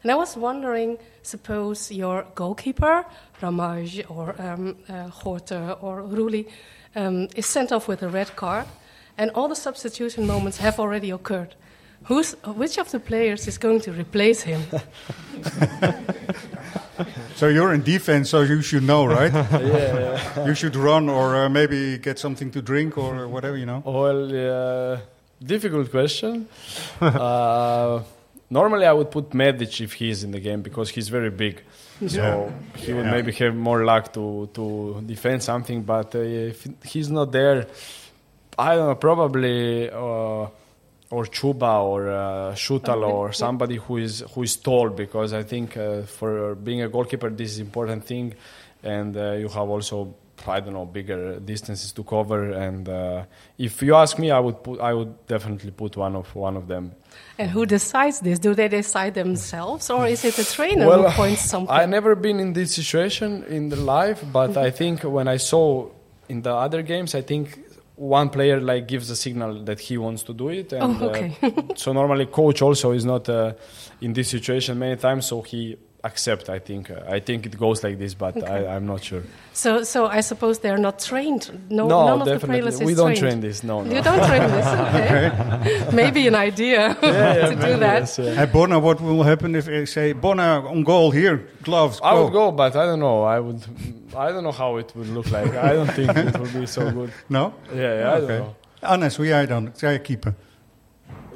And 0.04 0.12
I 0.12 0.16
was 0.16 0.36
wondering 0.36 0.98
suppose 1.22 1.92
your 1.92 2.26
goalkeeper, 2.34 3.06
Ramaj 3.42 4.04
or 4.10 4.36
um, 4.40 4.76
uh, 4.90 5.10
Gorte 5.24 5.78
or 5.82 6.02
Ruli, 6.02 6.46
um, 6.96 7.28
is 7.36 7.46
sent 7.46 7.72
off 7.72 7.88
with 7.88 8.02
a 8.04 8.08
red 8.08 8.36
card, 8.36 8.66
and 9.18 9.32
all 9.32 9.48
the 9.48 9.56
substitution 9.56 10.26
moments 10.26 10.58
have 10.58 10.80
already 10.80 11.12
occurred. 11.12 11.56
Who's, 12.06 12.32
which 12.46 12.78
of 12.78 12.90
the 12.92 13.00
players 13.00 13.48
is 13.48 13.58
going 13.58 13.82
to 13.82 13.92
replace 13.92 14.42
him? 14.42 14.62
So 17.36 17.48
you're 17.48 17.74
in 17.74 17.82
defense, 17.82 18.30
so 18.30 18.42
you 18.42 18.62
should 18.62 18.84
know, 18.84 19.06
right? 19.06 19.34
Yeah. 19.52 20.46
You 20.46 20.54
should 20.54 20.76
run 20.76 21.10
or 21.10 21.36
uh, 21.36 21.50
maybe 21.50 21.98
get 21.98 22.20
something 22.20 22.52
to 22.52 22.62
drink 22.62 22.98
or 22.98 23.28
whatever, 23.28 23.58
you 23.58 23.66
know. 23.66 23.82
Well, 23.84 24.94
uh, 24.94 25.00
difficult 25.44 25.90
question. 25.90 26.48
uh, 27.02 28.04
normally, 28.52 28.86
I 28.86 28.92
would 28.94 29.10
put 29.10 29.34
Medic 29.34 29.82
if 29.82 29.94
he's 29.94 30.24
in 30.24 30.32
the 30.32 30.40
game 30.40 30.62
because 30.62 30.92
he's 30.92 31.10
very 31.10 31.32
big. 31.32 31.64
So 32.08 32.18
Yeah. 32.18 32.52
he 32.86 32.94
would 32.94 33.06
Yeah. 33.06 33.12
maybe 33.12 33.32
have 33.32 33.56
more 33.56 33.84
luck 33.84 34.14
to, 34.14 34.48
to 34.54 35.02
defend 35.04 35.42
something. 35.42 35.82
But 35.82 36.14
uh, 36.14 36.20
if 36.20 36.68
he's 36.86 37.10
not 37.10 37.32
there, 37.32 37.66
I 38.60 38.76
don't 38.76 38.88
know, 38.90 38.96
probably 38.96 39.90
uh, 39.90 40.48
or 41.12 41.26
Chuba 41.26 41.84
or 41.84 42.10
uh, 42.10 42.54
Shutalo 42.56 43.10
or 43.10 43.34
somebody 43.34 43.76
who 43.76 43.98
is 43.98 44.24
who 44.34 44.44
is 44.44 44.56
tall 44.56 44.90
because 44.90 45.34
I 45.34 45.44
think 45.44 45.78
uh, 45.78 46.04
for 46.04 46.56
being 46.56 46.82
a 46.82 46.90
goalkeeper 46.90 47.30
this 47.30 47.52
is 47.52 47.60
important 47.60 48.06
thing, 48.06 48.34
and 48.82 49.16
uh, 49.16 49.34
you 49.34 49.50
have 49.50 49.70
also 49.70 50.16
I 50.48 50.60
don't 50.60 50.74
know 50.74 50.86
bigger 50.86 51.40
distances 51.40 51.92
to 51.92 52.04
cover. 52.04 52.52
And 52.52 52.88
uh, 52.90 53.26
if 53.58 53.82
you 53.82 53.96
ask 53.96 54.18
me, 54.18 54.32
I 54.32 54.40
would 54.40 54.64
put 54.64 54.80
I 54.80 54.94
would 54.94 55.28
definitely 55.28 55.72
put 55.72 55.98
one 55.98 56.16
of 56.16 56.34
one 56.36 56.58
of 56.58 56.68
them. 56.68 56.94
And 57.38 57.50
who 57.50 57.66
decides 57.66 58.22
this? 58.22 58.40
Do 58.40 58.56
they 58.56 58.70
decide 58.70 59.14
themselves, 59.14 59.90
or 59.90 60.08
is 60.08 60.24
it 60.24 60.40
a 60.40 60.46
trainer 60.46 60.88
Well, 60.88 61.10
who 61.10 61.16
points 61.16 61.42
something? 61.52 61.76
I 61.76 61.86
never 61.86 62.16
been 62.16 62.40
in 62.40 62.54
this 62.54 62.74
situation 62.74 63.44
in 63.44 63.70
the 63.70 63.76
life, 63.76 64.24
but 64.32 64.56
I 64.58 64.72
think 64.72 65.04
when 65.04 65.28
I 65.28 65.38
saw 65.38 65.90
in 66.30 66.42
the 66.42 66.54
other 66.54 66.82
games, 66.82 67.14
I 67.14 67.22
think 67.22 67.60
one 68.02 68.30
player 68.30 68.60
like 68.60 68.88
gives 68.88 69.10
a 69.12 69.16
signal 69.16 69.64
that 69.66 69.80
he 69.80 69.98
wants 69.98 70.24
to 70.24 70.34
do 70.34 70.50
it, 70.50 70.74
and 70.74 70.84
Oh, 71.02 71.10
okay. 71.10 71.38
uh, 71.44 71.52
so 71.76 71.94
normally 71.94 72.26
coach 72.26 72.62
also 72.62 72.92
is 72.94 73.06
not 73.06 73.30
uh, 73.30 73.54
in 74.02 74.14
this 74.14 74.30
situation 74.30 74.80
many 74.80 74.96
times, 74.96 75.28
so 75.28 75.42
he 75.42 75.78
accept. 76.04 76.50
I 76.50 76.60
think 76.60 76.90
uh, 76.90 77.16
I 77.16 77.20
think 77.22 77.46
it 77.46 77.58
goes 77.58 77.84
like 77.84 77.98
this, 77.98 78.16
but 78.16 78.36
Okay. 78.36 78.48
I, 78.68 78.76
I'm 78.76 78.86
not 78.86 79.04
sure. 79.04 79.22
So, 79.54 79.84
so 79.84 80.08
I 80.08 80.22
suppose 80.22 80.60
they're 80.60 80.78
not 80.82 81.00
trained. 81.00 81.52
No, 81.70 81.88
No, 81.88 82.06
none 82.06 82.20
of 82.22 82.26
the 82.26 82.32
definitely. 82.34 82.60
players 82.62 82.80
is 82.82 82.86
We 82.88 82.94
don't 82.96 83.06
trained. 83.16 83.20
train 83.20 83.42
this, 83.42 83.62
no, 83.64 83.82
no. 83.84 83.94
You 83.96 84.02
don't 84.02 84.26
train 84.28 84.50
this. 84.52 84.66
Okay. 84.96 85.32
Maybe 85.96 86.28
an 86.28 86.36
idea 86.36 86.96
yeah, 87.04 87.50
to 87.50 87.56
do 87.56 87.62
maybe, 87.62 87.80
that. 87.80 88.00
yes, 88.02 88.18
yeah. 88.20 88.34
Hey, 88.36 88.46
Bona, 88.46 88.80
what 88.80 89.00
will 89.02 89.24
happen 89.24 89.56
if 89.56 89.68
I 89.68 89.86
say, 89.86 90.14
Bona, 90.14 90.64
on 90.68 90.84
goal, 90.84 91.12
here, 91.12 91.38
gloves, 91.64 92.00
I 92.04 92.14
would 92.14 92.32
go, 92.34 92.52
but 92.52 92.76
I 92.76 92.86
don't 92.86 93.00
know. 93.00 93.24
I 93.24 93.40
would. 93.40 93.62
I 94.16 94.32
don't 94.32 94.44
know 94.44 94.52
how 94.54 94.78
it 94.80 94.92
would 94.96 95.08
look 95.10 95.30
like. 95.32 95.56
I 95.56 95.74
don't 95.74 95.92
think 95.94 96.10
it 96.18 96.38
would 96.40 96.54
be 96.54 96.66
so 96.66 96.92
good. 96.92 97.12
No? 97.30 97.54
Yeah, 97.74 97.82
yeah 98.00 98.14
I 98.16 98.20
don't 98.20 98.24
Oké. 98.24 98.38
know. 98.38 98.56
Annes, 98.82 99.16
hoe 99.18 99.26
jij 99.26 99.46
dan? 99.48 99.70
Zij 99.74 100.00
keeper. 100.00 100.34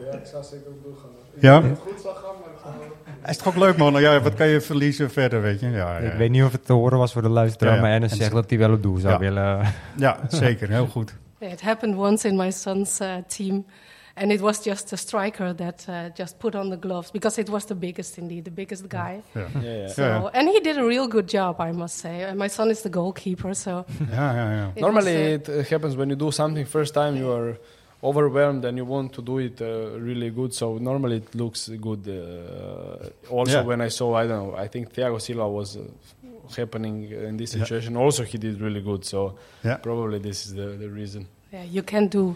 Ja, 0.05 0.17
ik 0.17 0.25
zou 0.25 0.43
zeker 0.43 0.67
ook 0.67 0.83
doorgaan. 0.83 1.09
Ja? 1.39 1.61
Goed 1.81 2.01
zou 2.01 2.15
gaan, 2.15 2.35
maar 2.41 2.49
ik 2.53 2.59
ga 2.63 2.69
wel- 2.79 2.94
Is 3.29 3.37
toch 3.37 3.47
ook 3.47 3.55
leuk, 3.55 3.77
man? 3.77 4.01
Ja, 4.01 4.21
wat 4.21 4.33
kan 4.33 4.47
je 4.47 4.61
verliezen 4.61 5.11
verder, 5.11 5.41
weet 5.41 5.59
je? 5.59 5.69
Ja, 5.69 5.97
ja. 5.99 6.11
Ik 6.11 6.17
weet 6.17 6.29
niet 6.29 6.43
of 6.43 6.51
het 6.51 6.65
te 6.65 6.73
horen 6.73 6.97
was 6.97 7.13
voor 7.13 7.21
de 7.21 7.29
luisteraar, 7.29 7.69
Ja, 7.73 7.75
ja. 7.77 7.85
maar 7.85 7.91
Ennis 7.95 8.11
zegt 8.11 8.31
dat 8.31 8.49
hij 8.49 8.59
wel 8.59 8.71
op 8.73 8.83
doel 8.83 8.97
zou 8.97 9.13
Ja. 9.13 9.19
willen. 9.19 9.73
Ja, 9.97 10.19
zeker. 10.27 10.69
Heel 10.69 10.87
goed. 10.87 11.15
It 11.39 11.61
happened 11.61 11.95
once 11.97 12.27
in 12.27 12.35
my 12.35 12.51
son's 12.51 12.99
uh, 13.01 13.07
team, 13.27 13.65
and 14.13 14.31
it 14.31 14.39
was 14.39 14.63
just 14.63 14.93
a 14.93 14.95
striker 14.95 15.55
that 15.55 15.85
uh, 15.89 15.95
just 16.13 16.37
put 16.37 16.55
on 16.55 16.69
the 16.69 16.77
gloves 16.79 17.11
because 17.11 17.39
it 17.41 17.49
was 17.49 17.65
the 17.65 17.75
biggest, 17.75 18.17
indeed, 18.17 18.43
the 18.43 18.51
biggest 18.51 18.83
guy. 18.87 19.21
Ja. 19.31 19.41
Yeah, 19.61 19.75
yeah. 19.77 19.87
So, 19.89 20.01
Ja, 20.01 20.07
ja. 20.07 20.29
and 20.33 20.49
he 20.49 20.59
did 20.61 20.77
a 20.77 20.85
real 20.87 21.07
good 21.09 21.29
job, 21.31 21.59
I 21.59 21.71
must 21.71 21.97
say. 21.97 22.23
And 22.23 22.37
my 22.37 22.49
son 22.49 22.69
is 22.69 22.81
the 22.81 22.89
goalkeeper, 22.89 23.55
so 23.55 23.85
Normally, 24.75 25.37
was, 25.37 25.47
uh, 25.49 25.59
it 25.59 25.69
happens 25.69 25.95
when 25.95 26.07
you 26.09 26.15
do 26.17 26.31
something 26.31 26.67
first 26.67 26.93
time. 26.93 27.17
You 27.17 27.31
are 27.31 27.57
overwhelmed 28.09 28.63
and 28.65 28.77
you 28.77 28.85
want 28.85 29.11
to 29.13 29.21
do 29.21 29.37
it 29.39 29.61
uh, 29.61 29.67
really 29.99 30.29
good. 30.29 30.53
So 30.53 30.77
normally 30.77 31.17
it 31.17 31.35
looks 31.35 31.69
good. 31.87 32.03
Uh, 32.07 33.09
also, 33.29 33.59
Yeah. 33.59 33.63
when 33.67 33.81
I 33.81 33.89
saw, 33.89 34.15
I 34.15 34.27
don't 34.27 34.41
know, 34.47 34.55
I 34.65 34.67
think 34.67 34.93
Thiago 34.93 35.19
Silva 35.19 35.47
was 35.49 35.77
uh, 35.77 35.81
happening 36.57 36.95
in 37.29 37.37
this 37.37 37.53
Yeah. 37.55 37.63
situation. 37.63 37.95
Also, 37.97 38.23
he 38.23 38.37
did 38.37 38.61
really 38.61 38.81
good. 38.81 39.03
So 39.05 39.35
Yeah. 39.63 39.77
probably 39.77 40.19
this 40.19 40.45
is 40.45 40.53
the, 40.53 40.67
the 40.83 40.89
reason. 40.89 41.27
yeah, 41.53 41.63
you 41.63 41.83
can 41.83 42.07
do. 42.07 42.35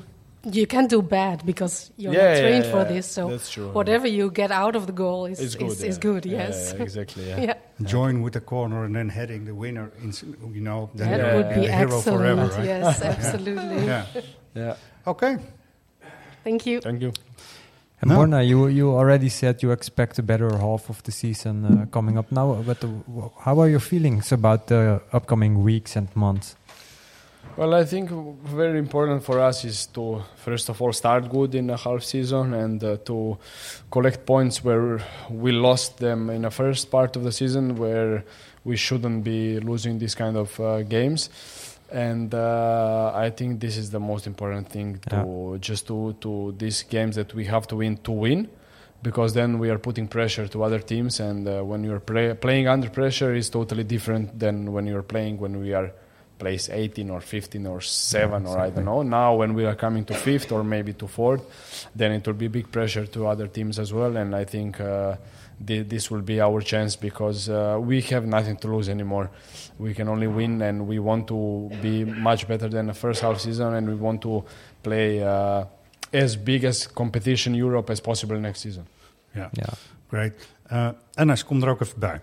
You 0.59 0.65
can 0.67 0.87
do 0.87 1.01
bad 1.01 1.45
because 1.45 1.91
you're 1.97 2.13
Yeah, 2.13 2.31
not 2.33 2.39
trained 2.39 2.65
yeah, 2.65 2.71
for 2.71 2.77
yeah. 2.83 2.93
this. 2.95 3.05
So 3.07 3.27
That's 3.29 3.51
true. 3.51 3.71
whatever 3.73 4.07
you 4.07 4.31
get 4.31 4.51
out 4.51 4.73
of 4.77 4.83
the 4.87 4.93
goal 4.93 5.25
is 5.25 5.37
It's 5.41 5.55
good. 5.55 5.67
is, 5.71 5.81
yeah. 5.81 5.89
is 5.89 5.97
good. 5.97 6.25
Yeah, 6.25 6.37
Yes, 6.47 6.73
yeah, 6.77 6.83
exactly. 6.83 7.23
Yeah. 7.27 7.41
yeah. 7.47 7.55
Join 7.95 8.21
with 8.23 8.33
the 8.33 8.41
corner 8.53 8.85
and 8.85 8.95
then 8.95 9.09
heading 9.09 9.43
the 9.43 9.53
winner, 9.53 9.91
in, 10.01 10.13
you 10.55 10.61
know, 10.61 10.89
then 10.95 11.09
That 11.11 11.19
you're 11.19 11.35
would 11.37 11.49
be 11.55 11.67
the 11.67 11.71
hero 11.73 11.97
excellent. 11.97 12.19
forever, 12.21 12.45
right? 12.55 12.65
Yes, 12.65 13.01
absolutely. 13.13 13.85
Yeah. 13.85 14.05
Yeah. 14.55 14.75
Okay. 15.07 15.33
Thank 16.43 16.65
you. 16.65 16.81
Thank 16.81 17.01
you. 17.01 17.13
And 18.01 18.11
No. 18.11 18.19
Borna, 18.19 18.47
you 18.47 18.67
you 18.67 18.91
already 18.91 19.29
said 19.29 19.61
you 19.61 19.71
expect 19.71 20.19
a 20.19 20.23
better 20.23 20.49
half 20.57 20.89
of 20.89 21.03
the 21.03 21.11
season 21.11 21.65
uh, 21.65 21.85
coming 21.91 22.17
up 22.17 22.31
now. 22.31 22.63
But 22.65 22.83
uh, 22.83 22.87
how 23.43 23.59
are 23.59 23.69
your 23.69 23.81
feelings 23.81 24.31
about 24.31 24.67
the 24.67 25.01
upcoming 25.11 25.63
weeks 25.63 25.97
and 25.97 26.07
months? 26.15 26.55
Well, 27.57 27.73
I 27.73 27.83
think 27.83 28.09
very 28.45 28.79
important 28.79 29.23
for 29.23 29.39
us 29.41 29.65
is 29.65 29.87
to 29.87 30.23
first 30.37 30.69
of 30.69 30.81
all 30.81 30.93
start 30.93 31.29
good 31.29 31.55
in 31.55 31.67
the 31.67 31.75
half 31.75 32.03
season 32.03 32.53
and 32.53 32.81
uh, 32.81 32.97
to 33.03 33.37
collect 33.91 34.25
points 34.25 34.63
where 34.63 35.01
we 35.29 35.51
lost 35.51 35.97
them 35.97 36.29
in 36.29 36.43
the 36.43 36.51
first 36.51 36.89
part 36.89 37.17
of 37.17 37.23
the 37.23 37.33
season, 37.33 37.75
where 37.75 38.23
we 38.63 38.77
shouldn't 38.77 39.23
be 39.25 39.59
losing 39.59 39.99
these 39.99 40.15
kind 40.15 40.37
of 40.37 40.57
uh, 40.59 40.83
games. 40.83 41.29
And 41.91 42.33
uh, 42.33 43.11
I 43.15 43.31
think 43.31 43.59
this 43.59 43.77
is 43.77 43.89
the 43.89 43.99
most 43.99 44.27
important 44.27 44.69
thing 44.69 44.99
to 45.09 45.57
just 45.59 45.87
to 45.87 46.13
to 46.21 46.53
these 46.57 46.83
games 46.83 47.15
that 47.15 47.33
we 47.33 47.45
have 47.45 47.67
to 47.67 47.75
win 47.77 47.97
to 48.03 48.11
win, 48.11 48.47
because 49.01 49.33
then 49.33 49.57
we 49.59 49.69
are 49.69 49.79
putting 49.79 50.07
pressure 50.07 50.47
to 50.47 50.63
other 50.63 50.79
teams, 50.79 51.19
and 51.19 51.47
uh, 51.47 51.61
when 51.63 51.83
you're 51.83 51.99
play, 51.99 52.33
playing 52.35 52.67
under 52.67 52.89
pressure 52.89 53.33
is 53.33 53.49
totally 53.49 53.83
different 53.83 54.37
than 54.37 54.71
when 54.71 54.85
you're 54.85 55.03
playing 55.03 55.39
when 55.39 55.59
we 55.59 55.73
are 55.73 55.91
place 56.37 56.69
18 56.69 57.09
or 57.09 57.19
15 57.19 57.67
or 57.67 57.81
7 57.81 58.45
or 58.47 58.57
I 58.57 58.69
don't 58.69 58.85
know. 58.85 59.01
Now 59.03 59.35
when 59.35 59.53
we 59.53 59.65
are 59.65 59.75
coming 59.75 60.05
to 60.05 60.13
fifth 60.13 60.51
or 60.51 60.63
maybe 60.63 60.93
to 60.93 61.07
fourth, 61.07 61.43
then 61.93 62.13
it 62.13 62.25
will 62.25 62.33
be 62.33 62.47
big 62.47 62.71
pressure 62.71 63.05
to 63.07 63.27
other 63.27 63.47
teams 63.47 63.77
as 63.77 63.91
well. 63.91 64.15
And 64.15 64.33
I 64.33 64.45
think 64.45 64.79
uh, 64.79 65.17
thi- 65.65 65.83
this 65.87 66.09
will 66.09 66.21
be 66.23 66.41
our 66.43 66.61
chance 66.63 66.97
because 66.99 67.51
uh, 67.51 67.77
we 67.87 68.01
have 68.01 68.25
nothing 68.27 68.57
to 68.59 68.67
lose 68.67 68.91
anymore. 68.91 69.29
We 69.77 69.93
can 69.93 70.07
only 70.07 70.27
win, 70.27 70.61
and 70.61 70.87
we 70.87 70.99
want 71.01 71.27
to 71.27 71.69
be 71.81 72.05
much 72.05 72.45
better 72.47 72.69
than 72.69 72.85
the 72.87 72.93
first 72.93 73.21
half 73.21 73.39
season, 73.39 73.73
and 73.73 73.87
we 73.87 73.95
want 73.97 74.21
to 74.21 74.43
play 74.81 75.19
uh, 75.21 75.63
as 76.11 76.43
big 76.43 76.63
as 76.63 76.87
competition 76.93 77.55
Europe 77.55 77.91
as 77.91 78.01
possible 78.01 78.39
next 78.39 78.61
season. 78.61 78.87
Ja, 79.31 79.49
great. 80.07 80.33
Uh, 80.71 80.89
Enes, 81.13 81.43
kom 81.45 81.63
er 81.63 81.69
ook 81.69 81.81
even 81.81 81.99
bij. 81.99 82.21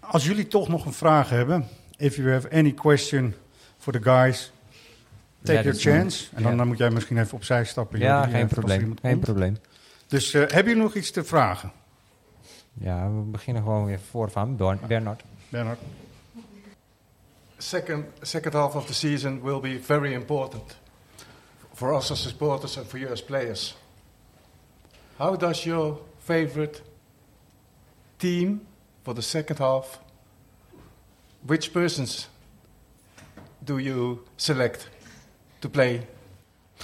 Als 0.00 0.24
jullie 0.26 0.46
toch 0.46 0.68
nog 0.68 0.86
een 0.86 0.92
vraag 0.92 1.28
hebben, 1.30 1.66
if 1.96 2.16
you 2.16 2.30
have 2.32 2.50
any 2.50 2.72
question 2.72 3.34
for 3.78 3.92
the 3.92 4.02
guys, 4.02 4.52
take 5.42 5.62
your 5.62 5.78
chance. 5.78 6.26
En 6.34 6.42
dan, 6.42 6.56
dan 6.56 6.66
moet 6.66 6.78
jij 6.78 6.90
misschien 6.90 7.18
even 7.18 7.34
opzij 7.34 7.64
stappen. 7.64 7.98
Ja, 7.98 8.26
geen 8.26 8.46
probleem. 8.46 8.94
Geen 9.02 9.18
probleem. 9.18 9.56
Dus 10.06 10.34
uh, 10.34 10.40
hebben 10.40 10.64
jullie 10.64 10.82
nog 10.82 10.94
iets 10.94 11.10
te 11.10 11.24
vragen? 11.24 11.72
Ja, 12.72 13.10
we 13.10 13.20
beginnen 13.20 13.62
gewoon 13.62 13.84
weer 13.84 14.00
vooraan. 14.00 14.56
Ber- 14.56 14.78
Bernard. 14.86 15.22
Bernard. 15.48 15.78
Second, 17.58 18.04
second 18.22 18.52
half 18.54 18.74
of 18.74 18.86
the 18.86 18.94
season 18.94 19.40
will 19.42 19.60
be 19.60 19.78
very 19.82 20.12
important 20.14 20.76
for 21.74 21.92
us 21.96 22.10
as 22.10 22.22
supporters 22.22 22.76
and 22.78 22.86
for 22.86 22.98
you 22.98 23.10
as 23.12 23.22
players. 23.24 23.76
How 25.16 25.36
does 25.38 25.64
your 25.64 25.98
favorite 26.24 26.82
team 28.16 28.60
for 29.02 29.14
the 29.14 29.20
second 29.22 29.58
half, 29.58 29.98
which 31.46 31.72
persons 31.72 32.28
do 33.64 33.78
you 33.78 34.18
select 34.36 34.88
to 35.58 35.68
play 35.68 36.06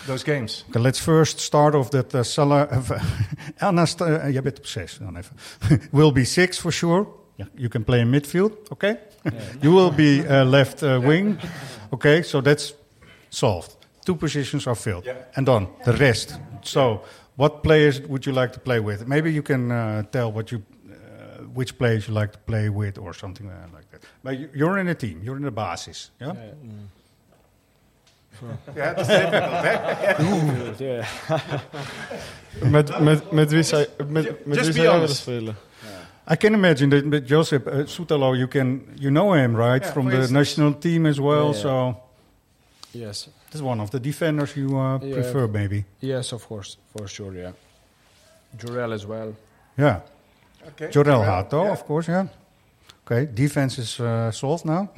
those 0.06 0.24
games? 0.24 0.64
Okay, 0.68 0.80
let's 0.82 1.00
first 1.00 1.38
start 1.40 1.74
off 1.74 1.90
that 1.90 2.14
uh, 2.14 2.22
Salah. 2.22 2.66
Uh, 2.70 2.98
Anna, 3.68 3.86
st- 3.86 4.00
uh, 4.10 4.30
jij 4.32 4.42
bent 4.42 4.58
op 4.58 4.66
zes 4.66 4.98
dan 4.98 5.16
even. 5.16 5.36
will 5.92 6.12
be 6.12 6.24
six 6.24 6.58
for 6.58 6.72
sure. 6.72 7.06
Yeah, 7.36 7.48
you 7.54 7.68
can 7.68 7.84
play 7.84 8.00
in 8.00 8.10
midfield, 8.10 8.52
okay? 8.72 8.96
you 9.62 9.72
will 9.74 9.90
be 9.94 10.24
uh, 10.28 10.44
left 10.48 10.82
uh, 10.82 10.98
wing, 11.00 11.38
okay? 11.90 12.22
So 12.22 12.40
that's 12.40 12.74
solved. 13.28 13.76
Two 14.04 14.16
positions 14.16 14.66
are 14.66 14.76
filled, 14.76 15.04
Yeah. 15.04 15.16
and 15.34 15.46
done. 15.46 15.66
The 15.84 15.92
rest. 15.92 16.38
So, 16.62 17.00
what 17.36 17.62
players 17.62 18.00
would 18.00 18.24
you 18.24 18.32
like 18.40 18.52
to 18.52 18.60
play 18.60 18.80
with? 18.80 19.06
Maybe 19.06 19.30
you 19.32 19.42
can 19.42 19.70
uh, 19.70 20.02
tell 20.10 20.32
what 20.32 20.50
you, 20.50 20.62
uh, 20.88 21.42
which 21.54 21.76
players 21.76 22.06
you 22.06 22.14
like 22.14 22.32
to 22.32 22.38
play 22.38 22.68
with, 22.70 22.98
or 22.98 23.12
something 23.14 23.48
uh, 23.50 23.74
like 23.74 23.90
that. 23.90 24.02
But 24.22 24.32
you- 24.38 24.48
you're 24.54 24.78
in 24.80 24.88
a 24.88 24.94
team. 24.94 25.20
You're 25.22 25.36
in 25.36 25.42
the 25.44 25.50
basis, 25.50 26.10
yeah. 26.20 26.34
Yeah, 28.74 28.94
that's 28.94 29.08
difficult, 29.08 30.80
eh? 30.80 32.70
met, 32.70 33.00
met, 33.00 33.30
met 33.32 33.50
wie 33.50 33.62
zij, 33.62 33.86
met, 34.08 34.46
met 34.46 34.56
Just 34.56 34.72
wie 34.72 34.82
be 34.82 34.88
zij 34.88 34.90
willen 34.92 35.08
spelen? 35.08 35.56
I 36.32 36.36
can 36.36 36.52
imagine 36.54 36.88
that 36.90 37.08
with 37.08 37.28
Josep 37.28 37.66
uh, 37.66 37.86
Soutalo, 37.86 38.34
you 38.34 38.48
can 38.48 38.82
you 38.94 39.10
know 39.10 39.32
him 39.34 39.54
right 39.56 39.82
Yeah, 39.82 39.92
from 39.92 40.04
the 40.08 40.16
instance. 40.16 40.32
national 40.38 40.78
team 40.78 41.06
as 41.06 41.18
well. 41.18 41.52
Yeah, 41.52 41.62
yeah. 41.62 41.92
So 41.94 42.00
Yes. 42.90 43.28
that's 43.50 43.60
one 43.64 43.80
of 43.82 43.90
the 43.90 44.00
defenders 44.00 44.54
you 44.54 44.76
uh, 44.78 44.98
Yeah. 45.02 45.12
prefer, 45.14 45.46
maybe. 45.48 45.84
Yes, 45.98 46.32
of 46.32 46.46
course, 46.46 46.76
for 46.96 47.08
sure, 47.08 47.32
yeah. 47.38 47.50
Jurel 48.56 48.92
as 48.92 49.04
well. 49.06 49.32
Yeah, 49.74 50.00
Okay. 50.68 50.88
Jorel 50.90 51.18
Well, 51.20 51.24
Hato, 51.24 51.62
yeah. 51.62 51.72
of 51.72 51.84
course. 51.84 52.10
Yeah. 52.12 52.26
Okay, 53.10 53.30
defense 53.34 53.80
is 53.80 53.98
uh, 53.98 54.30
solved 54.30 54.64
now. 54.64 54.88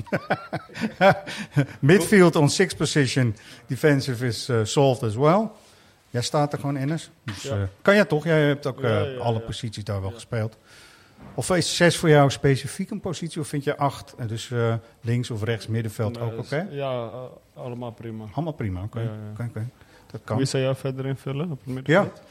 Midfield 1.81 2.37
on 2.37 2.49
sixth 2.51 2.77
position, 2.77 3.37
defensive 3.67 4.27
is 4.27 4.49
uh, 4.49 4.65
solved 4.65 5.03
as 5.03 5.15
well. 5.15 5.49
Jij 6.11 6.23
staat 6.23 6.53
er 6.53 6.59
gewoon 6.59 6.77
in. 6.77 6.89
Dus, 6.89 7.11
Ja. 7.43 7.55
eh, 7.57 7.63
kan 7.83 7.95
jij 7.95 8.05
toch? 8.05 8.25
Jij 8.25 8.41
hebt 8.47 8.67
ook 8.67 8.81
Ja, 8.81 9.01
eh, 9.05 9.15
ja, 9.15 9.19
alle 9.21 9.39
ja. 9.39 9.45
posities 9.45 9.85
daar 9.85 10.01
wel 10.01 10.11
gespeeld. 10.11 10.57
Of 11.35 11.51
is 11.51 11.77
zes 11.77 11.97
voor 11.97 12.09
jou 12.09 12.31
specifiek 12.31 12.91
een 12.91 13.01
positie? 13.01 13.41
Of 13.41 13.49
vind 13.49 13.65
je 13.65 13.77
acht? 13.77 14.15
Dus 14.27 14.51
eh, 14.51 14.75
links 15.01 15.31
of 15.31 15.43
rechts, 15.43 15.67
middenveld 15.67 16.19
Nee, 16.21 16.23
ook 16.33 16.39
oké? 16.39 16.67
Ja, 16.71 16.91
eh, 17.07 17.23
allemaal 17.55 17.91
prima. 17.93 18.25
Allemaal 18.33 18.53
prima, 18.53 18.83
oké. 18.83 19.01
Ja, 19.01 19.05
ja. 19.07 19.13
Oké, 19.33 19.43
oké. 19.49 19.69
Dat 20.11 20.21
kan. 20.25 20.37
Wie 20.37 20.47
zou 20.47 20.63
jij 20.63 20.75
verder 20.75 21.07
invullen 21.07 21.51
op 21.51 21.59
het 21.59 21.67
Ja, 21.67 21.73
middenveld? 21.75 22.23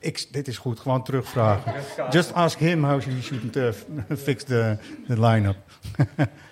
Ik, 0.00 0.26
dit 0.30 0.48
is 0.48 0.58
goed. 0.58 0.80
Gewoon 0.80 1.04
terugvragen. 1.04 1.72
Just 2.10 2.32
ask 2.32 2.58
him 2.58 2.84
how 2.84 3.00
he 3.00 3.22
should 3.22 3.56
uh, 3.56 3.68
fix 4.16 4.44
the, 4.44 4.76
the 5.06 5.20
line-up. 5.20 5.56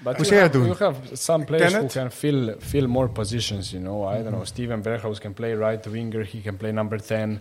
Hoe 0.03 0.15
you 0.17 0.25
zou 0.25 0.51
doen? 0.51 0.65
you 0.65 0.77
have 0.79 0.99
some 1.13 1.45
players 1.45 1.75
who 1.75 1.87
can 1.87 2.11
fill 2.11 2.55
fill 2.59 2.87
more 2.87 3.09
positions. 3.09 3.71
You 3.71 3.83
know, 3.83 4.15
I 4.15 4.23
don't 4.23 4.31
know. 4.31 4.45
Steven 4.45 4.83
Berghaus 4.83 5.21
can 5.21 5.33
play 5.33 5.55
right 5.55 5.87
winger. 5.87 6.25
He 6.25 6.41
can 6.41 6.57
play 6.57 6.73
number 6.73 7.01
10 7.01 7.41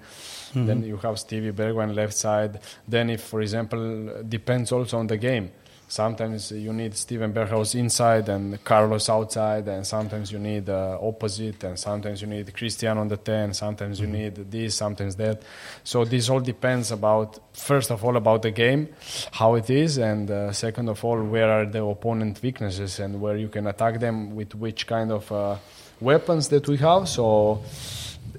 Mm-hmm. 0.51 0.67
Then 0.67 0.83
you 0.83 0.97
have 1.01 1.17
Stevie 1.17 1.53
Bergwijn 1.53 1.93
left 1.93 2.17
side. 2.17 2.59
Then, 2.89 3.09
if 3.09 3.23
for 3.23 3.41
example, 3.41 4.23
depends 4.27 4.71
also 4.71 4.97
on 4.97 5.07
the 5.07 5.17
game. 5.17 5.51
Sometimes 5.91 6.53
you 6.53 6.71
need 6.71 6.95
Steven 6.95 7.33
Berghaus 7.33 7.75
inside 7.75 8.29
and 8.29 8.63
Carlos 8.63 9.09
outside, 9.09 9.67
and 9.67 9.85
sometimes 9.85 10.31
you 10.31 10.39
need 10.39 10.69
uh, 10.69 10.97
opposite, 11.01 11.65
and 11.65 11.77
sometimes 11.77 12.21
you 12.21 12.29
need 12.29 12.53
Christian 12.53 12.97
on 12.97 13.09
the 13.09 13.17
10, 13.17 13.53
sometimes 13.53 13.99
you 13.99 14.07
need 14.07 14.35
this, 14.49 14.75
sometimes 14.75 15.17
that. 15.17 15.41
So 15.83 16.05
this 16.05 16.29
all 16.29 16.39
depends 16.39 16.91
about, 16.91 17.39
first 17.51 17.91
of 17.91 18.05
all, 18.05 18.15
about 18.15 18.41
the 18.41 18.51
game, 18.51 18.87
how 19.33 19.55
it 19.55 19.69
is, 19.69 19.97
and 19.97 20.31
uh, 20.31 20.53
second 20.53 20.87
of 20.87 21.03
all, 21.03 21.21
where 21.21 21.51
are 21.51 21.65
the 21.65 21.83
opponent 21.83 22.41
weaknesses 22.41 22.97
and 23.01 23.19
where 23.19 23.35
you 23.35 23.49
can 23.49 23.67
attack 23.67 23.99
them 23.99 24.33
with 24.33 24.55
which 24.55 24.87
kind 24.87 25.11
of 25.11 25.29
uh, 25.29 25.57
weapons 25.99 26.47
that 26.47 26.69
we 26.69 26.77
have. 26.77 27.09
So 27.09 27.63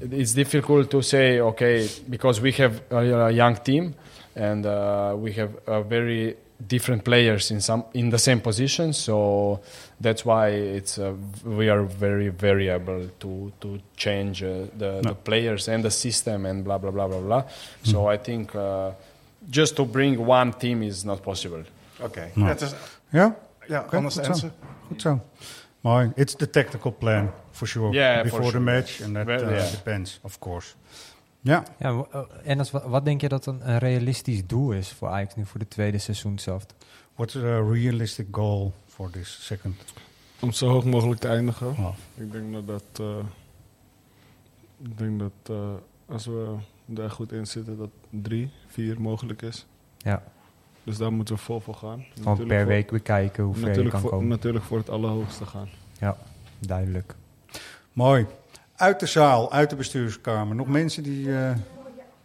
it's 0.01 0.33
difficult 0.33 0.91
to 0.91 1.03
say, 1.03 1.41
okay, 1.41 1.87
because 2.09 2.41
we 2.41 2.53
have 2.53 2.81
a, 2.91 3.27
a 3.27 3.31
young 3.31 3.57
team 3.57 3.95
and 4.35 4.65
uh, 4.65 5.15
we 5.19 5.33
have 5.33 5.51
a 5.67 5.83
very 5.83 6.37
different 6.69 7.03
players 7.05 7.51
in 7.51 7.61
some 7.61 7.85
in 7.93 8.11
the 8.11 8.19
same 8.19 8.41
position. 8.41 8.93
So 8.93 9.61
that's 10.01 10.25
why 10.25 10.49
it's 10.77 10.99
uh, 10.99 11.13
we 11.45 11.69
are 11.71 11.83
very 11.83 12.29
variable 12.31 13.09
to 13.19 13.53
to 13.61 13.79
change 13.97 14.43
uh, 14.43 14.67
the, 14.79 15.01
the 15.03 15.15
players 15.15 15.69
and 15.69 15.83
the 15.83 15.91
system 15.91 16.47
and 16.47 16.65
blah 16.65 16.79
blah 16.79 16.91
blah 16.91 17.09
blah 17.09 17.21
blah. 17.21 17.43
So 17.83 18.07
I 18.13 18.19
think 18.19 18.55
uh, 18.55 18.91
just 19.51 19.75
to 19.77 19.85
bring 19.85 20.27
one 20.27 20.53
team 20.53 20.83
is 20.83 21.05
not 21.05 21.23
possible. 21.23 21.63
Okay. 22.01 22.31
Nou. 22.35 22.47
That 22.47 22.63
is, 22.63 22.75
Ja? 23.13 23.35
yeah, 23.69 23.85
Oké, 23.85 23.97
honest 23.97 24.17
goed 24.17 24.25
zo. 24.25 24.31
answer. 24.33 24.51
Goed 24.89 25.01
zo. 25.01 25.21
Mooi. 25.81 26.13
It's 26.15 26.35
the 26.37 26.51
tactical 26.51 26.93
plan, 26.93 27.31
for 27.51 27.67
sure. 27.69 27.93
Yeah, 27.95 28.19
for 28.19 28.25
Before 28.25 28.51
the 28.53 28.61
match, 28.61 29.01
and 29.01 29.15
that 29.15 29.27
Well, 29.27 29.45
uh, 29.45 29.51
yeah. 29.51 29.71
depends, 29.71 30.19
of 30.23 30.39
course. 30.39 30.75
Ja. 31.45 31.65
Ja, 31.79 32.05
eh, 32.13 32.21
en 32.45 32.59
als, 32.59 32.71
wat 32.71 33.05
denk 33.05 33.21
je 33.21 33.29
dat 33.29 33.47
een, 33.47 33.71
een 33.71 33.79
realistisch 33.79 34.47
doel 34.47 34.73
is 34.73 34.93
voor 34.93 35.09
Ajax 35.09 35.35
nu 35.35 35.47
voor 35.47 35.59
de 35.61 35.69
tweede 35.69 35.99
seizoenshelft? 35.99 36.75
What's 37.15 37.37
a 37.37 37.61
realistic 37.61 38.27
goal 38.31 38.73
for 38.87 39.11
this 39.11 39.39
second? 39.47 39.77
Om 40.41 40.53
zo 40.53 40.69
hoog 40.69 40.85
mogelijk 40.85 41.21
te 41.21 41.29
eindigen. 41.29 41.67
Oh. 41.69 41.89
Ik 42.15 42.33
denk 42.33 42.53
dat 42.53 42.67
dat... 42.67 42.85
eh, 43.01 43.17
ik 44.83 44.99
denk 44.99 45.19
dat 45.19 45.33
eh, 45.57 45.73
als 46.07 46.27
we 46.27 46.55
daar 46.87 47.11
goed 47.11 47.33
in 47.33 47.47
zitten, 47.47 47.79
dat 47.79 47.91
drie, 48.11 48.51
vier 48.67 49.01
mogelijk 49.01 49.43
is. 49.43 49.67
Ja. 49.99 50.23
Dus 50.85 50.97
daar 50.97 51.13
moeten 51.13 51.35
we 51.35 51.41
vol 51.41 51.61
voor 51.61 51.75
gaan. 51.75 52.05
Gewoon 52.15 52.47
per 52.47 52.59
voor- 52.59 52.67
week 52.67 52.91
bekijken 52.91 53.45
hoe 53.45 53.53
ver 53.55 53.63
je 53.63 53.67
natuurlijk 53.69 53.95
kan 53.95 54.01
voor, 54.03 54.11
komen. 54.11 54.29
Natuurlijk 54.29 54.65
voor 54.65 54.79
het 54.79 54.91
allerhoogste 54.91 55.47
gaan. 55.47 55.69
Ja, 55.99 56.17
duidelijk. 56.59 57.15
Mooi. 57.93 58.27
Uit 58.83 59.01
de 59.01 59.07
zaal, 59.07 59.53
uit 59.53 59.71
de 59.71 59.77
bestuurskamer. 59.77 60.55
Nog 60.57 60.67
mensen 60.67 61.03
die... 61.03 61.29
eh, 61.37 61.51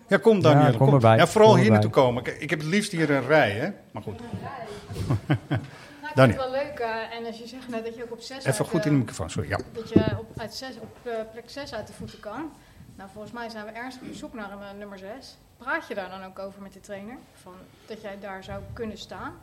Ja, 0.08 0.18
kom 0.18 0.42
Daniel. 0.42 0.72
Ja, 0.72 0.78
kom 0.78 0.94
erbij. 0.94 1.18
Ja, 1.18 1.28
vooral 1.28 1.52
Kom 1.52 1.60
hier 1.62 1.72
naartoe 1.72 1.90
komen. 1.92 2.24
Kijk, 2.24 2.38
Ik 2.42 2.50
heb 2.50 2.60
het 2.60 2.68
liefst 2.68 2.92
hier 2.92 3.10
een 3.12 3.28
rij, 3.28 3.52
hè. 3.52 3.70
Maar 3.92 4.02
goed. 4.04 4.20
Nou, 4.20 5.30
ik 5.30 5.38
vind 5.48 6.16
Dani. 6.16 6.32
het 6.34 6.42
wel 6.42 6.52
leuk. 6.52 6.80
eh, 6.80 7.18
en 7.18 7.26
als 7.26 7.38
je 7.38 7.48
zegt 7.48 7.68
net 7.70 7.86
dat 7.86 7.96
je 7.96 8.04
ook 8.04 8.12
op 8.12 8.20
6 8.22 8.46
Even 8.46 8.66
goed 8.66 8.86
in 8.86 8.92
de 8.92 8.98
microfoon, 8.98 9.30
sorry. 9.30 9.50
Ja. 9.50 9.60
Dat 9.74 9.90
je 9.90 10.04
op, 10.20 10.40
uit 10.40 10.54
zes, 10.54 10.76
op 10.80 10.98
eh, 11.04 11.14
plek 11.32 11.44
6 11.50 11.74
uit 11.74 11.88
de 11.88 11.94
voeten 11.94 12.20
kan. 12.20 12.52
Nou, 12.96 13.10
volgens 13.14 13.34
mij 13.34 13.50
zijn 13.50 13.66
we 13.66 13.72
ernstig 13.72 14.08
op 14.08 14.14
zoek 14.16 14.34
naar 14.34 14.52
een 14.52 14.62
eh, 14.62 14.78
nummer 14.80 14.98
6. 14.98 15.38
Praat 15.58 15.88
je 15.88 15.96
daar 15.96 16.10
dan 16.10 16.24
ook 16.24 16.40
over 16.40 16.62
met 16.62 16.74
de 16.74 16.80
trainer? 16.80 17.18
Van, 17.42 17.54
dat 17.86 18.02
jij 18.02 18.18
daar 18.22 18.44
zou 18.44 18.62
kunnen 18.74 18.98
staan? 18.98 19.34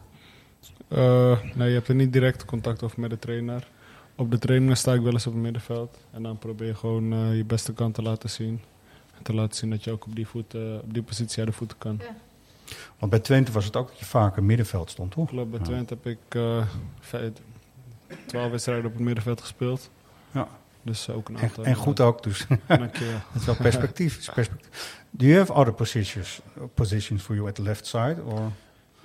Eh, 0.88 1.38
nee, 1.54 1.68
je 1.68 1.74
hebt 1.74 1.88
er 1.88 1.94
niet 1.94 2.12
direct 2.12 2.44
contact 2.44 2.82
over 2.82 3.00
met 3.00 3.10
de 3.10 3.18
trainer. 3.18 3.68
Op 4.16 4.30
de 4.30 4.38
trainingen 4.38 4.76
sta 4.76 4.92
ik 4.92 5.00
wel 5.00 5.12
eens 5.12 5.26
op 5.26 5.32
het 5.32 5.42
middenveld. 5.42 5.98
En 6.10 6.22
dan 6.22 6.38
probeer 6.38 6.66
je 6.66 6.74
gewoon 6.74 7.12
eh, 7.12 7.36
je 7.36 7.44
beste 7.44 7.72
kant 7.72 7.94
te 7.94 8.02
laten 8.02 8.30
zien. 8.30 8.60
En 9.16 9.22
te 9.22 9.34
laten 9.34 9.56
zien 9.56 9.70
dat 9.70 9.84
je 9.84 9.90
ook 9.90 10.04
op 10.06 10.14
die, 10.16 10.26
voet, 10.26 10.54
eh, 10.54 10.74
op 10.82 10.94
die 10.94 11.02
positie 11.02 11.38
uit 11.38 11.46
de 11.48 11.52
voeten 11.52 11.78
kan. 11.78 11.98
Ja. 12.00 12.16
Want 12.98 13.10
bij 13.10 13.20
Twente 13.20 13.52
was 13.52 13.64
het 13.64 13.76
ook 13.76 13.88
dat 13.88 13.98
je 13.98 14.04
vaker 14.04 14.42
middenveld 14.42 14.90
stond, 14.90 15.10
toch? 15.12 15.28
Klopt, 15.28 15.50
bij 15.50 15.58
Ja. 15.58 15.64
Twente 15.64 15.94
heb 15.94 16.06
ik 16.06 16.18
eh, 16.34 16.64
twaalf 18.26 18.50
wedstrijden 18.50 18.86
op 18.86 18.92
het 18.92 19.02
middenveld 19.02 19.40
gespeeld. 19.40 19.90
Ja. 20.30 20.48
Dus 20.82 21.10
ook 21.10 21.28
een 21.28 21.36
En, 21.36 21.42
aantal. 21.42 21.64
en 21.64 21.74
goed 21.74 22.00
ook, 22.00 22.22
dus. 22.22 22.46
Dank 22.66 22.96
je 22.96 23.04
wel. 23.04 23.14
Het 23.32 23.40
is 23.40 23.44
wel 23.46 23.54
perspectief. 23.56 24.18
is 24.18 24.28
perspectief. 24.34 25.02
Do 25.10 25.26
you 25.26 25.38
have 25.38 25.52
other 25.52 25.72
positions, 25.72 26.40
positions 26.74 27.22
for 27.22 27.34
you 27.34 27.48
at 27.48 27.54
the 27.54 27.62
left 27.62 27.86
side? 27.86 28.16
Or 28.24 28.40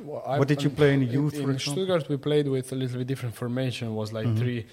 Well, 0.06 0.22
what 0.38 0.48
did 0.48 0.62
you 0.62 0.74
play 0.74 0.92
in 0.94 1.00
the 1.00 1.06
youth, 1.12 1.34
in 1.34 1.42
for 1.44 1.52
example? 1.52 1.84
Stuttgart, 1.84 2.08
we 2.08 2.18
played 2.18 2.48
with 2.48 2.72
a 2.72 2.76
little 2.76 2.98
bit 2.98 3.08
different 3.08 3.36
formation. 3.36 3.90
It 3.90 3.96
was 3.96 4.12
like 4.12 4.28
Mhm. 4.28 4.36
three, 4.38 4.66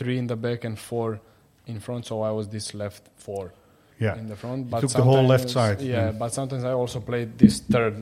three 0.00 0.16
in 0.18 0.26
the 0.26 0.36
back 0.36 0.64
and 0.64 0.76
four 0.78 1.18
in 1.66 1.80
front. 1.80 2.06
So 2.06 2.22
I 2.22 2.30
was 2.32 2.46
this 2.48 2.72
left 2.74 3.02
four 3.16 3.50
Yeah. 3.98 4.18
in 4.18 4.28
the 4.28 4.36
front. 4.36 4.70
You 4.72 4.80
took 4.80 4.92
the 4.92 5.02
whole 5.02 5.26
left 5.28 5.48
side, 5.50 5.80
Yeah, 5.80 5.88
yeah. 6.06 6.18
but 6.18 6.32
sometimes 6.32 6.64
I 6.64 6.72
also 6.72 7.00
played 7.00 7.28
this 7.38 7.60
third 7.72 7.94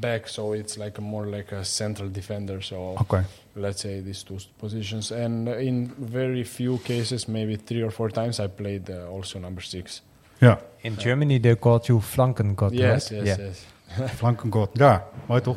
back, 0.00 0.28
so 0.28 0.52
it's 0.54 0.76
like 0.78 0.98
a 0.98 1.02
more 1.02 1.26
like 1.36 1.56
a 1.56 1.64
central 1.64 2.08
defender. 2.12 2.60
So 2.62 2.76
Okay. 3.00 3.22
let's 3.56 3.80
say 3.80 4.02
these 4.02 4.24
two 4.24 4.36
positions. 4.58 5.12
And 5.12 5.48
in 5.48 5.88
very 5.98 6.44
few 6.44 6.78
cases, 6.78 7.26
maybe 7.28 7.56
three 7.56 7.82
or 7.84 7.90
four 7.90 8.10
times, 8.12 8.38
I 8.40 8.48
played 8.48 8.90
uh, 8.90 9.14
also 9.16 9.38
number 9.38 9.62
six. 9.62 10.02
Yeah. 10.42 10.56
In 10.82 10.96
Germany 10.96 11.38
they 11.40 11.56
called 11.56 11.88
you 11.88 12.00
Flankengott, 12.00 12.72
Yes, 12.72 13.10
right? 13.12 13.24
yes, 13.26 13.38
yeah. 13.38 13.46
yes. 13.98 14.10
Flankengod. 14.20 14.68
Ja, 14.78 15.00
mooi 15.28 15.40
toch? 15.40 15.56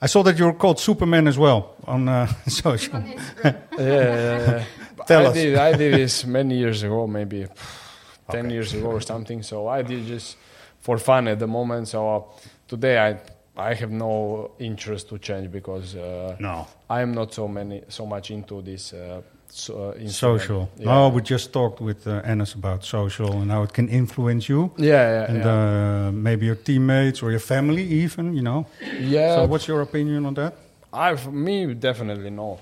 I 0.00 0.06
saw 0.06 0.22
that 0.24 0.38
you're 0.38 0.52
called 0.52 0.78
Superman 0.78 1.26
as 1.26 1.38
well 1.38 1.74
on 1.86 2.08
uh, 2.08 2.26
social. 2.48 3.00
yeah, 3.44 3.54
yeah, 3.78 3.78
yeah. 3.78 4.64
Tell 5.06 5.22
I 5.22 5.26
us. 5.26 5.34
Did, 5.34 5.56
I 5.56 5.72
did 5.76 5.94
this 5.94 6.24
many 6.26 6.58
years 6.58 6.82
ago, 6.82 7.06
maybe 7.06 7.46
10 8.30 8.50
years 8.50 8.74
ago 8.74 8.88
or 8.88 9.00
something. 9.00 9.42
So 9.42 9.68
I 9.68 9.82
did 9.82 10.06
just 10.06 10.36
for 10.80 10.98
fun 10.98 11.28
at 11.28 11.38
the 11.38 11.46
moment. 11.46 11.88
So 11.88 12.16
uh, 12.16 12.22
today 12.68 12.98
I 12.98 13.18
I 13.58 13.72
have 13.74 13.90
no 13.90 14.50
interest 14.58 15.08
to 15.08 15.18
change 15.18 15.50
because 15.50 15.94
uh, 15.96 16.36
No. 16.38 16.66
I 16.90 17.00
am 17.00 17.12
not 17.12 17.32
so 17.32 17.48
many 17.48 17.82
so 17.88 18.04
much 18.04 18.30
into 18.30 18.60
this 18.62 18.92
uh, 18.92 19.22
so, 19.48 19.90
uh, 19.90 20.08
Social. 20.08 20.68
Yeah. 20.76 20.84
No, 20.86 21.08
we 21.08 21.22
just 21.22 21.52
talked 21.52 21.80
with 21.80 22.06
uh, 22.06 22.20
Ennis 22.24 22.54
about 22.54 22.84
social 22.84 23.32
and 23.40 23.50
how 23.50 23.62
it 23.62 23.72
can 23.72 23.88
influence 23.88 24.48
you. 24.48 24.70
Yeah, 24.76 24.92
yeah, 24.92 25.30
And 25.30 25.38
yeah. 25.38 26.08
Uh, 26.08 26.12
maybe 26.12 26.46
your 26.46 26.56
teammates 26.56 27.22
or 27.22 27.30
your 27.30 27.40
family 27.40 27.82
even, 27.82 28.34
you 28.34 28.42
know. 28.42 28.66
Yeah. 29.00 29.36
So 29.36 29.46
what's 29.46 29.66
your 29.68 29.80
opinion 29.82 30.26
on 30.26 30.34
that? 30.34 30.54
I, 30.92 31.16
for 31.16 31.30
me, 31.32 31.74
definitely 31.74 32.30
no, 32.30 32.58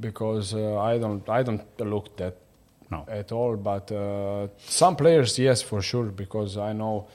because 0.00 0.54
uh, 0.54 0.78
I 0.80 0.98
don't, 0.98 1.28
I 1.28 1.42
don't 1.42 1.62
look 1.80 2.16
that 2.16 2.36
No. 2.90 3.04
at 3.08 3.32
all. 3.32 3.56
But 3.56 3.90
uh, 3.92 4.48
some 4.66 4.96
players, 4.96 5.38
yes, 5.38 5.62
for 5.62 5.80
sure, 5.82 6.04
because 6.10 6.56
I 6.58 6.72
know, 6.72 7.06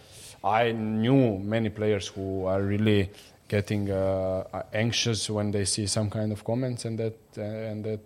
I 0.44 0.72
knew 0.72 1.38
many 1.40 1.70
players 1.70 2.08
who 2.08 2.46
are 2.46 2.62
really 2.62 3.10
getting 3.48 3.90
uh, 3.92 4.44
anxious 4.74 5.30
when 5.30 5.52
they 5.52 5.66
see 5.66 5.88
some 5.88 6.10
kind 6.10 6.32
of 6.32 6.44
comments 6.44 6.86
and 6.86 6.98
that 7.00 7.16
uh, 7.38 7.42
and 7.42 7.84
that, 7.86 8.00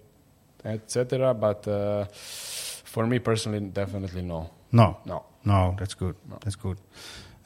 etc. 0.63 1.33
But 1.33 1.67
uh, 1.67 2.05
for 2.83 3.05
me 3.07 3.19
personally, 3.19 3.59
definitely 3.71 4.21
no. 4.21 4.49
No. 4.69 4.97
No. 5.05 5.23
No, 5.43 5.73
that's 5.77 5.95
good. 5.95 6.15
That's 6.39 6.55
good. 6.55 6.77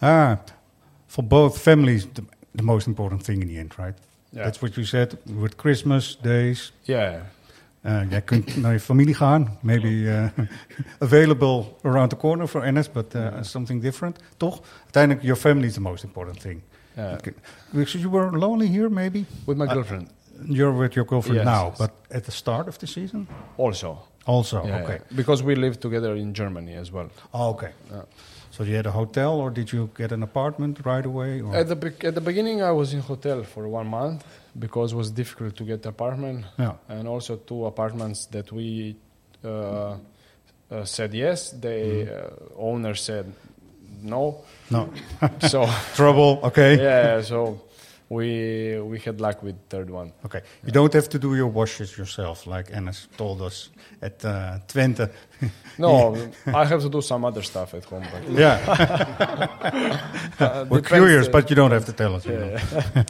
Ah, 0.02 0.38
for 1.08 1.24
both 1.24 1.58
families, 1.62 2.06
the, 2.14 2.24
the 2.54 2.64
most 2.64 2.88
important 2.88 3.24
thing 3.24 3.42
in 3.42 3.48
the 3.48 3.58
end, 3.58 3.74
right? 3.80 3.96
Yeah. 4.32 4.44
That's 4.44 4.62
what 4.62 4.76
you 4.76 4.86
said 4.86 5.18
with 5.26 5.56
Christmas 5.56 6.16
days. 6.22 6.72
Yeah. 6.84 7.22
Uh, 7.86 8.10
jij 8.10 8.22
kunt 8.22 8.56
naar 8.62 8.74
je 8.74 8.80
familie 8.80 9.14
gaan. 9.14 9.58
Maybe 9.62 9.88
uh, 9.88 10.28
available 11.00 11.66
around 11.84 12.10
the 12.10 12.18
corner 12.18 12.48
for 12.48 12.64
Ennis, 12.64 12.92
but 12.92 13.16
uh, 13.16 13.28
something 13.42 13.82
different. 13.82 14.20
Toch? 14.38 14.62
Uiteindelijk, 14.84 15.24
your 15.26 15.38
family 15.40 15.68
is 15.68 15.74
the 15.74 15.82
most 15.82 16.04
important 16.04 16.40
thing. 16.42 16.62
Yeah. 16.96 17.18
Because 17.72 18.00
you 18.00 18.10
were 18.12 18.38
lonely 18.38 18.68
here, 18.68 18.90
maybe? 18.90 19.26
With 19.46 19.58
my 19.58 19.66
Uh, 19.66 19.74
girlfriend. 19.74 20.10
You're 20.44 20.72
with 20.72 20.96
your 20.96 21.06
girlfriend 21.06 21.38
Yes, 21.38 21.46
now, 21.46 21.68
yes. 21.70 21.78
but 21.78 21.92
at 22.12 22.24
the 22.26 22.32
start 22.32 22.68
of 22.68 22.78
the 22.80 22.88
season? 22.88 23.28
Also. 23.58 24.00
Also, 24.28 24.66
Yeah, 24.66 24.82
okay. 24.84 24.94
yeah. 24.94 25.16
Because 25.16 25.44
we 25.44 25.56
live 25.56 25.80
together 25.80 26.16
in 26.16 26.34
Germany 26.34 26.74
as 26.74 26.92
well. 26.92 27.10
Oh, 27.34 27.50
okay. 27.52 27.72
So 28.52 28.64
you 28.64 28.76
had 28.76 28.86
a 28.88 28.92
hotel, 28.92 29.40
or 29.40 29.50
did 29.52 29.72
you 29.72 29.90
get 29.98 30.12
an 30.12 30.24
apartment 30.24 30.80
right 30.86 31.06
away? 31.06 31.42
Or? 31.42 31.56
At 31.56 31.68
the 31.68 31.76
be- 31.76 32.08
at 32.08 32.16
the 32.16 32.22
beginning, 32.22 32.62
I 32.64 32.72
was 32.72 32.94
in 32.94 33.02
hotel 33.02 33.44
for 33.44 33.68
one 33.68 33.88
month 33.88 34.24
because 34.58 34.94
it 34.94 34.96
was 34.96 35.12
difficult 35.12 35.56
to 35.58 35.64
get 35.66 35.86
apartment. 35.86 36.46
Yeah. 36.58 36.74
And 36.88 37.08
also 37.08 37.36
two 37.36 37.66
apartments 37.66 38.28
that 38.28 38.52
we 38.52 38.96
uh, 39.44 39.98
uh, 40.72 40.86
said 40.86 41.14
yes. 41.14 41.52
The 41.52 41.78
uh, 42.10 42.30
owner 42.58 42.96
said 42.96 43.26
no. 44.02 44.44
No. 44.72 44.90
so 45.40 45.68
Trouble, 45.96 46.40
okay. 46.44 46.78
Yeah. 46.82 47.22
So 47.22 47.60
we 48.10 48.80
we 48.82 49.00
had 49.00 49.20
luck 49.20 49.42
with 49.44 49.56
third 49.70 49.90
one. 49.90 50.12
Okay. 50.26 50.42
You 50.66 50.72
don't 50.72 50.94
have 50.94 51.08
to 51.10 51.20
do 51.20 51.36
your 51.36 51.48
washes 51.48 51.98
yourself, 51.98 52.46
like 52.46 52.72
Ennis 52.72 53.08
told 53.18 53.42
us 53.42 53.70
at 54.02 54.24
uh, 54.26 54.60
Twente. 54.68 55.10
No, 55.78 56.16
I 56.46 56.64
have 56.66 56.82
to 56.82 56.90
do 56.90 57.02
some 57.02 57.26
other 57.28 57.44
stuff 57.44 57.74
at 57.74 57.84
home. 57.86 58.06
But 58.12 58.32
Yeah. 58.32 58.60
Uh, 60.40 60.66
We're 60.70 60.82
curious, 60.82 61.28
uh, 61.28 61.32
but 61.32 61.50
you 61.50 61.56
don't 61.56 61.72
have 61.72 61.86
to 61.86 61.94
tell 61.94 62.16
us. 62.16 62.26
you 62.26 62.34
yeah, 62.34 62.60
know. 62.96 63.04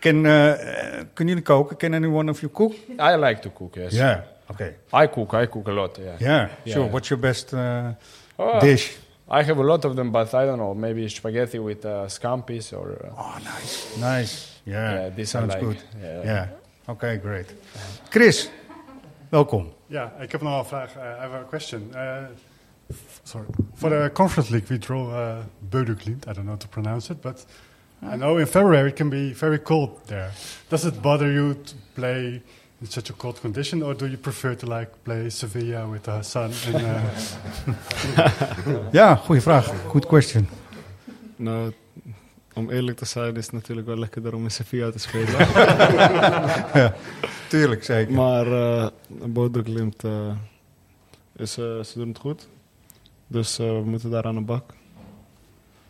Can, 0.00 0.26
uh, 0.26 1.04
kunnen 1.14 1.28
jullie 1.34 1.42
koken? 1.42 1.76
Can 1.78 1.94
any 1.94 2.08
one 2.08 2.28
of 2.30 2.42
you 2.42 2.48
cook? 2.48 2.74
I 2.98 3.14
like 3.16 3.40
to 3.42 3.50
cook. 3.50 3.76
Yes. 3.76 3.92
Yeah. 3.92 4.22
Okay. 4.50 4.74
I 4.92 5.06
cook. 5.06 5.34
I 5.34 5.46
cook 5.46 5.68
a 5.68 5.72
lot. 5.72 5.98
Yeah. 5.98 6.16
Yeah. 6.20 6.48
Sure. 6.66 6.86
What's 6.86 7.08
your 7.10 7.20
best 7.20 7.54
uh, 7.54 7.92
Oh, 8.38 8.58
dish? 8.60 8.98
I 9.30 9.44
have 9.44 9.58
a 9.58 9.62
lot 9.62 9.84
of 9.84 9.94
them, 9.94 10.10
but 10.10 10.34
I 10.34 10.44
don't 10.44 10.58
know. 10.58 10.74
Maybe 10.74 11.08
spaghetti 11.08 11.58
with 11.60 11.84
uh, 11.84 12.08
scampis 12.08 12.72
or. 12.72 12.90
Uh, 13.04 13.22
oh, 13.22 13.38
nice, 13.44 13.96
nice. 13.98 14.60
Yeah, 14.66 14.94
yeah 14.94 15.08
this 15.10 15.30
sounds 15.30 15.54
like. 15.54 15.60
good. 15.60 15.76
Yeah. 16.02 16.24
Yeah. 16.24 16.48
Okay, 16.88 17.16
great. 17.18 17.54
Chris, 18.10 18.50
welkom. 19.28 19.72
Ja, 19.86 20.12
ik 20.20 20.32
heb 20.32 20.40
nog 20.40 20.58
een 20.58 20.64
vraag. 20.64 20.96
Uh, 20.96 21.02
I 21.02 21.20
have 21.20 21.34
a 21.34 21.42
question. 21.48 21.92
Uh, 21.94 22.16
sorry. 23.22 23.46
For 23.74 23.90
the 23.90 24.10
Conference 24.12 24.50
League, 24.52 24.68
we 24.68 24.78
draw 24.78 25.10
uh, 25.10 25.36
Bödeglimt. 25.68 26.26
I 26.26 26.32
don't 26.32 26.44
know 26.44 26.50
how 26.50 26.56
to 26.56 26.68
pronounce 26.68 27.12
it, 27.12 27.20
but 27.20 27.46
I 28.02 28.16
know 28.16 28.38
in 28.38 28.46
February 28.46 28.88
it 28.88 28.96
can 28.96 29.08
be 29.08 29.32
very 29.34 29.62
cold 29.62 29.90
there. 30.06 30.30
Does 30.68 30.84
it 30.84 31.00
bother 31.00 31.32
you 31.32 31.54
to 31.54 31.74
play 31.94 32.42
in 32.80 32.86
such 32.86 33.10
a 33.10 33.14
cold 33.16 33.40
condition, 33.40 33.82
or 33.82 33.96
do 33.96 34.06
you 34.06 34.16
prefer 34.16 34.56
to 34.56 34.66
like 34.66 34.90
play 35.02 35.30
Sevilla 35.30 35.86
with 35.90 36.02
the 36.02 36.22
sun? 36.22 36.50
And, 36.66 36.82
uh, 36.82 37.00
Ja, 38.92 39.14
goede 39.14 39.40
vraag. 39.40 39.72
Good 39.88 40.06
question. 40.06 40.48
Nou, 41.36 41.72
om 42.54 42.70
eerlijk 42.70 42.96
te 42.96 43.04
zijn 43.04 43.36
is 43.36 43.44
het 43.44 43.54
natuurlijk 43.54 43.86
wel 43.86 43.98
lekkerder 43.98 44.34
om 44.34 44.42
in 44.42 44.50
Sevilla 44.50 44.90
te 44.90 44.98
spelen. 44.98 45.38
Ja, 46.80 46.94
tuurlijk, 47.48 47.84
zeker. 47.84 48.14
Maar 48.14 48.46
uh, 48.46 48.86
Bodo 49.08 49.62
Glimt, 49.62 50.04
eh, 50.04 50.30
is, 51.36 51.58
eh, 51.58 51.82
ze 51.82 51.92
doen 51.94 52.08
het 52.08 52.18
goed. 52.18 52.48
Dus 53.26 53.58
eh, 53.58 53.66
we 53.66 53.82
moeten 53.84 54.10
daar 54.10 54.24
aan 54.24 54.34
de 54.34 54.40
bak. 54.40 54.74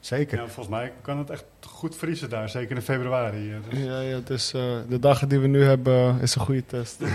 Zeker. 0.00 0.38
Ja, 0.38 0.44
volgens 0.44 0.68
mij 0.68 0.92
kan 1.02 1.18
het 1.18 1.30
echt 1.30 1.44
goed 1.66 1.96
vriezen 1.96 2.30
daar, 2.30 2.48
zeker 2.48 2.76
in 2.76 2.82
februari. 2.82 3.50
eh, 3.52 3.56
dus- 3.70 3.78
Ja, 3.84 4.00
ja 4.00 4.20
dus 4.24 4.52
eh, 4.52 4.62
de 4.88 4.98
dagen 4.98 5.28
die 5.28 5.38
we 5.38 5.46
nu 5.46 5.62
hebben 5.64 6.20
is 6.20 6.34
een 6.34 6.40
goede 6.40 6.66
test. 6.66 6.98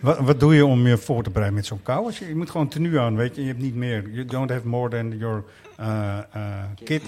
Wat, 0.00 0.18
wat 0.18 0.40
doe 0.40 0.54
je 0.54 0.66
om 0.66 0.86
je 0.86 0.96
voor 0.96 1.22
te 1.22 1.28
bereiden 1.30 1.54
met 1.58 1.66
zo'n 1.66 1.82
kou? 1.82 2.04
Als 2.04 2.18
je, 2.18 2.26
je 2.28 2.34
moet 2.36 2.50
gewoon 2.50 2.68
tenue 2.68 2.98
aan, 3.00 3.16
weet 3.16 3.34
je. 3.34 3.40
Je 3.40 3.46
hebt 3.48 3.60
niet 3.60 3.74
meer. 3.74 4.10
You 4.10 4.24
don't 4.24 4.50
have 4.50 4.66
more 4.68 4.88
than 4.90 5.18
your 5.18 5.44
uh, 5.80 6.18
uh, 6.36 6.42
kit, 6.84 7.02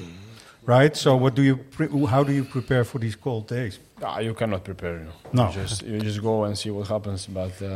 right? 0.65 0.97
So 0.97 1.19
what 1.19 1.37
do 1.37 1.43
you 1.43 1.57
pre- 1.57 1.89
how 1.89 2.27
do 2.27 2.33
you 2.33 2.45
prepare 2.45 2.85
for 2.85 3.01
these 3.01 3.19
cold 3.19 3.49
days? 3.49 3.81
Ah, 4.01 4.21
you 4.21 4.35
cannot 4.35 4.63
prepare. 4.63 4.93
You. 4.93 5.09
No. 5.31 5.43
You 5.43 5.53
just 5.53 5.83
you 5.87 5.99
just 6.01 6.21
go 6.21 6.45
and 6.45 6.59
see 6.59 6.73
what 6.73 6.89
happens. 6.89 7.27
But 7.27 7.61
uh, 7.63 7.69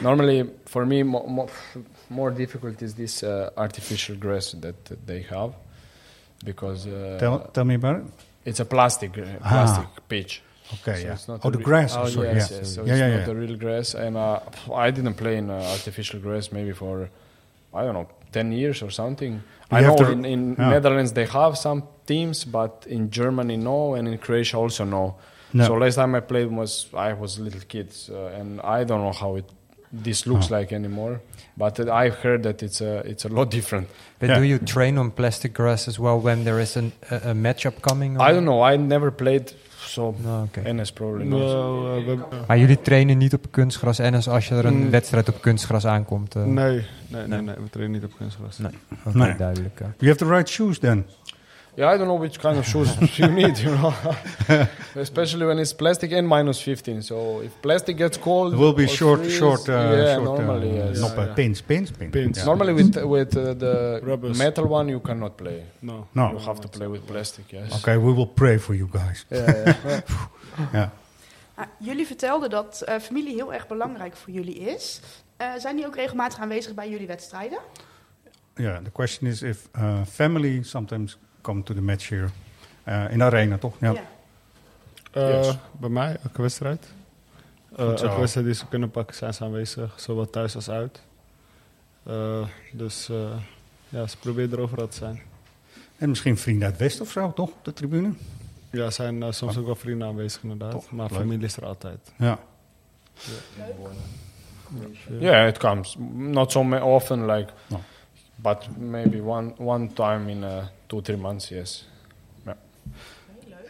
normally, 0.00 0.50
for 0.64 0.86
me, 0.86 1.02
mo- 1.04 1.26
mo- 1.26 1.48
more 2.06 2.34
difficult 2.34 2.80
is 2.82 2.94
this 2.94 3.22
uh, 3.22 3.46
artificial 3.54 4.16
grass 4.18 4.56
that 4.60 4.74
they 5.04 5.26
have 5.28 5.50
because 6.44 6.86
uh, 6.86 7.16
Tell, 7.20 7.38
tell 7.52 7.64
me 7.64 7.74
about 7.74 7.96
it. 7.96 8.04
it's 8.44 8.60
a 8.60 8.64
plastic 8.64 9.12
gra- 9.12 9.38
Ah. 9.42 9.48
plastic 9.50 9.88
pitch. 10.08 10.42
Okay, 10.74 11.00
So 11.00 11.06
yeah. 11.06 11.12
it's 11.14 11.28
not 11.28 11.40
Oh, 11.44 11.50
the 11.50 11.58
grass, 11.58 11.96
Oh, 11.96 12.06
sorry, 12.08 12.28
yes, 12.28 12.50
yeah. 12.50 12.58
yes. 12.58 12.74
So 12.74 12.84
Yeah, 12.84 12.92
it's 12.92 13.00
yeah, 13.00 13.16
not 13.18 13.26
yeah. 13.26 13.32
a 13.32 13.34
real 13.34 13.56
grass, 13.56 13.94
and 13.94 14.16
uh, 14.16 14.40
I 14.74 14.90
didn't 14.90 15.14
play 15.14 15.36
in 15.38 15.48
uh, 15.50 15.54
artificial 15.54 16.20
grass 16.20 16.52
maybe 16.52 16.72
for 16.72 17.08
I 17.74 17.84
don't 17.84 17.94
know 17.94 18.08
ten 18.32 18.52
years 18.52 18.82
or 18.82 18.90
something. 18.90 19.42
I 19.70 19.80
know 19.80 19.96
to- 19.96 20.10
in, 20.12 20.24
in 20.24 20.56
yeah. 20.58 20.70
Netherlands 20.70 21.12
they 21.12 21.24
have 21.26 21.56
some 21.56 21.82
teams, 22.06 22.44
but 22.44 22.84
in 22.86 23.10
Germany 23.10 23.56
no, 23.56 23.94
and 23.94 24.08
in 24.08 24.18
Croatia 24.18 24.58
also 24.58 24.84
no. 24.84 25.16
No. 25.54 25.64
So 25.64 25.74
last 25.74 25.94
time 25.94 26.14
I 26.14 26.20
played 26.20 26.50
was 26.50 26.88
I 26.92 27.14
was 27.14 27.38
a 27.38 27.42
little 27.42 27.62
kid, 27.66 27.88
uh, 28.10 28.38
and 28.38 28.60
I 28.60 28.84
don't 28.84 29.00
know 29.00 29.12
how 29.12 29.36
it 29.36 29.46
this 30.02 30.24
looks 30.24 30.50
Oh. 30.50 30.56
like 30.58 30.74
anymore. 30.74 31.20
But 31.54 31.78
uh, 31.78 31.92
I've 32.04 32.16
heard 32.22 32.42
that 32.42 32.62
it's 32.62 32.80
a 32.80 33.02
it's 33.04 33.24
a 33.24 33.28
lot 33.28 33.50
different. 33.50 33.88
But 34.18 34.34
do 34.34 34.42
you 34.42 34.58
train 34.64 34.98
on 34.98 35.12
plastic 35.12 35.52
grass 35.54 35.88
as 35.88 35.96
well 35.98 36.20
when 36.22 36.42
there 36.44 36.60
is 36.60 36.76
an, 36.76 36.92
a, 37.10 37.14
a 37.30 37.34
matchup 37.34 37.80
coming? 37.80 38.12
I 38.20 38.32
don't 38.32 38.44
know. 38.44 38.72
I 38.72 38.76
never 38.76 39.10
played, 39.12 39.54
so 39.76 40.14
No, 40.24 40.42
okay. 40.48 40.72
NS 40.72 40.92
probably 40.92 41.24
knows. 41.24 41.52
Wel, 41.52 42.18
eh, 42.30 42.46
Maar 42.46 42.58
jullie 42.58 42.80
trainen 42.80 43.18
niet 43.18 43.34
op 43.34 43.46
kunstgras 43.50 43.98
en 43.98 44.14
als, 44.14 44.28
als 44.28 44.50
er 44.50 44.64
een 44.64 44.76
Mm. 44.84 44.90
wedstrijd 44.90 45.28
op 45.28 45.40
kunstgras 45.40 45.86
aankomt? 45.86 46.34
eh, 46.34 46.44
nee, 46.44 46.84
nee, 47.08 47.26
nee, 47.26 47.40
nee, 47.40 47.54
we 47.54 47.70
trainen 47.70 47.94
niet 48.00 48.04
op 48.04 48.16
kunstgras. 48.18 48.58
Nee, 48.58 48.72
oké, 49.06 49.18
Nee. 49.18 49.36
duidelijk. 49.36 49.78
You 49.78 50.10
have 50.12 50.16
the 50.24 50.28
right 50.34 50.48
shoes 50.48 50.78
then. 50.78 51.06
Yeah, 51.78 51.94
I 51.94 51.96
don't 51.96 52.08
know 52.08 52.16
which 52.16 52.40
kind 52.40 52.58
of 52.58 52.66
shoes 52.66 52.88
you 53.18 53.28
need, 53.28 53.56
you 53.58 53.70
know. 53.70 53.94
Especially 54.96 55.46
when 55.46 55.60
it's 55.60 55.72
plastic 55.72 56.10
and 56.10 56.26
minus 56.26 56.60
15. 56.60 57.02
So 57.02 57.40
if 57.40 57.52
plastic 57.62 57.96
gets 57.96 58.16
cold, 58.18 58.54
It 58.54 58.58
will 58.58 58.72
be 58.72 58.84
or 58.84 58.88
short, 58.88 59.20
freeze, 59.20 59.36
short, 59.36 59.68
uh, 59.68 59.72
yeah, 59.72 60.14
short, 60.16 60.24
normally, 60.24 60.70
uh, 60.80 60.86
yes. 60.86 61.00
not 61.00 61.16
uh, 61.16 61.34
pins, 61.34 61.60
pins, 61.60 61.92
pins. 61.92 62.12
Pins. 62.12 62.38
Yeah. 62.38 62.46
Normally 62.46 62.72
with 62.72 62.96
with 62.96 63.36
uh, 63.36 63.54
the 63.54 64.00
Rubbers. 64.02 64.36
metal 64.38 64.66
one 64.66 64.88
you 64.90 65.00
cannot 65.00 65.36
play. 65.36 65.62
No. 65.80 66.08
No. 66.12 66.32
You 66.32 66.38
have 66.38 66.60
to 66.60 66.68
play 66.68 66.88
with 66.88 67.06
plastic. 67.06 67.52
Yes. 67.52 67.72
Okay, 67.72 67.96
we 67.96 68.12
will 68.12 68.32
pray 68.34 68.58
for 68.58 68.74
you 68.74 68.88
guys. 68.92 69.24
Yeah, 69.30 69.74
yeah. 69.84 70.00
yeah. 70.72 70.90
Ah, 71.54 71.66
jullie 71.78 72.06
vertelden 72.06 72.50
dat 72.50 72.82
eh, 72.82 72.98
familie 72.98 73.34
heel 73.34 73.52
erg 73.54 73.66
belangrijk 73.66 74.16
voor 74.16 74.32
jullie 74.32 74.58
is. 74.58 75.00
Eh, 75.36 75.52
zijn 75.58 75.76
die 75.76 75.86
ook 75.86 75.96
regelmatig 75.96 76.38
aanwezig 76.38 76.74
bij 76.74 76.90
jullie 76.90 77.06
wedstrijden? 77.06 77.58
Yeah, 78.54 78.82
the 78.84 78.90
question 78.90 79.30
is 79.30 79.42
if 79.42 79.68
uh, 79.76 80.00
family 80.06 80.62
sometimes 80.62 81.18
come 81.48 81.62
to 81.62 81.74
the 81.74 81.80
match 81.82 82.08
here 82.08 82.28
uh, 82.88 83.10
in 83.12 83.18
de 83.18 83.24
arena, 83.24 83.58
toch? 83.58 83.74
Ja. 83.80 83.92
Ja. 83.92 84.02
Eh, 85.12 85.28
Yes. 85.44 85.56
Bij 85.72 85.88
mij, 85.88 86.16
elke 86.24 86.42
wedstrijd. 86.42 86.86
Eh, 87.76 87.86
elke 88.02 88.18
wedstrijd 88.18 88.46
die 88.46 88.54
ze 88.54 88.66
kunnen 88.68 88.90
pakken 88.90 89.16
zijn 89.16 89.34
ze 89.34 89.44
aanwezig, 89.44 90.00
zowel 90.00 90.30
thuis 90.30 90.54
als 90.54 90.70
uit. 90.70 91.02
Eh, 92.02 92.46
dus 92.72 93.08
eh, 93.08 93.16
ja, 93.88 94.06
ze 94.06 94.16
proberen 94.18 94.52
er 94.52 94.60
overal 94.60 94.88
te 94.88 94.96
zijn. 94.96 95.20
En 95.98 96.08
misschien 96.08 96.36
vrienden 96.38 96.68
uit 96.68 96.78
West 96.78 97.00
of 97.00 97.10
zo, 97.10 97.32
toch? 97.32 97.48
Op 97.50 97.64
de 97.64 97.72
tribune? 97.72 98.12
Ja, 98.70 98.84
er 98.84 98.92
zijn 98.92 99.22
eh, 99.22 99.32
soms 99.32 99.56
ook 99.56 99.66
wel 99.66 99.74
vrienden 99.76 100.08
aanwezig 100.08 100.42
inderdaad, 100.42 100.70
Toch, 100.70 100.90
maar 100.90 101.10
leuk. 101.10 101.18
familie 101.18 101.44
is 101.46 101.56
er 101.56 101.64
altijd. 101.66 102.12
Ja. 102.18 102.38
Yeah, 105.20 105.48
it 105.48 105.58
comes 105.58 105.96
not 106.14 106.52
so 106.52 106.60
often, 106.80 107.26
like, 107.26 107.52
No. 107.66 107.80
But 108.42 108.68
maybe 108.78 109.20
one 109.20 109.54
one 109.58 109.88
time 109.88 110.28
in 110.28 110.44
uh, 110.44 110.68
two 110.88 111.00
three 111.02 111.16
months. 111.16 111.50
Yes. 111.50 111.84
Yeah. 112.46 112.54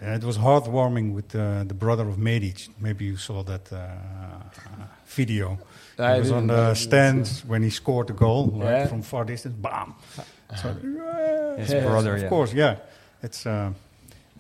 Uh, 0.03 0.15
it 0.17 0.25
was 0.25 0.39
heartwarming 0.39 1.13
with 1.15 1.35
uh, 1.35 1.65
the 1.65 1.75
brother 1.75 2.09
of 2.09 2.19
Medic. 2.19 2.69
Maybe 2.81 3.05
you 3.07 3.17
saw 3.17 3.43
that 3.45 3.73
uh, 3.73 3.79
video. 5.07 5.59
I 5.99 6.15
he 6.15 6.21
was 6.21 6.31
on 6.31 6.47
the 6.47 6.55
didn't 6.55 6.77
stands 6.77 7.45
when 7.45 7.63
he 7.63 7.71
scored 7.71 8.07
the 8.07 8.13
goal, 8.15 8.47
like 8.47 8.69
Yeah. 8.71 8.87
from 8.89 9.03
far 9.03 9.25
distance, 9.25 9.55
bam. 9.57 9.95
So, 10.63 10.69
His 11.59 11.71
yes, 11.71 11.85
brother, 11.85 12.15
of 12.15 12.23
yeah. 12.23 12.29
course, 12.29 12.53
yeah. 12.55 12.77
It's 13.23 13.47
uh, 13.47 13.73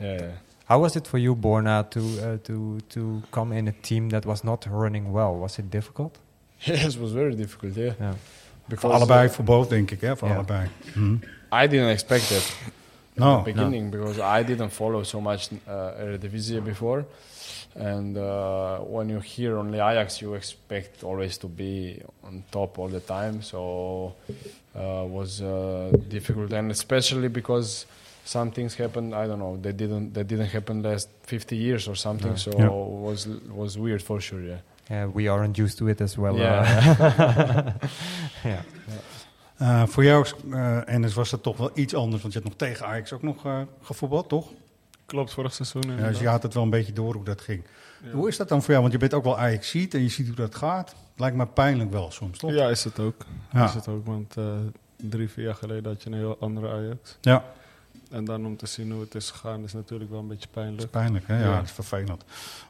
Yeah. 0.01 0.31
How 0.69 0.81
was 0.81 0.97
it 0.97 1.07
for 1.07 1.19
you, 1.19 1.35
Borna, 1.35 1.83
to 1.91 2.01
uh, 2.01 2.39
to 2.45 2.79
to 2.91 3.23
come 3.31 3.53
in 3.59 3.69
a 3.69 3.73
team 3.73 4.11
that 4.11 4.25
was 4.27 4.45
not 4.45 4.67
running 4.71 5.13
well? 5.13 5.35
Was 5.37 5.59
it 5.59 5.71
difficult? 5.71 6.19
Yes, 6.67 6.95
it 6.97 7.01
was 7.01 7.13
very 7.13 7.35
difficult. 7.37 7.77
Yeah. 7.77 7.95
Yeah. 8.69 8.81
voor 8.81 8.91
allebei, 8.93 9.27
uh, 9.27 9.33
voor 9.33 9.45
both, 9.45 9.69
denk 9.69 9.91
ik, 9.91 10.01
hè? 10.01 10.17
Voor 10.17 10.29
Ja. 10.29 10.35
allebei. 10.35 10.69
Mhm. 10.95 11.15
I 11.63 11.67
didn't 11.69 11.89
expect 11.91 12.31
it 12.31 12.57
No, 13.15 13.43
the 13.43 13.53
beginning 13.53 13.91
because 13.91 14.21
I 14.41 14.45
didn't 14.45 14.71
follow 14.73 15.05
so 15.05 15.21
much 15.21 15.49
uh, 15.69 16.01
Eredivisie 16.01 16.61
before, 16.61 17.05
and 17.79 18.17
uh, 18.17 18.79
when 18.91 19.09
you 19.09 19.21
hear 19.37 19.57
only 19.57 19.81
Ajax, 19.81 20.19
you 20.21 20.35
expect 20.37 21.03
always 21.03 21.37
to 21.39 21.49
be 21.49 22.01
on 22.23 22.43
top 22.51 22.79
all 22.79 22.89
the 22.89 23.01
time. 23.05 23.43
So 23.43 24.15
uh, 24.77 25.05
was 25.11 25.41
uh, 25.41 25.91
difficult, 26.09 26.53
and 26.53 26.71
especially 26.71 27.29
because 27.29 27.87
some 28.25 28.51
things 28.51 28.77
happened. 28.77 29.15
I 29.15 29.27
don't 29.27 29.39
know. 29.39 29.59
They 29.61 29.73
didn't. 29.73 30.13
They 30.13 30.25
didn't 30.25 30.51
happen 30.53 30.83
last 30.83 31.09
50 31.27 31.57
years 31.57 31.89
or 31.89 31.97
something. 31.97 32.31
No. 32.31 32.37
So 32.37 32.51
Yeah. 32.59 32.69
was 32.71 33.27
was 33.57 33.77
weird 33.77 34.03
for 34.03 34.21
sure. 34.21 34.43
Yeah. 34.43 34.61
Yeah, 34.89 35.09
we 35.15 35.31
aren't 35.31 35.59
used 35.59 35.77
to 35.77 35.87
it 35.87 36.01
as 36.01 36.17
well. 36.17 36.35
Yeah. 36.35 36.99
uh, 37.01 37.67
yeah. 38.51 38.61
Uh, 39.63 39.87
voor 39.87 40.05
jou, 40.05 40.27
uh, 40.47 40.89
Ennis, 40.89 41.15
was 41.15 41.31
het 41.31 41.43
toch 41.43 41.57
wel 41.57 41.71
iets 41.75 41.95
anders, 41.95 42.23
want 42.23 42.35
je 42.35 42.41
hebt 42.41 42.51
nog 42.51 42.69
tegen 42.69 42.87
Ajax 42.87 43.13
ook 43.13 43.23
nog 43.23 43.47
uh, 43.47 43.61
gevoetbald, 43.83 44.29
toch? 44.29 44.49
Klopt, 45.07 45.33
vorig 45.33 45.55
seizoen 45.55 45.97
Ja, 45.99 46.09
dus 46.09 46.19
je 46.19 46.29
had 46.29 46.43
het 46.43 46.55
wel 46.55 46.63
een 46.63 46.71
beetje 46.71 46.93
door 46.93 47.15
hoe 47.15 47.25
dat 47.25 47.41
ging. 47.41 47.63
Ja. 48.03 48.11
Hoe 48.11 48.29
is 48.29 48.37
dat 48.37 48.49
dan 48.49 48.61
voor 48.61 48.71
jou? 48.71 48.81
Want 48.81 48.93
je 48.93 48.99
bent 48.99 49.15
ook 49.15 49.25
wel 49.25 49.39
Ajax 49.39 49.71
ziet 49.71 49.95
en 49.95 50.03
je 50.03 50.09
ziet 50.09 50.27
hoe 50.27 50.37
dat 50.37 50.55
gaat. 50.55 50.89
Het 50.89 51.21
lijkt 51.21 51.37
me 51.37 51.47
pijnlijk 51.47 51.91
wel 51.91 52.11
soms, 52.11 52.39
toch? 52.39 52.53
Ja, 52.53 52.69
is 52.69 52.85
het 52.85 52.99
ook. 52.99 53.25
Ja. 53.53 53.65
Is 53.65 53.75
het 53.75 53.89
ook, 53.89 54.07
want 54.07 54.37
eh, 54.37 54.45
drie, 54.97 55.29
vier 55.29 55.45
jaar 55.45 55.55
geleden 55.55 55.93
had 55.93 56.03
je 56.03 56.11
een 56.11 56.17
heel 56.17 56.37
andere 56.41 56.69
Ajax. 56.69 57.19
Ja, 57.21 57.45
En 58.11 58.25
dan 58.25 58.47
om 58.47 58.57
te 58.57 58.67
zien 58.67 58.91
hoe 58.93 59.01
het 59.01 59.15
is 59.15 59.31
gegaan 59.31 59.65
is 59.65 59.73
natuurlijk 59.73 60.11
wel 60.11 60.21
een 60.21 60.27
beetje 60.29 60.47
is 60.49 60.55
pijnlijk. 60.55 60.91
pijnlijk, 60.91 61.27
hè? 61.27 61.39
Ja, 61.39 61.45
Ja. 61.51 61.55
dat 61.57 61.65
is 61.65 61.71
vervelend. 61.71 62.25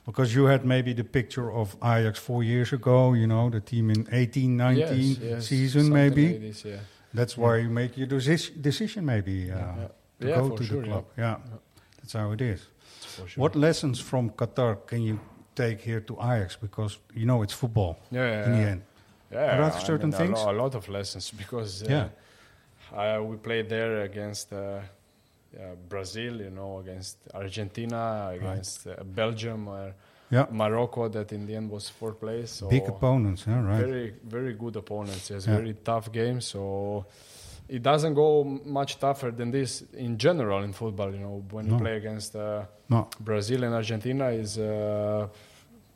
Because 0.05 0.33
you 0.33 0.51
had 0.51 0.65
maybe 0.65 0.95
the 0.95 1.05
picture 1.05 1.51
of 1.51 1.77
Ajax 1.79 2.19
four 2.19 2.45
years 2.45 2.73
ago, 2.73 3.15
you 3.15 3.27
know, 3.27 3.51
the 3.53 3.63
team 3.63 3.91
in 3.91 4.07
18, 4.11 4.57
19 4.57 4.97
Yes, 5.07 5.17
yes, 5.21 5.47
season 5.47 5.89
maybe. 5.93 6.21
like 6.21 6.41
this, 6.41 6.63
yeah. 6.63 6.79
That's 7.15 7.35
why 7.35 7.57
you 7.59 7.71
make 7.71 7.91
your 7.95 8.09
deci- 8.09 8.53
decision 8.61 9.05
maybe 9.05 9.31
uh, 9.31 9.47
Yeah. 9.47 9.75
to 10.19 10.27
Yeah, 10.27 10.41
go 10.41 10.49
to 10.57 10.63
sure, 10.63 10.81
the 10.81 10.87
yeah. 10.89 10.93
club. 10.93 11.05
Yeah. 11.17 11.37
that's 12.01 12.13
how 12.13 12.33
it 12.33 12.41
is. 12.41 12.71
Sure. 13.17 13.27
What 13.37 13.55
lessons 13.55 14.01
from 14.01 14.31
Qatar 14.35 14.77
can 14.87 15.03
you 15.03 15.19
take 15.55 15.77
here 15.85 16.01
to 16.05 16.15
Ajax? 16.21 16.57
Because 16.57 16.99
you 17.15 17.25
know 17.25 17.43
it's 17.43 17.55
football 17.55 17.97
Yeah, 18.11 18.27
yeah, 18.31 18.45
in 18.47 18.53
the 18.53 18.69
end. 18.71 18.83
Yeah, 19.31 19.41
Are 19.53 19.57
there 19.71 19.81
I 19.81 19.85
certain 19.85 20.13
a 20.13 20.17
things? 20.17 20.39
lo- 20.39 20.51
A, 20.51 20.53
lot 20.53 20.75
of 20.75 20.89
lessons 20.89 21.31
because 21.43 21.85
uh, 21.85 21.91
Yeah. 21.91 22.09
I, 22.93 23.19
we 23.21 23.37
played 23.37 23.69
there 23.69 24.03
against 24.03 24.53
uh, 24.53 24.59
uh, 25.57 25.75
Brazil, 25.89 26.41
you 26.41 26.51
know, 26.51 26.79
against 26.79 27.17
Argentina, 27.35 28.31
against 28.35 28.87
uh, 28.87 29.03
Belgium, 29.05 29.69
or 29.69 29.95
Yeah. 30.31 30.47
Morocco. 30.51 31.09
That 31.09 31.33
in 31.33 31.47
the 31.47 31.55
end 31.57 31.71
was 31.71 31.89
fourth 31.89 32.19
place. 32.21 32.51
So 32.51 32.69
Big 32.69 32.87
opponents, 32.89 33.45
huh? 33.45 33.61
right? 33.63 33.81
Very, 33.87 34.15
very 34.25 34.53
good 34.55 34.77
opponents. 34.77 35.31
Yes, 35.31 35.47
Yeah. 35.47 35.57
very 35.57 35.75
tough 35.75 36.13
games. 36.13 36.45
So 36.47 37.07
it 37.69 37.83
doesn't 37.83 38.15
go 38.15 38.45
much 38.65 38.99
tougher 38.99 39.31
than 39.31 39.51
this 39.51 39.83
in 39.95 40.19
general 40.19 40.63
in 40.65 40.73
football. 40.73 41.11
You 41.13 41.21
know, 41.21 41.45
when 41.51 41.67
you 41.71 41.79
play 41.79 41.97
against 41.97 42.35
uh, 42.37 42.65
No. 42.91 43.09
Brazil 43.21 43.65
and 43.65 43.75
Argentina, 43.75 44.27
is 44.31 44.59
uh, 44.59 45.29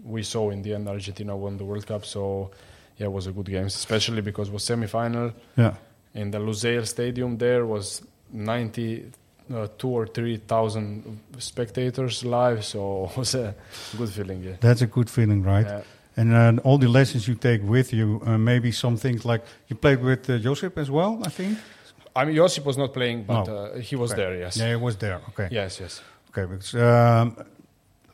we 0.05 0.23
saw 0.23 0.51
in 0.51 0.63
the 0.63 0.75
end 0.75 0.89
Argentina 0.89 1.37
won 1.37 1.57
the 1.59 1.65
World 1.65 1.87
Cup. 1.87 2.05
So 2.05 2.51
yeah, 2.99 3.07
it 3.07 3.13
was 3.13 3.27
a 3.27 3.33
good 3.33 3.47
game, 3.47 3.67
especially 3.67 4.23
because 4.23 4.49
it 4.49 4.53
was 4.55 4.65
semi-final 4.65 5.33
Yeah. 5.57 5.75
in 6.15 6.31
the 6.31 6.39
Lusail 6.39 6.87
Stadium. 6.87 7.37
There 7.39 7.65
was 7.67 8.03
ninety. 8.31 9.11
Uh, 9.53 9.67
two 9.77 9.89
or 9.91 10.07
three 10.07 10.39
thousand 10.39 11.19
spectators 11.39 12.25
live, 12.25 12.65
so 12.65 13.05
it 13.11 13.17
was 13.19 13.35
a 13.35 13.55
good 13.99 14.09
feeling. 14.09 14.43
Yeah. 14.43 14.57
That's 14.61 14.83
a 14.83 14.87
good 14.87 15.11
feeling, 15.11 15.43
right? 15.43 15.67
Yeah. 15.67 15.83
And 16.17 16.33
uh, 16.33 16.63
all 16.65 16.79
the 16.79 16.89
lessons 16.89 17.27
you 17.29 17.35
take 17.35 17.63
with 17.63 17.93
you, 17.93 18.21
uh, 18.27 18.39
maybe 18.39 18.71
some 18.73 18.97
things 18.97 19.25
like 19.25 19.43
you 19.69 19.77
played 19.77 20.01
with 20.03 20.29
uh, 20.31 20.39
Josip 20.39 20.79
as 20.79 20.91
well, 20.91 21.21
I 21.25 21.31
think. 21.31 21.59
I 22.15 22.25
mean, 22.25 22.37
Josip 22.37 22.65
was 22.65 22.77
not 22.77 22.93
playing, 22.93 23.25
but 23.25 23.47
No. 23.47 23.57
uh, 23.57 23.79
he 23.79 23.97
was 23.97 24.13
Okay. 24.13 24.23
there. 24.23 24.37
Yes. 24.39 24.57
Yeah, 24.57 24.69
he 24.71 24.77
was 24.77 24.97
there. 24.97 25.21
Okay. 25.31 25.49
Yes. 25.51 25.81
Yes. 25.81 26.03
Okay, 26.31 26.47
because 26.51 26.75
um, 26.75 27.37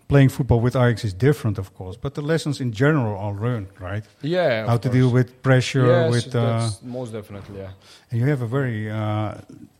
playing 0.09 0.31
football 0.31 0.61
with 0.61 0.75
Ajax 0.75 1.05
is 1.05 1.13
different, 1.15 1.59
of 1.59 1.75
course, 1.75 1.97
but 2.01 2.15
the 2.15 2.23
lessons 2.23 2.61
in 2.61 2.73
general 2.73 3.17
are 3.19 3.35
learned, 3.35 3.69
right? 3.79 4.05
Yeah. 4.23 4.67
How 4.67 4.77
to 4.79 4.89
course. 4.89 4.95
deal 4.99 5.11
with 5.11 5.43
pressure, 5.43 5.87
Yes, 5.87 6.11
with 6.11 6.35
uh, 6.35 6.41
that's 6.41 6.83
most 6.83 7.13
definitely. 7.13 7.59
Yeah. 7.61 7.71
and 8.11 8.21
you 8.21 8.27
have 8.27 8.43
a 8.43 8.47
very 8.47 8.91
uh, 8.91 9.35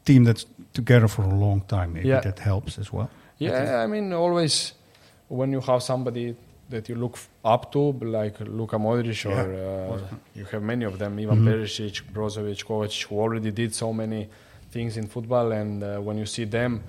team 0.05 0.25
that's 0.25 0.45
together 0.75 1.09
for 1.09 1.23
a 1.23 1.35
long 1.35 1.61
time. 1.63 1.95
Maybe 1.95 2.09
Yeah. 2.09 2.21
that 2.21 2.39
helps 2.39 2.79
as 2.79 2.93
well. 2.93 3.09
Yeah. 3.39 3.83
I 3.85 3.87
mean, 3.87 4.13
always 4.13 4.75
when 5.29 5.53
you 5.53 5.61
have 5.61 5.83
somebody 5.83 6.35
that 6.71 6.89
you 6.89 6.97
look 6.97 7.19
up 7.45 7.73
to, 7.73 7.93
like 8.03 8.39
Luka 8.41 8.77
Modric, 8.77 9.25
or 9.25 9.31
Yeah. 9.53 9.95
uh, 9.95 9.99
you 10.35 10.45
have 10.53 10.63
many 10.63 10.85
of 10.85 10.99
them, 10.99 11.19
Ivan 11.19 11.39
Mhm. 11.39 11.47
Perisic, 11.49 12.03
Brozovic, 12.13 12.65
Kovacic, 12.67 13.07
who 13.09 13.19
already 13.19 13.51
did 13.51 13.75
so 13.75 13.93
many 13.93 14.29
things 14.71 14.97
in 14.99 15.07
football, 15.07 15.53
and 15.53 15.83
uh, 15.83 15.89
when 16.07 16.19
you 16.19 16.27
see 16.27 16.45
them 16.45 16.83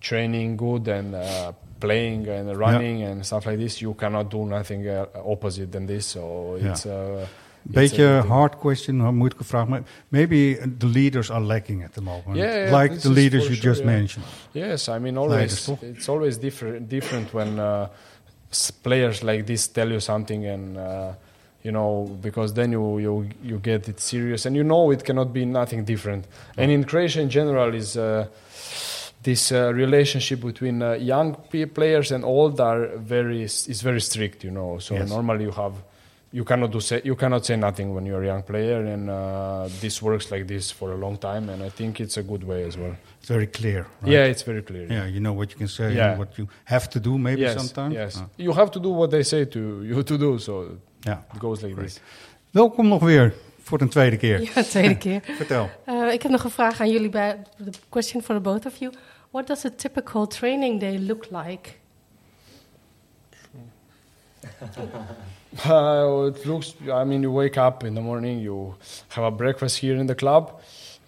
training 0.00 0.56
good 0.56 0.88
and 0.88 1.14
uh, 1.14 1.52
playing 1.78 2.28
and 2.28 2.56
running 2.56 3.04
and 3.04 3.24
stuff 3.24 3.44
like 3.44 3.58
this, 3.58 3.78
you 3.80 3.94
cannot 3.94 4.30
do 4.30 4.44
nothing 4.44 4.86
uh, 4.88 5.04
opposite 5.24 5.70
than 5.70 5.86
this. 5.86 6.06
So 6.06 6.56
Yeah. 6.56 6.70
it's. 6.70 6.84
Uh, 6.86 7.26
it's 7.64 7.74
Beetje 7.74 8.04
a 8.06 8.22
hard 8.26 8.56
question, 8.58 8.98
een 8.98 9.14
moeilijke 9.14 9.44
vraag, 9.44 9.66
maar 9.68 9.82
maybe 10.08 10.58
the 10.78 10.86
leaders 10.86 11.30
are 11.30 11.40
lacking 11.44 11.84
at 11.84 11.92
the 11.92 12.00
moment, 12.00 12.36
Yeah, 12.36 12.54
yeah, 12.54 12.82
like 12.82 12.98
the 13.00 13.10
leaders 13.10 13.42
you 13.46 13.54
sure, 13.54 13.68
just 13.68 13.80
yeah. 13.80 13.90
mentioned. 13.92 14.26
Yes, 14.52 14.88
I 14.88 14.98
mean 14.98 15.16
always 15.16 15.64
toch? 15.64 15.82
it's 15.82 16.08
always 16.08 16.38
different 16.38 16.88
different 16.88 17.32
when 17.32 17.58
uh, 17.58 17.86
players 18.82 19.22
like 19.22 19.44
this 19.44 19.68
tell 19.68 19.90
you 19.90 20.00
something 20.00 20.46
and 20.46 20.76
uh, 20.76 21.12
you 21.62 21.70
know 21.72 22.06
because 22.22 22.54
then 22.54 22.72
you, 22.72 22.98
you 22.98 23.26
you 23.42 23.58
get 23.62 23.88
it 23.88 24.00
serious 24.00 24.46
and 24.46 24.56
you 24.56 24.62
know 24.64 24.90
it 24.92 25.02
cannot 25.02 25.32
be 25.32 25.44
nothing 25.44 25.84
different. 25.84 26.24
And 26.56 26.70
in 26.70 26.84
Croatia 26.84 27.20
in 27.20 27.28
general 27.28 27.74
is 27.74 27.96
uh, 27.96 28.26
this 29.22 29.50
uh, 29.52 29.72
relationship 29.74 30.40
between 30.40 30.82
uh, 30.82 30.92
young 30.92 31.36
players 31.74 32.12
and 32.12 32.24
old 32.24 32.60
are 32.60 32.88
very 32.98 33.42
is 33.42 33.82
very 33.82 34.00
strict, 34.00 34.44
you 34.44 34.50
know. 34.50 34.78
So 34.78 34.94
Yes. 34.94 35.08
normally 35.08 35.44
you 35.44 35.52
have 35.52 35.72
you 36.30 36.44
cannot 36.44 36.70
do 36.70 36.80
say, 36.80 37.00
you 37.04 37.16
cannot 37.16 37.44
say 37.46 37.56
nothing 37.56 37.94
when 37.94 38.04
you're 38.04 38.22
a 38.22 38.26
young 38.26 38.42
player, 38.42 38.84
and 38.84 39.08
uh, 39.08 39.66
this 39.80 40.02
works 40.02 40.30
like 40.30 40.44
this 40.46 40.70
for 40.70 40.92
a 40.92 40.96
long 40.96 41.16
time, 41.18 41.48
and 41.48 41.62
I 41.62 41.70
think 41.70 42.00
it's 42.00 42.18
a 42.18 42.22
good 42.22 42.44
way 42.44 42.66
as 42.66 42.76
well. 42.76 42.94
It's 43.20 43.28
very 43.28 43.46
clear. 43.46 43.86
Right? 44.02 44.12
Yeah, 44.12 44.24
it's 44.30 44.42
very 44.44 44.62
clear. 44.62 44.86
Yeah, 44.90 45.06
you 45.08 45.20
know 45.20 45.32
what 45.32 45.50
you 45.52 45.56
can 45.56 45.68
say 45.68 45.94
Yeah. 45.94 46.10
and 46.10 46.18
what 46.18 46.36
you 46.36 46.46
have 46.64 46.86
to 46.90 47.00
do, 47.00 47.16
maybe 47.18 47.40
yes, 47.40 47.54
sometimes. 47.56 47.94
Yes, 47.94 48.16
Ah. 48.20 48.28
you 48.36 48.52
have 48.52 48.70
to 48.70 48.78
do 48.80 48.90
what 48.90 49.10
they 49.10 49.22
say 49.22 49.46
to 49.46 49.58
you 49.82 50.02
to 50.02 50.18
do. 50.18 50.38
So 50.38 50.76
Ja. 51.04 51.18
it 51.34 51.38
goes 51.40 51.62
like 51.62 51.74
this. 51.80 52.00
Welkom 52.52 52.88
nog 52.88 53.00
weer 53.02 53.32
voor 53.68 53.80
een 53.80 53.88
tweede 53.88 54.16
keer. 54.16 54.40
Ja, 54.54 54.62
tweede 54.62 54.96
keer. 54.96 55.20
Vertel. 55.36 55.70
Uh, 55.86 56.12
ik 56.12 56.22
heb 56.22 56.30
nog 56.30 56.44
een 56.44 56.50
vraag 56.50 56.80
aan 56.80 56.90
jullie 56.90 57.08
bij 57.08 57.42
the 57.64 57.70
question 57.88 58.22
for 58.22 58.34
the 58.34 58.40
both 58.40 58.66
of 58.66 58.76
you. 58.76 58.92
What 59.30 59.46
does 59.46 59.64
a 59.64 59.70
typical 59.76 60.26
training 60.26 60.80
day 60.80 60.98
look 60.98 61.28
like? 61.30 61.70
Uh, 65.66 66.26
it 66.26 66.44
looks. 66.44 66.74
I 66.82 67.04
mean, 67.04 67.22
you 67.22 67.32
wake 67.32 67.56
up 67.56 67.82
in 67.82 67.94
the 67.94 68.00
morning, 68.00 68.40
you 68.40 68.74
have 69.08 69.26
a 69.26 69.30
breakfast 69.30 69.80
here 69.80 69.98
in 69.98 70.06
the 70.06 70.14
club, 70.14 70.60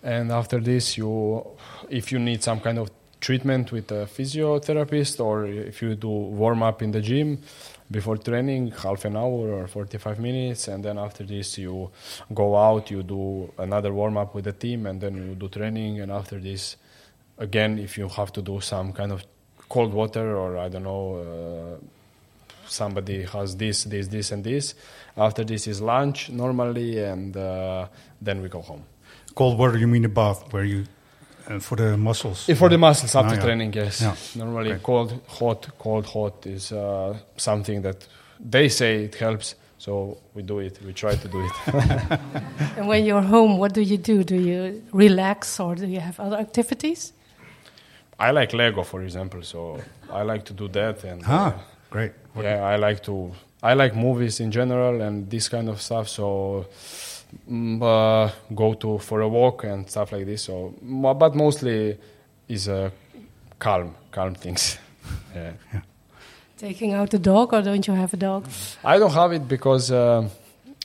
and 0.02 0.32
after 0.32 0.62
this, 0.62 0.96
you, 0.96 1.42
if 1.88 2.10
you 2.10 2.18
need 2.18 2.42
some 2.42 2.60
kind 2.60 2.78
of 2.78 2.88
treatment 3.18 3.70
with 3.70 3.92
a 3.92 4.06
physiotherapist, 4.06 5.20
or 5.20 5.46
if 5.46 5.82
you 5.82 5.94
do 5.94 6.08
warm 6.08 6.62
up 6.62 6.82
in 6.82 6.90
the 6.90 7.00
gym 7.00 7.38
before 7.90 8.16
training, 8.16 8.70
half 8.70 9.04
an 9.04 9.16
hour 9.16 9.52
or 9.52 9.66
45 9.66 10.18
minutes, 10.18 10.68
and 10.68 10.84
then 10.84 10.98
after 10.98 11.24
this 11.24 11.58
you 11.58 11.90
go 12.32 12.56
out, 12.56 12.90
you 12.90 13.02
do 13.02 13.52
another 13.58 13.92
warm 13.92 14.16
up 14.16 14.34
with 14.34 14.44
the 14.44 14.52
team, 14.52 14.86
and 14.86 15.00
then 15.00 15.16
you 15.16 15.34
do 15.34 15.48
training, 15.48 16.00
and 16.00 16.12
after 16.12 16.38
this, 16.38 16.76
again, 17.38 17.78
if 17.78 17.98
you 17.98 18.08
have 18.08 18.32
to 18.32 18.42
do 18.42 18.60
some 18.60 18.92
kind 18.92 19.12
of 19.12 19.24
cold 19.68 19.94
water 19.94 20.36
or 20.36 20.58
I 20.58 20.68
don't 20.68 20.84
know. 20.84 21.78
Uh, 21.80 21.84
somebody 22.70 23.22
has 23.24 23.56
this, 23.56 23.84
this, 23.84 24.08
this, 24.08 24.32
and 24.32 24.44
this. 24.44 24.74
After 25.16 25.44
this 25.44 25.66
is 25.66 25.80
lunch 25.80 26.30
normally, 26.30 26.98
and 26.98 27.36
uh, 27.36 27.88
then 28.20 28.42
we 28.42 28.48
go 28.48 28.60
home. 28.60 28.84
Cold 29.34 29.58
water, 29.58 29.78
you 29.78 29.86
mean 29.86 30.04
a 30.04 30.08
bath 30.08 30.52
where 30.52 30.64
you 30.64 30.84
uh, 31.50 31.58
for 31.60 31.76
the 31.76 31.96
muscles? 31.96 32.48
Eh, 32.48 32.54
For 32.54 32.68
the 32.68 32.78
muscles 32.78 33.14
after 33.14 33.32
Ah, 33.32 33.34
yeah. 33.36 33.42
training, 33.44 33.72
yes. 33.74 34.00
Yeah. 34.00 34.14
Normally, 34.36 34.70
Okay. 34.72 34.82
cold, 34.82 35.20
hot, 35.28 35.68
cold, 35.78 36.06
hot 36.06 36.46
is 36.46 36.72
uh, 36.72 37.16
something 37.36 37.82
that 37.82 38.06
they 38.50 38.68
say 38.68 39.04
it 39.04 39.14
helps. 39.16 39.54
So 39.78 40.18
we 40.34 40.42
do 40.42 40.58
it. 40.60 40.78
We 40.84 40.92
try 40.92 41.16
to 41.16 41.28
do 41.28 41.40
it. 41.46 41.52
And 42.76 42.86
when 42.86 43.04
you're 43.06 43.22
home, 43.22 43.58
what 43.58 43.72
do 43.74 43.80
you 43.80 43.96
do? 43.98 44.22
Do 44.24 44.34
you 44.36 44.82
relax 44.92 45.58
or 45.60 45.74
do 45.74 45.86
you 45.86 46.00
have 46.00 46.20
other 46.20 46.36
activities? 46.36 47.12
I 48.18 48.32
like 48.32 48.52
Lego, 48.52 48.82
for 48.84 49.02
example. 49.02 49.42
So 49.42 49.80
I 50.12 50.22
like 50.22 50.44
to 50.44 50.52
do 50.52 50.68
that. 50.68 51.04
And 51.04 51.22
Ah, 51.26 51.46
uh, 51.46 51.52
great. 51.90 52.12
Yeah, 52.36 52.62
I 52.74 52.76
like 52.76 53.00
to. 53.04 53.32
I 53.62 53.74
like 53.74 53.94
movies 53.94 54.40
in 54.40 54.50
general 54.50 55.00
and 55.02 55.28
this 55.30 55.48
kind 55.48 55.68
of 55.68 55.80
stuff. 55.80 56.08
So 56.08 56.66
uh, 57.82 58.30
go 58.54 58.74
to 58.74 58.98
for 58.98 59.20
a 59.20 59.28
walk 59.28 59.64
and 59.64 59.88
stuff 59.88 60.12
like 60.12 60.26
this. 60.26 60.42
So, 60.42 60.74
but 60.82 61.34
mostly 61.34 61.96
is 62.48 62.68
uh, 62.68 62.90
calm, 63.58 63.94
calm 64.10 64.34
things. 64.34 64.78
yeah. 65.34 65.52
Taking 66.58 66.92
out 66.92 67.10
the 67.10 67.18
dog, 67.18 67.54
or 67.54 67.62
don't 67.62 67.86
you 67.86 67.94
have 67.94 68.12
a 68.12 68.16
dog? 68.18 68.46
I 68.84 68.98
don't 68.98 69.12
have 69.12 69.32
it 69.32 69.48
because 69.48 69.90
uh, 69.90 70.28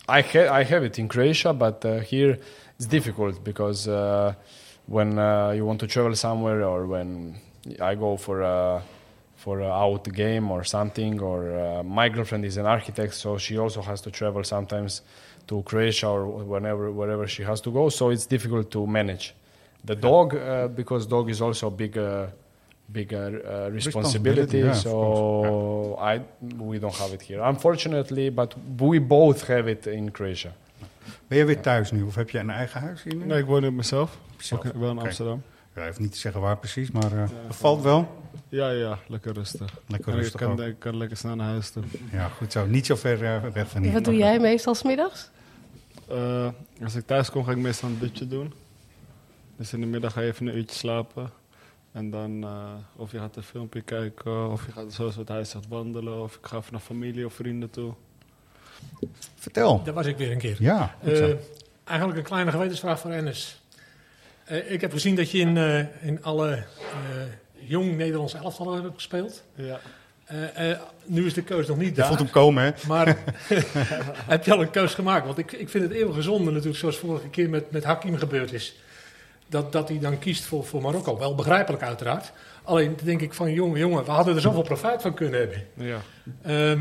I 0.08 0.22
ha- 0.22 0.50
I 0.50 0.64
have 0.64 0.84
it 0.84 0.98
in 1.00 1.08
Croatia, 1.08 1.54
but 1.54 1.84
uh, 1.84 2.00
here 2.00 2.38
it's 2.78 2.86
difficult 2.86 3.44
because 3.44 3.88
uh, 3.88 4.34
when 4.88 5.20
uh, 5.20 5.52
you 5.52 5.66
want 5.66 5.80
to 5.82 5.88
travel 5.88 6.16
somewhere 6.16 6.64
or 6.64 6.86
when 6.86 7.36
I 7.82 7.96
go 7.96 8.16
for 8.16 8.42
a 8.42 8.84
for 9.36 9.60
a 9.60 9.70
out 9.70 10.12
game 10.14 10.50
or 10.50 10.64
something, 10.64 11.20
or 11.20 11.60
uh, 11.60 11.84
my 11.84 12.10
girlfriend 12.10 12.46
is 12.46 12.58
an 12.58 12.66
architect, 12.66 13.14
so 13.14 13.38
she 13.38 13.58
also 13.58 13.82
has 13.82 14.02
to 14.02 14.12
travel 14.12 14.44
sometimes 14.44 15.02
to 15.46 15.62
Croatia 15.64 16.10
or 16.10 16.26
whenever 16.26 16.92
wherever 16.92 17.28
she 17.28 17.44
has 17.44 17.62
to 17.62 17.72
go. 17.72 17.90
So 17.90 18.10
it's 18.10 18.26
difficult 18.26 18.70
to 18.72 18.86
manage 18.88 19.34
the 19.84 19.96
dog 19.96 20.34
uh, 20.36 20.68
because 20.68 21.08
dog 21.08 21.30
is 21.30 21.42
also 21.42 21.68
a 21.68 21.72
big. 21.72 21.98
Uh, 21.98 22.28
big 22.88 23.14
uh, 23.14 23.18
uh, 23.18 23.72
responsibility, 23.72 23.72
Responsibility, 23.72 24.58
yeah, 24.58 24.70
of 24.70 24.78
so 24.78 25.98
I 26.00 26.22
we 26.60 26.78
don't 26.78 26.94
have 26.94 27.14
it 27.14 27.22
here 27.24 27.42
unfortunately 27.42 28.30
but 28.30 28.54
we 28.78 29.00
both 29.00 29.48
have 29.48 29.68
it 29.68 29.88
in 29.88 30.12
Croatia 30.12 30.52
Ben 31.28 31.38
je 31.38 31.46
weer 31.46 31.62
thuis 31.62 31.92
nu 31.92 32.04
of 32.04 32.16
heb 32.16 32.30
je 32.30 32.40
een 32.40 32.50
eigen 32.50 32.82
huis 32.82 33.04
hier 33.04 33.16
nu? 33.16 33.26
Nee, 33.26 33.40
ik 33.40 33.46
woon 33.46 33.64
in 33.64 33.76
mezelf. 33.76 34.18
Zelf. 34.38 34.64
Ik 34.64 34.74
woon 34.74 34.98
in. 34.98 35.04
Amsterdam. 35.04 35.42
Ja, 35.74 35.80
hij 35.80 35.88
hoeft 35.88 36.00
niet 36.00 36.12
te 36.12 36.18
zeggen 36.18 36.42
waar 36.42 36.58
precies, 36.58 36.92
maar 36.92 37.12
eh 37.12 37.30
bevalt 37.48 37.82
wel. 37.84 38.24
Ja, 38.50 38.70
ja, 38.70 39.00
lekker 39.08 39.34
rustig. 39.34 39.74
Lekker 39.88 40.12
En 40.12 40.18
rustig 40.18 40.42
Ik 40.42 40.48
kan, 40.48 40.60
ook. 40.60 40.68
ik 40.68 40.80
kan 40.80 40.98
lekker 40.98 41.18
snel 41.18 41.36
naar 41.36 41.48
huis 41.48 41.70
toe. 41.70 41.84
Ja, 42.12 42.28
goed 42.28 42.52
zo. 42.52 42.66
Niet 42.66 42.86
zo 42.86 42.96
ver 42.96 43.24
eh, 43.24 43.44
weg 43.54 43.68
van 43.68 43.82
hier. 43.82 43.94
Wat 43.94 44.04
doe 44.04 44.16
jij 44.16 44.40
meestal 44.40 44.76
's 44.76 44.84
Eh, 46.08 46.48
als 46.84 46.96
ik 46.96 47.06
thuis 47.06 47.30
kom, 47.32 47.44
ga 47.44 47.52
ik 47.52 47.58
meestal 47.58 47.90
een 47.90 48.00
dutje 48.00 48.28
doen. 48.28 48.54
Dus 49.58 49.74
in 49.74 49.80
de 49.80 49.86
middag 49.86 50.14
ga 50.14 50.22
je 50.22 50.28
even 50.28 50.48
een 50.48 50.58
uurtje 50.58 50.76
slapen. 50.76 51.30
En 51.92 52.10
dan, 52.10 52.44
eh, 52.44 52.74
of 52.96 53.12
je 53.12 53.18
gaat 53.20 53.36
een 53.36 53.44
filmpje 53.44 53.82
kijken, 53.82 54.52
of 54.52 54.66
je 54.66 54.72
gaat 54.72 54.94
zoals 54.94 55.16
wat 55.16 55.28
hij 55.28 55.44
zegt 55.44 55.68
wandelen, 55.68 56.22
of 56.22 56.36
ik 56.36 56.46
ga 56.46 56.58
even 56.58 56.72
naar 56.72 56.82
familie 56.82 57.26
of 57.26 57.34
vrienden 57.34 57.70
toe. 57.70 57.94
Vertel. 59.36 59.84
Daar 59.84 59.94
was 59.94 60.06
ik 60.06 60.18
weer 60.18 60.32
een 60.32 60.38
keer. 60.38 60.56
Ja, 60.60 60.96
Eh, 61.04 61.34
eigenlijk 61.84 62.18
een 62.20 62.24
kleine 62.26 62.52
gewetensvraag 62.52 63.00
voor 63.00 63.12
Ennis. 63.12 63.62
Eh, 64.46 64.72
ik 64.72 64.82
heb 64.82 64.92
gezien 64.92 65.16
dat 65.16 65.32
je 65.32 65.38
in, 65.38 65.58
eh, 65.58 66.08
in 66.08 66.24
alle 66.24 66.52
eh, 66.56 66.66
jong 67.54 67.96
Nederlandse 67.96 68.38
elftallen 68.38 68.82
hebt 68.84 68.94
gespeeld. 68.96 69.44
Ja. 69.56 69.80
Eh, 70.26 70.72
eh, 70.72 70.80
nu 71.06 71.26
is 71.26 71.34
de 71.34 71.42
keus 71.42 71.68
nog 71.68 71.78
niet 71.78 71.88
Je 71.88 71.94
daar. 71.94 72.06
voelt 72.06 72.20
hem 72.20 72.30
komen, 72.30 72.64
hè? 72.64 72.72
Maar 72.88 73.08
heb 74.34 74.46
je 74.46 74.54
al 74.54 74.62
een 74.62 74.70
keus 74.70 74.94
gemaakt? 74.94 75.26
Want 75.26 75.38
ik, 75.38 75.52
ik 75.52 75.70
vind 75.70 75.84
het 75.84 75.94
eeuwig 75.94 76.16
gezonde 76.16 76.52
natuurlijk, 76.52 76.78
zoals 76.78 76.98
vorige 76.98 77.28
keer 77.30 77.50
met, 77.50 77.72
met 77.72 77.84
Hakim 77.84 78.18
gebeurd 78.18 78.54
is. 78.54 78.76
Dat, 79.48 79.72
dat 79.72 79.90
hij 79.90 80.00
dan 80.00 80.20
kiest 80.20 80.44
voor, 80.44 80.66
voor 80.66 80.82
Marokko. 80.82 81.18
Wel 81.18 81.36
begrijpelijk 81.36 81.84
uiteraard. 81.84 82.32
Alleen 82.64 82.98
denk 83.04 83.22
ik 83.22 83.34
van, 83.34 83.54
jongen, 83.54 83.80
jongen, 83.80 84.06
we 84.06 84.12
hadden 84.12 84.36
er 84.36 84.42
zoveel 84.42 84.62
profijt 84.62 85.02
van 85.02 85.14
kunnen 85.14 85.40
hebben. 85.40 85.64
Ja. 85.74 85.98
Ehm, 86.42 86.80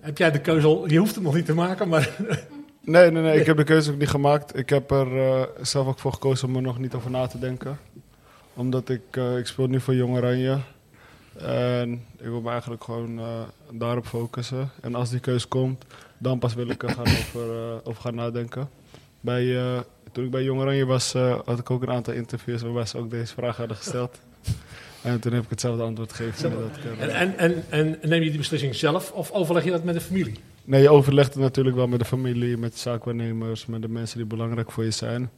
heb 0.00 0.18
jij 0.18 0.30
de 0.30 0.40
keuze 0.40 0.66
al, 0.66 0.88
je 0.90 0.98
hoeft 0.98 1.14
het 1.14 1.24
nog 1.24 1.34
niet 1.34 1.46
te 1.46 1.54
maken, 1.54 1.88
maar... 1.88 2.10
Nee, 2.80 3.10
nee, 3.10 3.22
nee, 3.22 3.40
ik 3.40 3.46
heb 3.46 3.56
de 3.56 3.64
keuze 3.64 3.90
ook 3.92 3.98
niet 3.98 4.08
gemaakt. 4.08 4.58
Ik 4.58 4.68
heb 4.68 4.90
er 4.90 5.18
eh, 5.18 5.42
zelf 5.62 5.86
ook 5.86 5.98
voor 5.98 6.12
gekozen 6.12 6.48
om 6.48 6.56
er 6.56 6.62
nog 6.62 6.78
niet 6.78 6.94
over 6.94 7.10
na 7.10 7.26
te 7.26 7.38
denken. 7.38 7.78
Omdat 8.54 8.88
ik, 8.88 9.00
eh, 9.10 9.38
ik 9.38 9.46
speel 9.46 9.66
nu 9.66 9.80
voor 9.80 9.94
Jong 9.94 10.16
Oranje. 10.16 10.58
En 11.38 11.92
ik 12.18 12.26
wil 12.26 12.40
me 12.40 12.50
eigenlijk 12.50 12.84
gewoon 12.84 13.18
eh, 13.18 13.24
daarop 13.70 14.06
focussen. 14.06 14.70
En 14.80 14.94
als 14.94 15.10
die 15.10 15.20
keuze 15.20 15.46
komt, 15.46 15.84
dan 16.18 16.38
pas 16.38 16.54
wil 16.54 16.68
ik 16.68 16.82
er 16.82 16.90
gaan 16.90 17.06
over, 17.20 17.50
eh, 17.50 17.74
over 17.84 18.02
gaan 18.02 18.14
nadenken. 18.14 18.68
Bij, 19.20 19.56
eh, 19.56 19.80
toen 20.12 20.24
ik 20.24 20.30
bij 20.30 20.42
Jong 20.42 20.60
Oranje 20.60 20.86
was, 20.86 21.12
had 21.44 21.58
ik 21.58 21.70
ook 21.70 21.82
een 21.82 21.90
aantal 21.90 22.14
interviews 22.14 22.62
waarbij 22.62 22.86
ze 22.86 22.98
ook 22.98 23.10
deze 23.10 23.34
vraag 23.34 23.56
hadden 23.56 23.76
gesteld. 23.76 24.18
En 25.02 25.20
toen 25.20 25.32
heb 25.32 25.42
ik 25.42 25.50
hetzelfde 25.50 25.82
antwoord 25.82 26.12
gegeven. 26.12 26.50
Dat 26.50 26.98
En, 26.98 27.14
en, 27.14 27.38
en, 27.38 27.64
en 27.70 28.08
neem 28.08 28.22
je 28.22 28.28
die 28.28 28.38
beslissing 28.38 28.74
zelf 28.74 29.12
of 29.12 29.30
overleg 29.30 29.64
je 29.64 29.70
dat 29.70 29.84
met 29.84 29.94
de 29.94 30.00
familie? 30.00 30.34
Nee, 30.64 30.82
je 30.82 30.90
overlegt 30.90 31.34
het 31.34 31.42
natuurlijk 31.42 31.76
wel 31.76 31.86
met 31.86 31.98
de 31.98 32.04
familie, 32.04 32.56
met 32.56 32.72
de 32.72 32.78
zaakwaarnemers, 32.78 33.66
met 33.66 33.82
de 33.82 33.88
mensen 33.88 34.16
die 34.16 34.26
belangrijk 34.26 34.72
voor 34.72 34.84
je 34.84 34.90
zijn. 34.90 35.30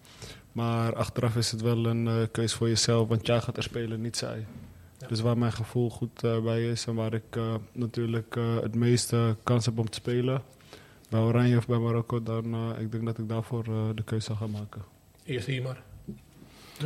Maar 0.52 0.94
achteraf 0.94 1.36
is 1.36 1.50
het 1.50 1.60
wel 1.60 1.86
een 1.86 2.28
keuze 2.30 2.56
voor 2.56 2.68
jezelf, 2.68 3.08
want 3.08 3.26
jij 3.26 3.40
gaat 3.40 3.56
er 3.56 3.62
spelen, 3.62 4.00
niet 4.00 4.16
zij. 4.16 4.44
Dus 5.06 5.20
waar 5.20 5.38
mijn 5.38 5.52
gevoel 5.52 5.90
goed 5.90 6.22
eh, 6.24 6.40
bij 6.40 6.70
is 6.70 6.86
en 6.86 6.94
waar 6.94 7.14
ik 7.14 7.36
eh, 7.36 7.54
natuurlijk 7.72 8.36
eh, 8.36 8.60
het 8.60 8.74
meeste 8.74 9.36
kans 9.42 9.66
heb 9.66 9.78
om 9.78 9.90
te 9.90 9.98
spelen, 9.98 10.42
bij 11.08 11.20
Oranje 11.20 11.56
of 11.56 11.66
bij 11.66 11.78
Marokko, 11.78 12.22
dan 12.22 12.54
uh, 12.54 12.80
ik 12.80 12.92
denk 12.92 13.04
dat 13.04 13.18
ik 13.18 13.28
daarvoor 13.28 13.64
uh, 13.68 13.74
de 13.94 14.02
keuze 14.02 14.26
zal 14.26 14.36
gaan 14.36 14.50
maken. 14.50 14.82
Eerst 15.24 15.46
hier 15.46 15.62
maar. 15.62 15.82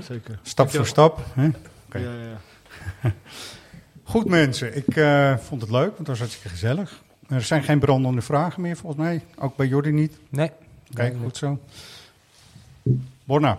Zeker. 0.00 0.38
Stap 0.42 0.70
voor 0.70 0.86
stap. 0.86 1.20
Hè? 1.32 1.44
Ja, 1.92 1.98
ja, 1.98 2.12
ja. 2.22 2.40
Goed 4.02 4.28
mensen, 4.28 4.76
ik 4.76 4.96
uh, 4.96 5.36
vond 5.36 5.60
het 5.60 5.70
leuk, 5.70 5.86
want 5.86 5.98
het 5.98 6.06
was 6.06 6.18
hartstikke 6.18 6.48
gezellig. 6.48 7.02
Er 7.28 7.42
zijn 7.42 7.62
geen 7.62 7.78
brandende 7.78 8.20
vragen 8.20 8.62
meer 8.62 8.76
volgens 8.76 9.02
mij, 9.02 9.24
ook 9.38 9.56
bij 9.56 9.66
Jordi 9.66 9.90
niet. 9.90 10.18
Nee. 10.28 10.50
Kijk, 10.94 11.16
goed 11.22 11.36
zo. 11.36 11.60
Borna, 13.24 13.58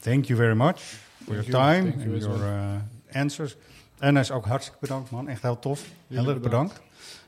thank 0.00 0.24
you 0.24 0.38
very 0.38 0.56
much 0.56 0.80
for 1.24 1.34
your 1.34 1.50
time 1.50 1.92
you 1.96 2.12
and 2.12 2.22
your 2.22 2.42
uh, 2.42 3.20
answers. 3.20 3.56
En 3.98 4.16
is 4.16 4.30
ook 4.30 4.46
hartstikke 4.46 4.78
bedankt 4.80 5.10
man, 5.10 5.28
echt 5.28 5.42
heel 5.42 5.58
tof. 5.58 5.84
Heel 6.08 6.28
erg 6.28 6.40
bedankt. 6.40 6.80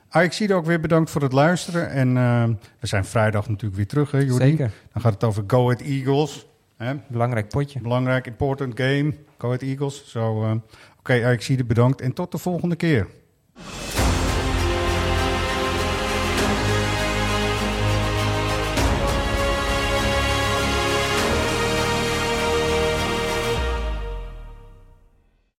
AXC 0.09 0.51
ook 0.51 0.65
weer 0.65 0.79
bedankt 0.79 1.09
voor 1.09 1.21
het 1.21 1.33
luisteren. 1.33 1.89
En 1.89 2.15
uh, 2.15 2.43
we 2.79 2.87
zijn 2.87 3.05
vrijdag 3.05 3.47
natuurlijk 3.47 3.75
weer 3.75 3.87
terug, 3.87 4.11
hè 4.11 4.17
Jordi? 4.17 4.45
Zeker. 4.45 4.71
Dan 4.93 5.01
gaat 5.01 5.13
het 5.13 5.23
over 5.23 5.43
Go 5.47 5.63
Ahead 5.63 5.81
Eagles. 5.81 6.45
Hè? 6.77 6.93
Belangrijk 7.07 7.49
potje. 7.49 7.81
Belangrijk, 7.81 8.27
important 8.27 8.79
game. 8.79 9.13
Go 9.37 9.47
Ahead 9.47 9.61
Eagles. 9.61 9.95
Zo, 9.95 10.19
so, 10.19 10.43
uh, 10.43 10.51
oké, 10.51 10.61
okay, 10.99 11.33
AXC 11.33 11.67
bedankt 11.67 12.01
en 12.01 12.13
tot 12.13 12.31
de 12.31 12.37
volgende 12.37 12.75
keer. 12.75 13.07